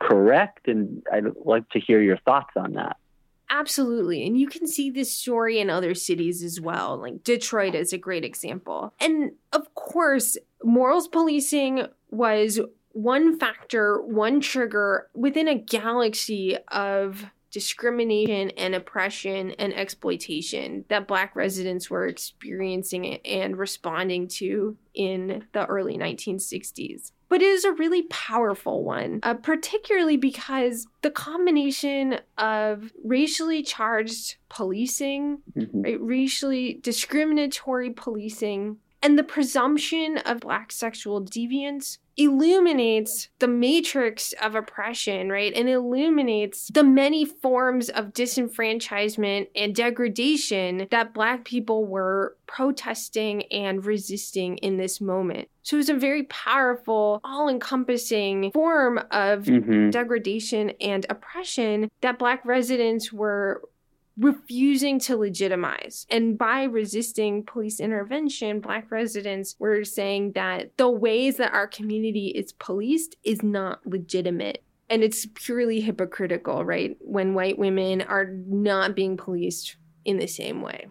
correct? 0.00 0.66
And 0.68 1.02
I'd 1.12 1.24
like 1.44 1.68
to 1.70 1.80
hear 1.80 2.00
your 2.00 2.18
thoughts 2.18 2.52
on 2.56 2.72
that. 2.72 2.96
Absolutely. 3.54 4.26
And 4.26 4.36
you 4.36 4.48
can 4.48 4.66
see 4.66 4.90
this 4.90 5.16
story 5.16 5.60
in 5.60 5.70
other 5.70 5.94
cities 5.94 6.42
as 6.42 6.60
well. 6.60 6.96
Like 6.96 7.22
Detroit 7.22 7.76
is 7.76 7.92
a 7.92 7.98
great 7.98 8.24
example. 8.24 8.92
And 8.98 9.30
of 9.52 9.72
course, 9.76 10.36
morals 10.64 11.06
policing 11.06 11.86
was 12.10 12.58
one 12.90 13.38
factor, 13.38 14.02
one 14.02 14.40
trigger 14.40 15.08
within 15.14 15.46
a 15.46 15.54
galaxy 15.54 16.56
of 16.72 17.26
discrimination 17.54 18.50
and 18.58 18.74
oppression 18.74 19.52
and 19.52 19.72
exploitation 19.72 20.84
that 20.88 21.06
Black 21.06 21.36
residents 21.36 21.88
were 21.88 22.08
experiencing 22.08 23.14
and 23.24 23.56
responding 23.56 24.26
to 24.26 24.76
in 24.92 25.44
the 25.52 25.64
early 25.66 25.96
1960s 25.96 27.12
but 27.30 27.42
it 27.42 27.46
is 27.46 27.64
a 27.64 27.72
really 27.72 28.02
powerful 28.02 28.84
one, 28.84 29.18
uh, 29.24 29.34
particularly 29.34 30.16
because 30.16 30.86
the 31.02 31.10
combination 31.10 32.20
of 32.38 32.92
racially 33.02 33.60
charged 33.60 34.36
policing, 34.48 35.38
mm-hmm. 35.56 35.82
right, 35.82 36.00
racially 36.00 36.78
discriminatory 36.80 37.90
policing, 37.90 38.76
and 39.02 39.18
the 39.18 39.24
presumption 39.24 40.18
of 40.18 40.40
Black 40.40 40.70
sexual 40.70 41.20
deviance 41.24 41.98
illuminates 42.16 43.28
the 43.38 43.48
matrix 43.48 44.32
of 44.42 44.54
oppression, 44.54 45.30
right? 45.30 45.52
And 45.54 45.68
illuminates 45.68 46.68
the 46.72 46.84
many 46.84 47.24
forms 47.24 47.88
of 47.88 48.12
disenfranchisement 48.12 49.48
and 49.56 49.74
degradation 49.74 50.86
that 50.90 51.14
Black 51.14 51.44
people 51.44 51.86
were 51.86 52.36
protesting 52.46 53.42
and 53.44 53.84
resisting 53.84 54.58
in 54.58 54.76
this 54.76 55.00
moment. 55.00 55.48
So 55.62 55.76
it 55.76 55.78
was 55.78 55.88
a 55.88 55.94
very 55.94 56.24
powerful, 56.24 57.20
all 57.24 57.48
encompassing 57.48 58.52
form 58.52 58.98
of 59.10 59.44
mm-hmm. 59.44 59.90
degradation 59.90 60.70
and 60.80 61.06
oppression 61.08 61.90
that 62.02 62.18
Black 62.18 62.44
residents 62.44 63.12
were 63.12 63.62
refusing 64.16 64.98
to 65.00 65.16
legitimize. 65.16 66.06
And 66.10 66.38
by 66.38 66.64
resisting 66.64 67.44
police 67.44 67.80
intervention, 67.80 68.60
Black 68.60 68.90
residents 68.90 69.56
were 69.58 69.84
saying 69.84 70.32
that 70.32 70.76
the 70.76 70.88
ways 70.88 71.36
that 71.36 71.52
our 71.52 71.66
community 71.66 72.28
is 72.28 72.52
policed 72.52 73.16
is 73.24 73.42
not 73.42 73.86
legitimate. 73.86 74.62
And 74.88 75.02
it's 75.02 75.26
purely 75.34 75.80
hypocritical, 75.80 76.64
right? 76.64 76.96
When 77.00 77.34
white 77.34 77.58
women 77.58 78.02
are 78.02 78.26
not 78.26 78.94
being 78.94 79.16
policed 79.16 79.76
in 80.04 80.18
the 80.18 80.26
same 80.26 80.60
way. 80.60 80.88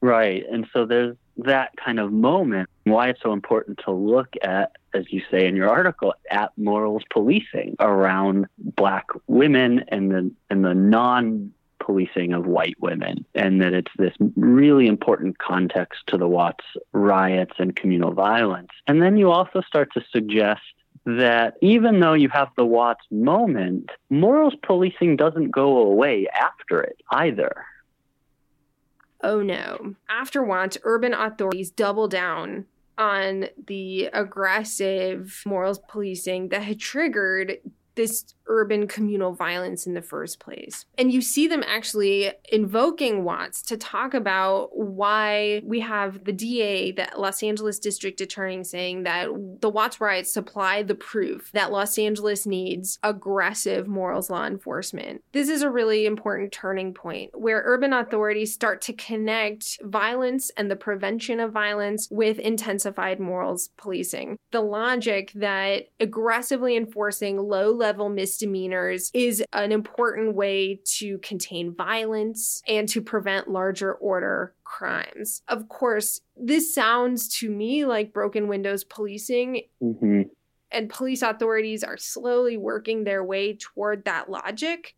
Right. 0.00 0.44
And 0.50 0.66
so 0.72 0.86
there's 0.86 1.16
that 1.36 1.72
kind 1.82 2.00
of 2.00 2.12
moment, 2.12 2.68
why 2.84 3.08
it's 3.08 3.22
so 3.22 3.32
important 3.32 3.80
to 3.84 3.92
look 3.92 4.28
at, 4.42 4.72
as 4.94 5.04
you 5.10 5.22
say 5.30 5.46
in 5.46 5.56
your 5.56 5.68
article, 5.68 6.14
at 6.30 6.52
morals 6.56 7.02
policing 7.10 7.76
around 7.78 8.46
black 8.58 9.06
women 9.26 9.84
and 9.88 10.10
the 10.10 10.30
and 10.48 10.64
the 10.64 10.74
non 10.74 11.52
policing 11.90 12.32
of 12.32 12.46
white 12.46 12.76
women, 12.78 13.24
and 13.34 13.60
that 13.60 13.74
it's 13.74 13.90
this 13.98 14.14
really 14.36 14.86
important 14.86 15.38
context 15.38 16.06
to 16.06 16.16
the 16.16 16.28
Watts 16.28 16.64
riots 16.92 17.54
and 17.58 17.74
communal 17.74 18.12
violence. 18.12 18.70
And 18.86 19.02
then 19.02 19.16
you 19.16 19.32
also 19.32 19.60
start 19.62 19.92
to 19.94 20.04
suggest 20.12 20.62
that 21.04 21.54
even 21.60 21.98
though 21.98 22.12
you 22.12 22.28
have 22.28 22.50
the 22.56 22.64
Watts 22.64 23.04
moment, 23.10 23.90
morals 24.08 24.54
policing 24.62 25.16
doesn't 25.16 25.50
go 25.50 25.78
away 25.78 26.28
after 26.28 26.80
it 26.80 27.00
either. 27.10 27.64
Oh 29.22 29.42
no. 29.42 29.96
After 30.08 30.44
Watts, 30.44 30.78
urban 30.84 31.12
authorities 31.12 31.72
double 31.72 32.06
down 32.06 32.66
on 32.98 33.46
the 33.66 34.10
aggressive 34.12 35.42
morals 35.44 35.80
policing 35.88 36.50
that 36.50 36.62
had 36.62 36.78
triggered 36.78 37.58
this 37.94 38.34
urban 38.50 38.88
communal 38.88 39.32
violence 39.32 39.86
in 39.86 39.94
the 39.94 40.02
first 40.02 40.40
place. 40.40 40.84
And 40.98 41.12
you 41.12 41.22
see 41.22 41.46
them 41.46 41.62
actually 41.66 42.32
invoking 42.50 43.24
Watts 43.24 43.62
to 43.62 43.76
talk 43.76 44.12
about 44.12 44.76
why 44.76 45.62
we 45.64 45.80
have 45.80 46.24
the 46.24 46.32
DA, 46.32 46.92
the 46.92 47.08
Los 47.16 47.42
Angeles 47.42 47.78
District 47.78 48.20
Attorney, 48.20 48.64
saying 48.64 49.04
that 49.04 49.28
the 49.60 49.70
Watts 49.70 50.00
riots 50.00 50.32
supply 50.32 50.82
the 50.82 50.94
proof 50.94 51.50
that 51.52 51.70
Los 51.70 51.96
Angeles 51.96 52.46
needs 52.46 52.98
aggressive 53.02 53.86
morals 53.86 54.30
law 54.30 54.46
enforcement. 54.46 55.22
This 55.32 55.48
is 55.48 55.62
a 55.62 55.70
really 55.70 56.06
important 56.06 56.50
turning 56.52 56.92
point 56.92 57.30
where 57.38 57.62
urban 57.64 57.92
authorities 57.92 58.52
start 58.52 58.80
to 58.82 58.92
connect 58.92 59.78
violence 59.82 60.50
and 60.56 60.70
the 60.70 60.76
prevention 60.76 61.38
of 61.38 61.52
violence 61.52 62.08
with 62.10 62.38
intensified 62.38 63.20
morals 63.20 63.70
policing. 63.76 64.38
The 64.50 64.60
logic 64.60 65.30
that 65.36 65.88
aggressively 66.00 66.76
enforcing 66.76 67.38
low 67.38 67.70
level 67.80 68.08
misdemeanors 68.08 69.10
is 69.12 69.42
an 69.52 69.72
important 69.72 70.36
way 70.36 70.80
to 70.98 71.18
contain 71.18 71.74
violence 71.74 72.62
and 72.68 72.88
to 72.90 73.02
prevent 73.02 73.48
larger 73.50 73.94
order 73.94 74.54
crimes. 74.62 75.42
Of 75.48 75.68
course, 75.68 76.20
this 76.36 76.72
sounds 76.72 77.28
to 77.38 77.50
me 77.50 77.84
like 77.84 78.12
broken 78.12 78.46
windows 78.46 78.84
policing. 78.84 79.62
Mm-hmm. 79.82 80.22
And 80.70 80.88
police 80.88 81.22
authorities 81.22 81.82
are 81.82 81.96
slowly 81.96 82.56
working 82.56 83.02
their 83.02 83.24
way 83.24 83.56
toward 83.56 84.04
that 84.04 84.30
logic 84.30 84.94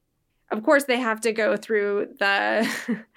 of 0.53 0.63
course 0.63 0.85
they 0.85 1.01
have 1.01 1.21
to 1.23 1.33
go 1.33 1.57
through 1.57 2.09
the 2.19 2.69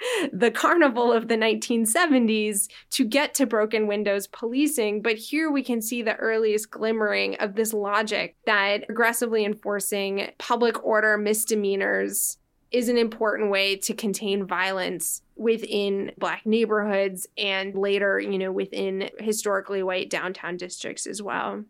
the 0.34 0.50
carnival 0.50 1.12
of 1.12 1.28
the 1.28 1.36
1970s 1.36 2.68
to 2.92 3.06
get 3.06 3.34
to 3.36 3.46
broken 3.46 3.88
windows 3.88 4.28
policing 4.28 5.02
but 5.02 5.18
here 5.18 5.52
we 5.52 5.62
can 5.62 5.82
see 5.82 6.02
the 6.02 6.16
earliest 6.16 6.72
glimmering 6.72 7.36
of 7.36 7.56
this 7.56 7.74
logic 7.74 8.36
that 8.46 8.86
aggressively 8.90 9.46
enforcing 9.46 10.32
public 10.38 10.84
order 10.84 11.18
misdemeanors 11.18 12.38
is 12.72 12.90
an 12.90 12.98
important 12.98 13.52
way 13.52 13.76
to 13.76 13.94
contain 13.94 14.46
violence 14.46 15.22
within 15.36 16.12
black 16.18 16.46
neighborhoods 16.46 17.28
and 17.38 17.76
later 17.76 18.20
you 18.20 18.38
know 18.38 18.52
within 18.52 19.10
historically 19.20 19.84
white 19.84 20.10
downtown 20.10 20.56
districts 20.56 21.06
as 21.06 21.22
well 21.22 21.64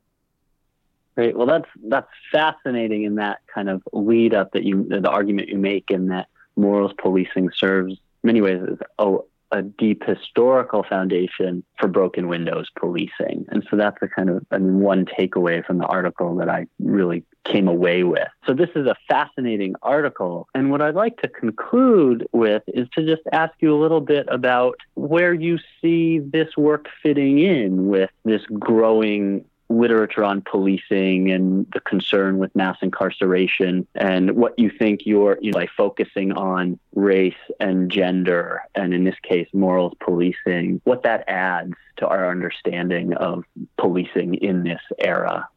Great. 1.16 1.38
Well, 1.38 1.48
that's 1.48 1.70
that's 1.88 2.10
fascinating 2.32 3.04
in 3.04 3.16
that 3.16 3.40
kind 3.54 3.70
of 3.70 3.82
lead 3.94 4.34
up 4.34 4.52
that 4.52 4.64
you 4.64 4.86
the 4.90 5.10
argument 5.10 5.48
you 5.48 5.58
make 5.58 5.90
in 5.90 6.08
that 6.08 6.28
morals 6.58 6.92
policing 6.98 7.50
serves 7.58 7.98
many 8.24 8.42
ways 8.42 8.62
as 8.70 8.78
a, 9.00 9.18
a 9.52 9.62
deep 9.62 10.04
historical 10.06 10.84
foundation 10.84 11.64
for 11.80 11.88
broken 11.88 12.28
windows 12.28 12.68
policing. 12.78 13.46
And 13.50 13.66
so 13.70 13.78
that's 13.78 13.98
the 14.02 14.10
kind 14.10 14.30
of 14.30 14.46
I 14.52 14.58
mean 14.58 14.82
one 14.82 15.06
takeaway 15.06 15.66
from 15.66 15.78
the 15.78 15.86
article 15.86 16.36
that 16.36 16.50
I 16.50 16.68
really 16.80 17.24
came 17.46 17.70
away 17.70 18.04
with. 18.04 18.28
So 18.46 18.54
this 18.54 18.70
is 18.76 18.86
a 18.86 18.96
fascinating 19.08 19.76
article. 19.84 20.50
And 20.54 20.70
what 20.70 20.82
I'd 20.82 20.96
like 20.96 21.16
to 21.22 21.30
conclude 21.30 22.28
with 22.34 22.64
is 22.68 22.90
to 22.96 23.06
just 23.06 23.22
ask 23.32 23.54
you 23.60 23.74
a 23.74 23.80
little 23.80 24.02
bit 24.02 24.26
about 24.30 24.76
where 24.96 25.34
you 25.34 25.60
see 25.82 26.20
this 26.20 26.58
work 26.58 26.88
fitting 27.02 27.40
in 27.40 27.88
with 27.88 28.10
this 28.26 28.42
growing 28.60 29.46
literature 29.70 30.24
on 30.24 30.42
policing 30.42 31.32
and 31.32 31.66
the 31.74 31.80
concern 31.80 32.38
with 32.38 32.56
mass 32.56 32.78
incarceration 32.82 33.88
and 33.96 34.36
what 34.36 34.58
you 34.60 34.70
think 34.70 35.02
you're 35.06 35.38
you 35.42 35.52
know, 35.52 35.60
by 35.60 35.68
focusing 35.76 36.32
on 36.34 36.80
race 36.94 37.34
and 37.60 37.90
gender 37.92 38.62
and 38.76 38.94
in 38.94 39.04
this 39.04 39.20
case 39.24 39.48
morals 39.54 39.94
policing 40.00 40.80
what 40.84 41.04
that 41.04 41.24
adds 41.28 41.74
to 41.98 42.08
our 42.08 42.30
understanding 42.30 43.14
of 43.14 43.44
policing 43.78 44.36
in 44.36 44.64
this 44.64 44.82
era. 45.00 45.50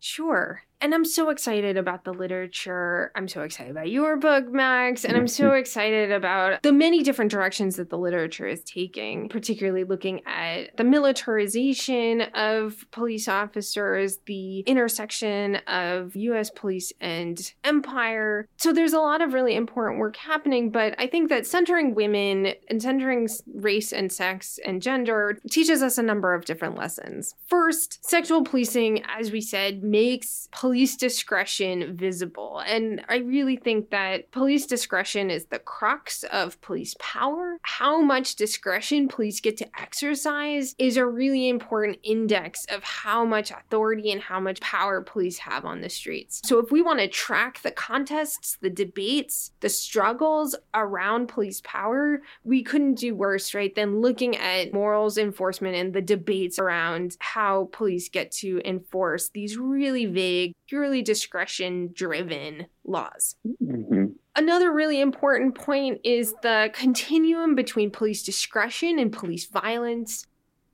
Sure 0.00 0.62
and 0.80 0.94
I'm 0.94 1.04
so 1.04 1.30
excited 1.30 1.76
about 1.76 2.04
the 2.04 2.12
literature. 2.12 3.10
I'm 3.14 3.28
so 3.28 3.42
excited 3.42 3.70
about 3.70 3.90
your 3.90 4.16
book, 4.16 4.52
Max. 4.52 5.04
And 5.04 5.16
I'm 5.16 5.28
so 5.28 5.52
excited 5.52 6.12
about 6.12 6.62
the 6.62 6.72
many 6.72 7.02
different 7.02 7.30
directions 7.30 7.76
that 7.76 7.88
the 7.88 7.98
literature 7.98 8.46
is 8.46 8.62
taking, 8.62 9.28
particularly 9.28 9.84
looking 9.84 10.20
at 10.26 10.76
the 10.76 10.84
militarization 10.84 12.22
of 12.34 12.84
police 12.90 13.26
officers, 13.26 14.18
the 14.26 14.60
intersection 14.60 15.56
of 15.66 16.14
US 16.14 16.50
police 16.50 16.92
and 17.00 17.52
empire. 17.64 18.46
So 18.58 18.72
there's 18.72 18.92
a 18.92 19.00
lot 19.00 19.22
of 19.22 19.32
really 19.32 19.54
important 19.54 19.98
work 19.98 20.16
happening. 20.16 20.70
But 20.70 20.94
I 20.98 21.06
think 21.06 21.30
that 21.30 21.46
centering 21.46 21.94
women 21.94 22.52
and 22.68 22.82
centering 22.82 23.28
race 23.54 23.92
and 23.92 24.12
sex 24.12 24.58
and 24.64 24.82
gender 24.82 25.38
teaches 25.50 25.82
us 25.82 25.96
a 25.96 26.02
number 26.02 26.34
of 26.34 26.44
different 26.44 26.76
lessons. 26.76 27.34
First, 27.46 28.04
sexual 28.04 28.44
policing, 28.44 29.02
as 29.08 29.32
we 29.32 29.40
said, 29.40 29.82
makes 29.82 30.48
police 30.52 30.65
discretion 30.72 31.96
visible. 31.96 32.62
And 32.66 33.04
I 33.08 33.18
really 33.18 33.56
think 33.56 33.90
that 33.90 34.30
police 34.30 34.66
discretion 34.66 35.30
is 35.30 35.46
the 35.46 35.58
crux 35.58 36.24
of 36.24 36.60
police 36.60 36.94
power. 36.98 37.58
How 37.62 38.00
much 38.00 38.36
discretion 38.36 39.08
police 39.08 39.40
get 39.40 39.56
to 39.58 39.68
exercise 39.80 40.74
is 40.78 40.96
a 40.96 41.06
really 41.06 41.48
important 41.48 41.98
index 42.02 42.64
of 42.66 42.82
how 42.82 43.24
much 43.24 43.50
authority 43.50 44.10
and 44.10 44.20
how 44.20 44.40
much 44.40 44.60
power 44.60 45.00
police 45.00 45.38
have 45.38 45.64
on 45.64 45.80
the 45.80 45.90
streets. 45.90 46.40
So 46.44 46.58
if 46.58 46.70
we 46.70 46.82
want 46.82 47.00
to 47.00 47.08
track 47.08 47.62
the 47.62 47.70
contests, 47.70 48.58
the 48.60 48.70
debates, 48.70 49.52
the 49.60 49.68
struggles 49.68 50.56
around 50.74 51.28
police 51.28 51.60
power, 51.64 52.22
we 52.44 52.62
couldn't 52.62 52.94
do 52.94 53.14
worse, 53.14 53.54
right, 53.54 53.74
than 53.74 54.00
looking 54.00 54.36
at 54.36 54.72
morals 54.72 55.18
enforcement 55.18 55.76
and 55.76 55.92
the 55.92 56.02
debates 56.02 56.58
around 56.58 57.16
how 57.20 57.68
police 57.72 58.08
get 58.08 58.30
to 58.32 58.60
enforce 58.64 59.28
these 59.30 59.56
really 59.56 60.06
vague, 60.06 60.52
purely 60.68 61.02
discretion 61.02 61.90
driven 61.92 62.66
laws. 62.84 63.36
Mm-hmm. 63.62 64.06
Another 64.34 64.72
really 64.72 65.00
important 65.00 65.54
point 65.54 66.00
is 66.04 66.34
the 66.42 66.70
continuum 66.74 67.54
between 67.54 67.90
police 67.90 68.22
discretion 68.22 68.98
and 68.98 69.12
police 69.12 69.46
violence. 69.46 70.26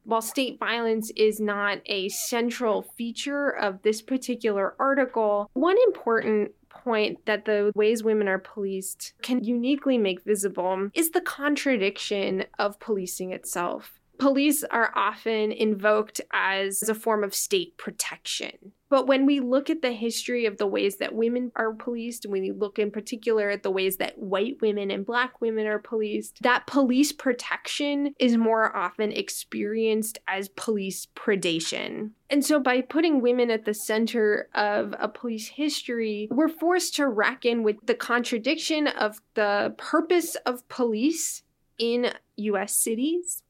While 0.05 0.23
state 0.23 0.59
violence 0.59 1.13
is 1.15 1.39
not 1.39 1.79
a 1.87 2.09
central 2.09 2.83
feature 2.83 3.51
of 3.51 3.83
this 3.83 4.03
particular 4.03 4.75
article, 4.81 5.49
one 5.53 5.77
important 5.87 6.51
point 6.71 7.25
that 7.27 7.45
the 7.45 7.71
ways 7.77 8.03
women 8.03 8.27
are 8.27 8.39
policed 8.39 9.13
can 9.23 9.45
uniquely 9.45 9.99
make 9.99 10.25
visible 10.25 10.91
is 10.95 11.11
the 11.11 11.21
contradiction 11.21 12.45
of 12.59 12.81
policing 12.81 13.33
itself. 13.33 14.01
Police 14.19 14.63
are 14.65 14.93
often 14.95 15.53
invoked 15.53 16.21
as 16.33 16.89
a 16.89 16.95
form 16.95 17.25
of 17.25 17.35
state 17.35 17.77
protection. 17.77 18.73
But 18.89 19.07
when 19.07 19.25
we 19.25 19.41
look 19.41 19.71
at 19.71 19.81
the 19.81 19.93
history 19.93 20.45
of 20.45 20.59
the 20.59 20.67
ways 20.67 20.99
that 20.99 21.15
women 21.15 21.51
are 21.57 21.73
policed, 21.73 22.27
and 22.27 22.33
when 22.33 22.43
we 22.43 22.53
look 22.53 22.79
in 22.79 22.91
particular 22.91 23.49
at 23.49 23.63
the 23.63 23.71
ways 23.71 23.97
that 23.97 24.19
white 24.19 24.61
women 24.61 24.91
and 24.91 25.07
black 25.07 25.41
women 25.41 25.67
are 25.67 25.79
policed, 25.79 26.43
that 26.43 26.67
police 26.67 27.11
protection 27.11 28.15
is 28.19 28.37
more 28.37 28.77
often 28.77 29.11
experienced 29.11 30.19
as 30.29 30.51
police 30.51 31.07
predation. 31.17 32.11
And 32.29 32.45
so, 32.45 32.61
by 32.61 32.83
putting 32.83 33.23
women 33.23 33.51
at 33.51 33.65
the 33.65 33.75
center 33.75 34.49
of 34.55 34.95
a 34.99 35.09
police 35.09 35.49
history, 35.49 36.29
we're 36.31 36.49
forced 36.49 36.95
to 36.97 37.09
reckon 37.09 37.63
with 37.63 37.77
the 37.87 37.95
contradiction 37.95 38.87
of 38.87 39.23
the 39.35 39.75
purpose 39.79 40.35
of 40.47 40.69
police 40.69 41.43
in 41.79 42.13
US 42.37 42.77
cities 42.77 43.42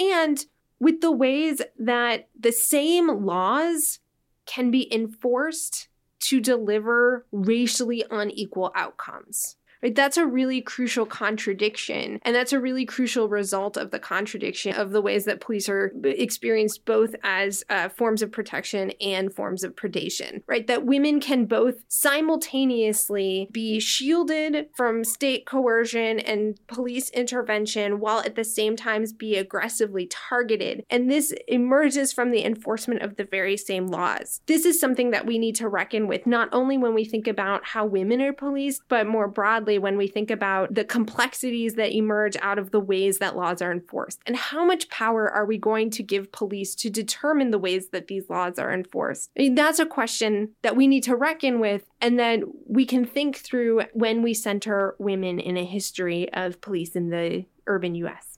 and 0.00 0.44
with 0.80 1.00
the 1.02 1.12
ways 1.12 1.60
that 1.78 2.28
the 2.38 2.52
same 2.52 3.08
laws 3.08 4.00
can 4.46 4.70
be 4.70 4.92
enforced 4.92 5.88
to 6.20 6.40
deliver 6.40 7.26
racially 7.30 8.04
unequal 8.10 8.72
outcomes. 8.74 9.56
Right? 9.82 9.94
That's 9.94 10.16
a 10.16 10.26
really 10.26 10.60
crucial 10.60 11.06
contradiction. 11.06 12.20
And 12.22 12.34
that's 12.34 12.52
a 12.52 12.60
really 12.60 12.84
crucial 12.84 13.28
result 13.28 13.76
of 13.76 13.90
the 13.90 13.98
contradiction 13.98 14.74
of 14.74 14.90
the 14.90 15.00
ways 15.00 15.24
that 15.24 15.40
police 15.40 15.68
are 15.68 15.92
experienced 16.04 16.84
both 16.84 17.14
as 17.22 17.64
uh, 17.70 17.88
forms 17.88 18.22
of 18.22 18.30
protection 18.30 18.92
and 19.00 19.32
forms 19.32 19.64
of 19.64 19.74
predation, 19.76 20.42
right? 20.46 20.66
That 20.66 20.84
women 20.84 21.20
can 21.20 21.46
both 21.46 21.76
simultaneously 21.88 23.48
be 23.52 23.80
shielded 23.80 24.68
from 24.74 25.04
state 25.04 25.46
coercion 25.46 26.20
and 26.20 26.58
police 26.66 27.10
intervention 27.10 28.00
while 28.00 28.20
at 28.20 28.34
the 28.34 28.44
same 28.44 28.76
time 28.76 29.04
be 29.16 29.36
aggressively 29.36 30.06
targeted. 30.06 30.84
And 30.90 31.10
this 31.10 31.32
emerges 31.48 32.12
from 32.12 32.30
the 32.30 32.44
enforcement 32.44 33.02
of 33.02 33.16
the 33.16 33.24
very 33.24 33.56
same 33.56 33.86
laws. 33.86 34.40
This 34.46 34.64
is 34.64 34.78
something 34.78 35.10
that 35.10 35.26
we 35.26 35.38
need 35.38 35.54
to 35.56 35.68
reckon 35.68 36.06
with, 36.06 36.26
not 36.26 36.48
only 36.52 36.76
when 36.76 36.94
we 36.94 37.04
think 37.04 37.26
about 37.26 37.64
how 37.64 37.86
women 37.86 38.20
are 38.20 38.32
policed, 38.32 38.82
but 38.88 39.06
more 39.06 39.28
broadly 39.28 39.69
when 39.78 39.96
we 39.96 40.06
think 40.06 40.30
about 40.30 40.74
the 40.74 40.84
complexities 40.84 41.74
that 41.74 41.92
emerge 41.92 42.36
out 42.40 42.58
of 42.58 42.70
the 42.70 42.80
ways 42.80 43.18
that 43.18 43.36
laws 43.36 43.62
are 43.62 43.72
enforced. 43.72 44.20
And 44.26 44.36
how 44.36 44.64
much 44.64 44.88
power 44.88 45.30
are 45.30 45.44
we 45.44 45.58
going 45.58 45.90
to 45.90 46.02
give 46.02 46.32
police 46.32 46.74
to 46.76 46.90
determine 46.90 47.50
the 47.50 47.58
ways 47.58 47.88
that 47.88 48.08
these 48.08 48.28
laws 48.28 48.58
are 48.58 48.72
enforced? 48.72 49.30
I 49.36 49.42
mean, 49.42 49.54
that's 49.54 49.78
a 49.78 49.86
question 49.86 50.50
that 50.62 50.76
we 50.76 50.86
need 50.86 51.04
to 51.04 51.16
reckon 51.16 51.60
with, 51.60 51.84
and 52.00 52.18
then 52.18 52.44
we 52.66 52.84
can 52.84 53.04
think 53.04 53.36
through 53.36 53.82
when 53.92 54.22
we 54.22 54.34
center 54.34 54.94
women 54.98 55.38
in 55.38 55.56
a 55.56 55.64
history 55.64 56.32
of 56.32 56.60
police 56.60 56.96
in 56.96 57.10
the 57.10 57.44
urban 57.66 57.94
US. 57.94 58.30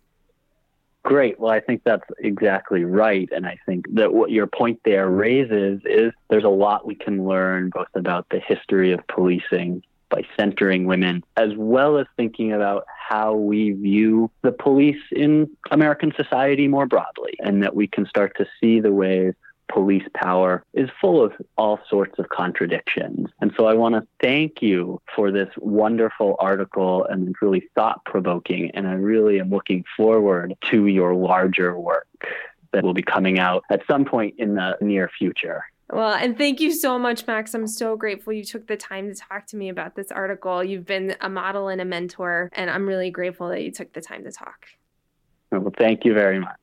Great. 1.04 1.40
Well, 1.40 1.50
I 1.50 1.58
think 1.58 1.82
that's 1.84 2.08
exactly 2.20 2.84
right. 2.84 3.28
And 3.32 3.44
I 3.44 3.58
think 3.66 3.86
that 3.94 4.14
what 4.14 4.30
your 4.30 4.46
point 4.46 4.80
there 4.84 5.10
raises 5.10 5.80
is 5.84 6.12
there's 6.30 6.44
a 6.44 6.48
lot 6.48 6.86
we 6.86 6.94
can 6.94 7.24
learn 7.26 7.70
both 7.70 7.88
about 7.94 8.28
the 8.30 8.38
history 8.38 8.92
of 8.92 9.00
policing 9.08 9.82
by 10.12 10.22
centering 10.38 10.84
women, 10.84 11.24
as 11.36 11.50
well 11.56 11.98
as 11.98 12.06
thinking 12.16 12.52
about 12.52 12.84
how 13.08 13.34
we 13.34 13.72
view 13.72 14.30
the 14.42 14.52
police 14.52 15.02
in 15.10 15.50
American 15.70 16.12
society 16.16 16.68
more 16.68 16.86
broadly, 16.86 17.32
and 17.40 17.62
that 17.62 17.74
we 17.74 17.88
can 17.88 18.06
start 18.06 18.36
to 18.36 18.46
see 18.60 18.78
the 18.78 18.92
ways 18.92 19.34
police 19.72 20.06
power 20.14 20.62
is 20.74 20.90
full 21.00 21.24
of 21.24 21.32
all 21.56 21.80
sorts 21.88 22.18
of 22.18 22.28
contradictions. 22.28 23.28
And 23.40 23.52
so 23.56 23.66
I 23.66 23.74
want 23.74 23.94
to 23.94 24.06
thank 24.22 24.60
you 24.60 25.00
for 25.16 25.32
this 25.32 25.48
wonderful 25.56 26.36
article 26.38 27.06
and 27.06 27.28
it's 27.28 27.40
really 27.40 27.68
thought 27.74 28.04
provoking. 28.04 28.70
And 28.74 28.86
I 28.86 28.92
really 28.92 29.40
am 29.40 29.48
looking 29.48 29.84
forward 29.96 30.54
to 30.70 30.86
your 30.88 31.14
larger 31.14 31.78
work 31.78 32.06
that 32.72 32.84
will 32.84 32.94
be 32.94 33.02
coming 33.02 33.38
out 33.38 33.62
at 33.70 33.82
some 33.86 34.04
point 34.04 34.34
in 34.38 34.54
the 34.54 34.76
near 34.80 35.10
future. 35.18 35.64
Well, 35.90 36.14
and 36.14 36.38
thank 36.38 36.60
you 36.60 36.72
so 36.72 36.98
much, 36.98 37.26
Max. 37.26 37.54
I'm 37.54 37.66
so 37.66 37.96
grateful 37.96 38.32
you 38.32 38.44
took 38.44 38.66
the 38.66 38.76
time 38.76 39.08
to 39.08 39.14
talk 39.14 39.46
to 39.48 39.56
me 39.56 39.68
about 39.68 39.94
this 39.94 40.10
article. 40.10 40.64
You've 40.64 40.86
been 40.86 41.14
a 41.20 41.28
model 41.28 41.68
and 41.68 41.80
a 41.80 41.84
mentor, 41.84 42.48
and 42.52 42.70
I'm 42.70 42.86
really 42.86 43.10
grateful 43.10 43.48
that 43.48 43.62
you 43.62 43.70
took 43.70 43.92
the 43.92 44.00
time 44.00 44.24
to 44.24 44.32
talk. 44.32 44.66
Well, 45.50 45.72
thank 45.76 46.04
you 46.04 46.14
very 46.14 46.40
much. 46.40 46.58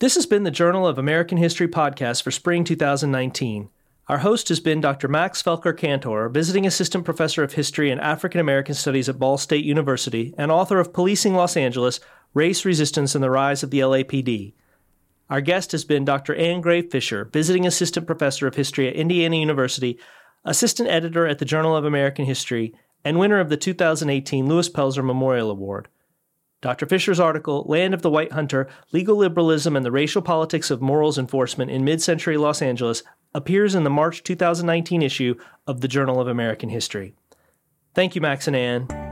This 0.00 0.14
has 0.14 0.26
been 0.26 0.44
the 0.44 0.50
Journal 0.50 0.86
of 0.86 0.98
American 0.98 1.38
History 1.38 1.68
podcast 1.68 2.22
for 2.22 2.30
spring 2.30 2.64
2019. 2.64 3.70
Our 4.08 4.18
host 4.18 4.48
has 4.48 4.60
been 4.60 4.80
Dr. 4.80 5.08
Max 5.08 5.42
Felker 5.42 5.76
Kantor, 5.76 6.30
visiting 6.30 6.66
assistant 6.66 7.04
professor 7.04 7.42
of 7.42 7.54
history 7.54 7.90
and 7.90 8.00
African 8.00 8.40
American 8.40 8.74
studies 8.74 9.08
at 9.08 9.18
Ball 9.18 9.36
State 9.38 9.64
University 9.64 10.34
and 10.38 10.50
author 10.50 10.78
of 10.80 10.92
Policing 10.92 11.34
Los 11.34 11.56
Angeles 11.56 12.00
Race, 12.32 12.64
Resistance, 12.64 13.14
and 13.14 13.24
the 13.24 13.30
Rise 13.30 13.62
of 13.62 13.70
the 13.70 13.80
LAPD. 13.80 14.54
Our 15.30 15.40
guest 15.40 15.72
has 15.72 15.84
been 15.84 16.04
Dr. 16.04 16.34
Anne 16.34 16.60
Gray 16.60 16.82
Fischer, 16.82 17.26
visiting 17.26 17.66
assistant 17.66 18.06
professor 18.06 18.46
of 18.46 18.54
history 18.54 18.88
at 18.88 18.94
Indiana 18.94 19.36
University, 19.36 19.98
assistant 20.44 20.88
editor 20.88 21.26
at 21.26 21.38
the 21.38 21.44
Journal 21.44 21.76
of 21.76 21.84
American 21.84 22.24
History, 22.24 22.74
and 23.04 23.18
winner 23.18 23.38
of 23.38 23.48
the 23.48 23.56
2018 23.56 24.48
Louis 24.48 24.68
Pelzer 24.68 25.04
Memorial 25.04 25.50
Award. 25.50 25.88
Dr. 26.60 26.86
Fischer's 26.86 27.20
article, 27.20 27.64
Land 27.68 27.94
of 27.94 28.02
the 28.02 28.10
White 28.10 28.32
Hunter 28.32 28.68
Legal 28.90 29.16
Liberalism 29.16 29.76
and 29.76 29.86
the 29.86 29.92
Racial 29.92 30.22
Politics 30.22 30.70
of 30.70 30.82
Morals 30.82 31.18
Enforcement 31.18 31.70
in 31.70 31.84
Mid 31.84 32.02
Century 32.02 32.36
Los 32.36 32.60
Angeles, 32.62 33.02
appears 33.34 33.74
in 33.74 33.84
the 33.84 33.90
March 33.90 34.24
2019 34.24 35.02
issue 35.02 35.34
of 35.66 35.82
the 35.82 35.88
Journal 35.88 36.20
of 36.20 36.26
American 36.26 36.70
History. 36.70 37.14
Thank 37.94 38.14
you, 38.14 38.20
Max 38.20 38.46
and 38.46 38.56
Anne. 38.56 39.07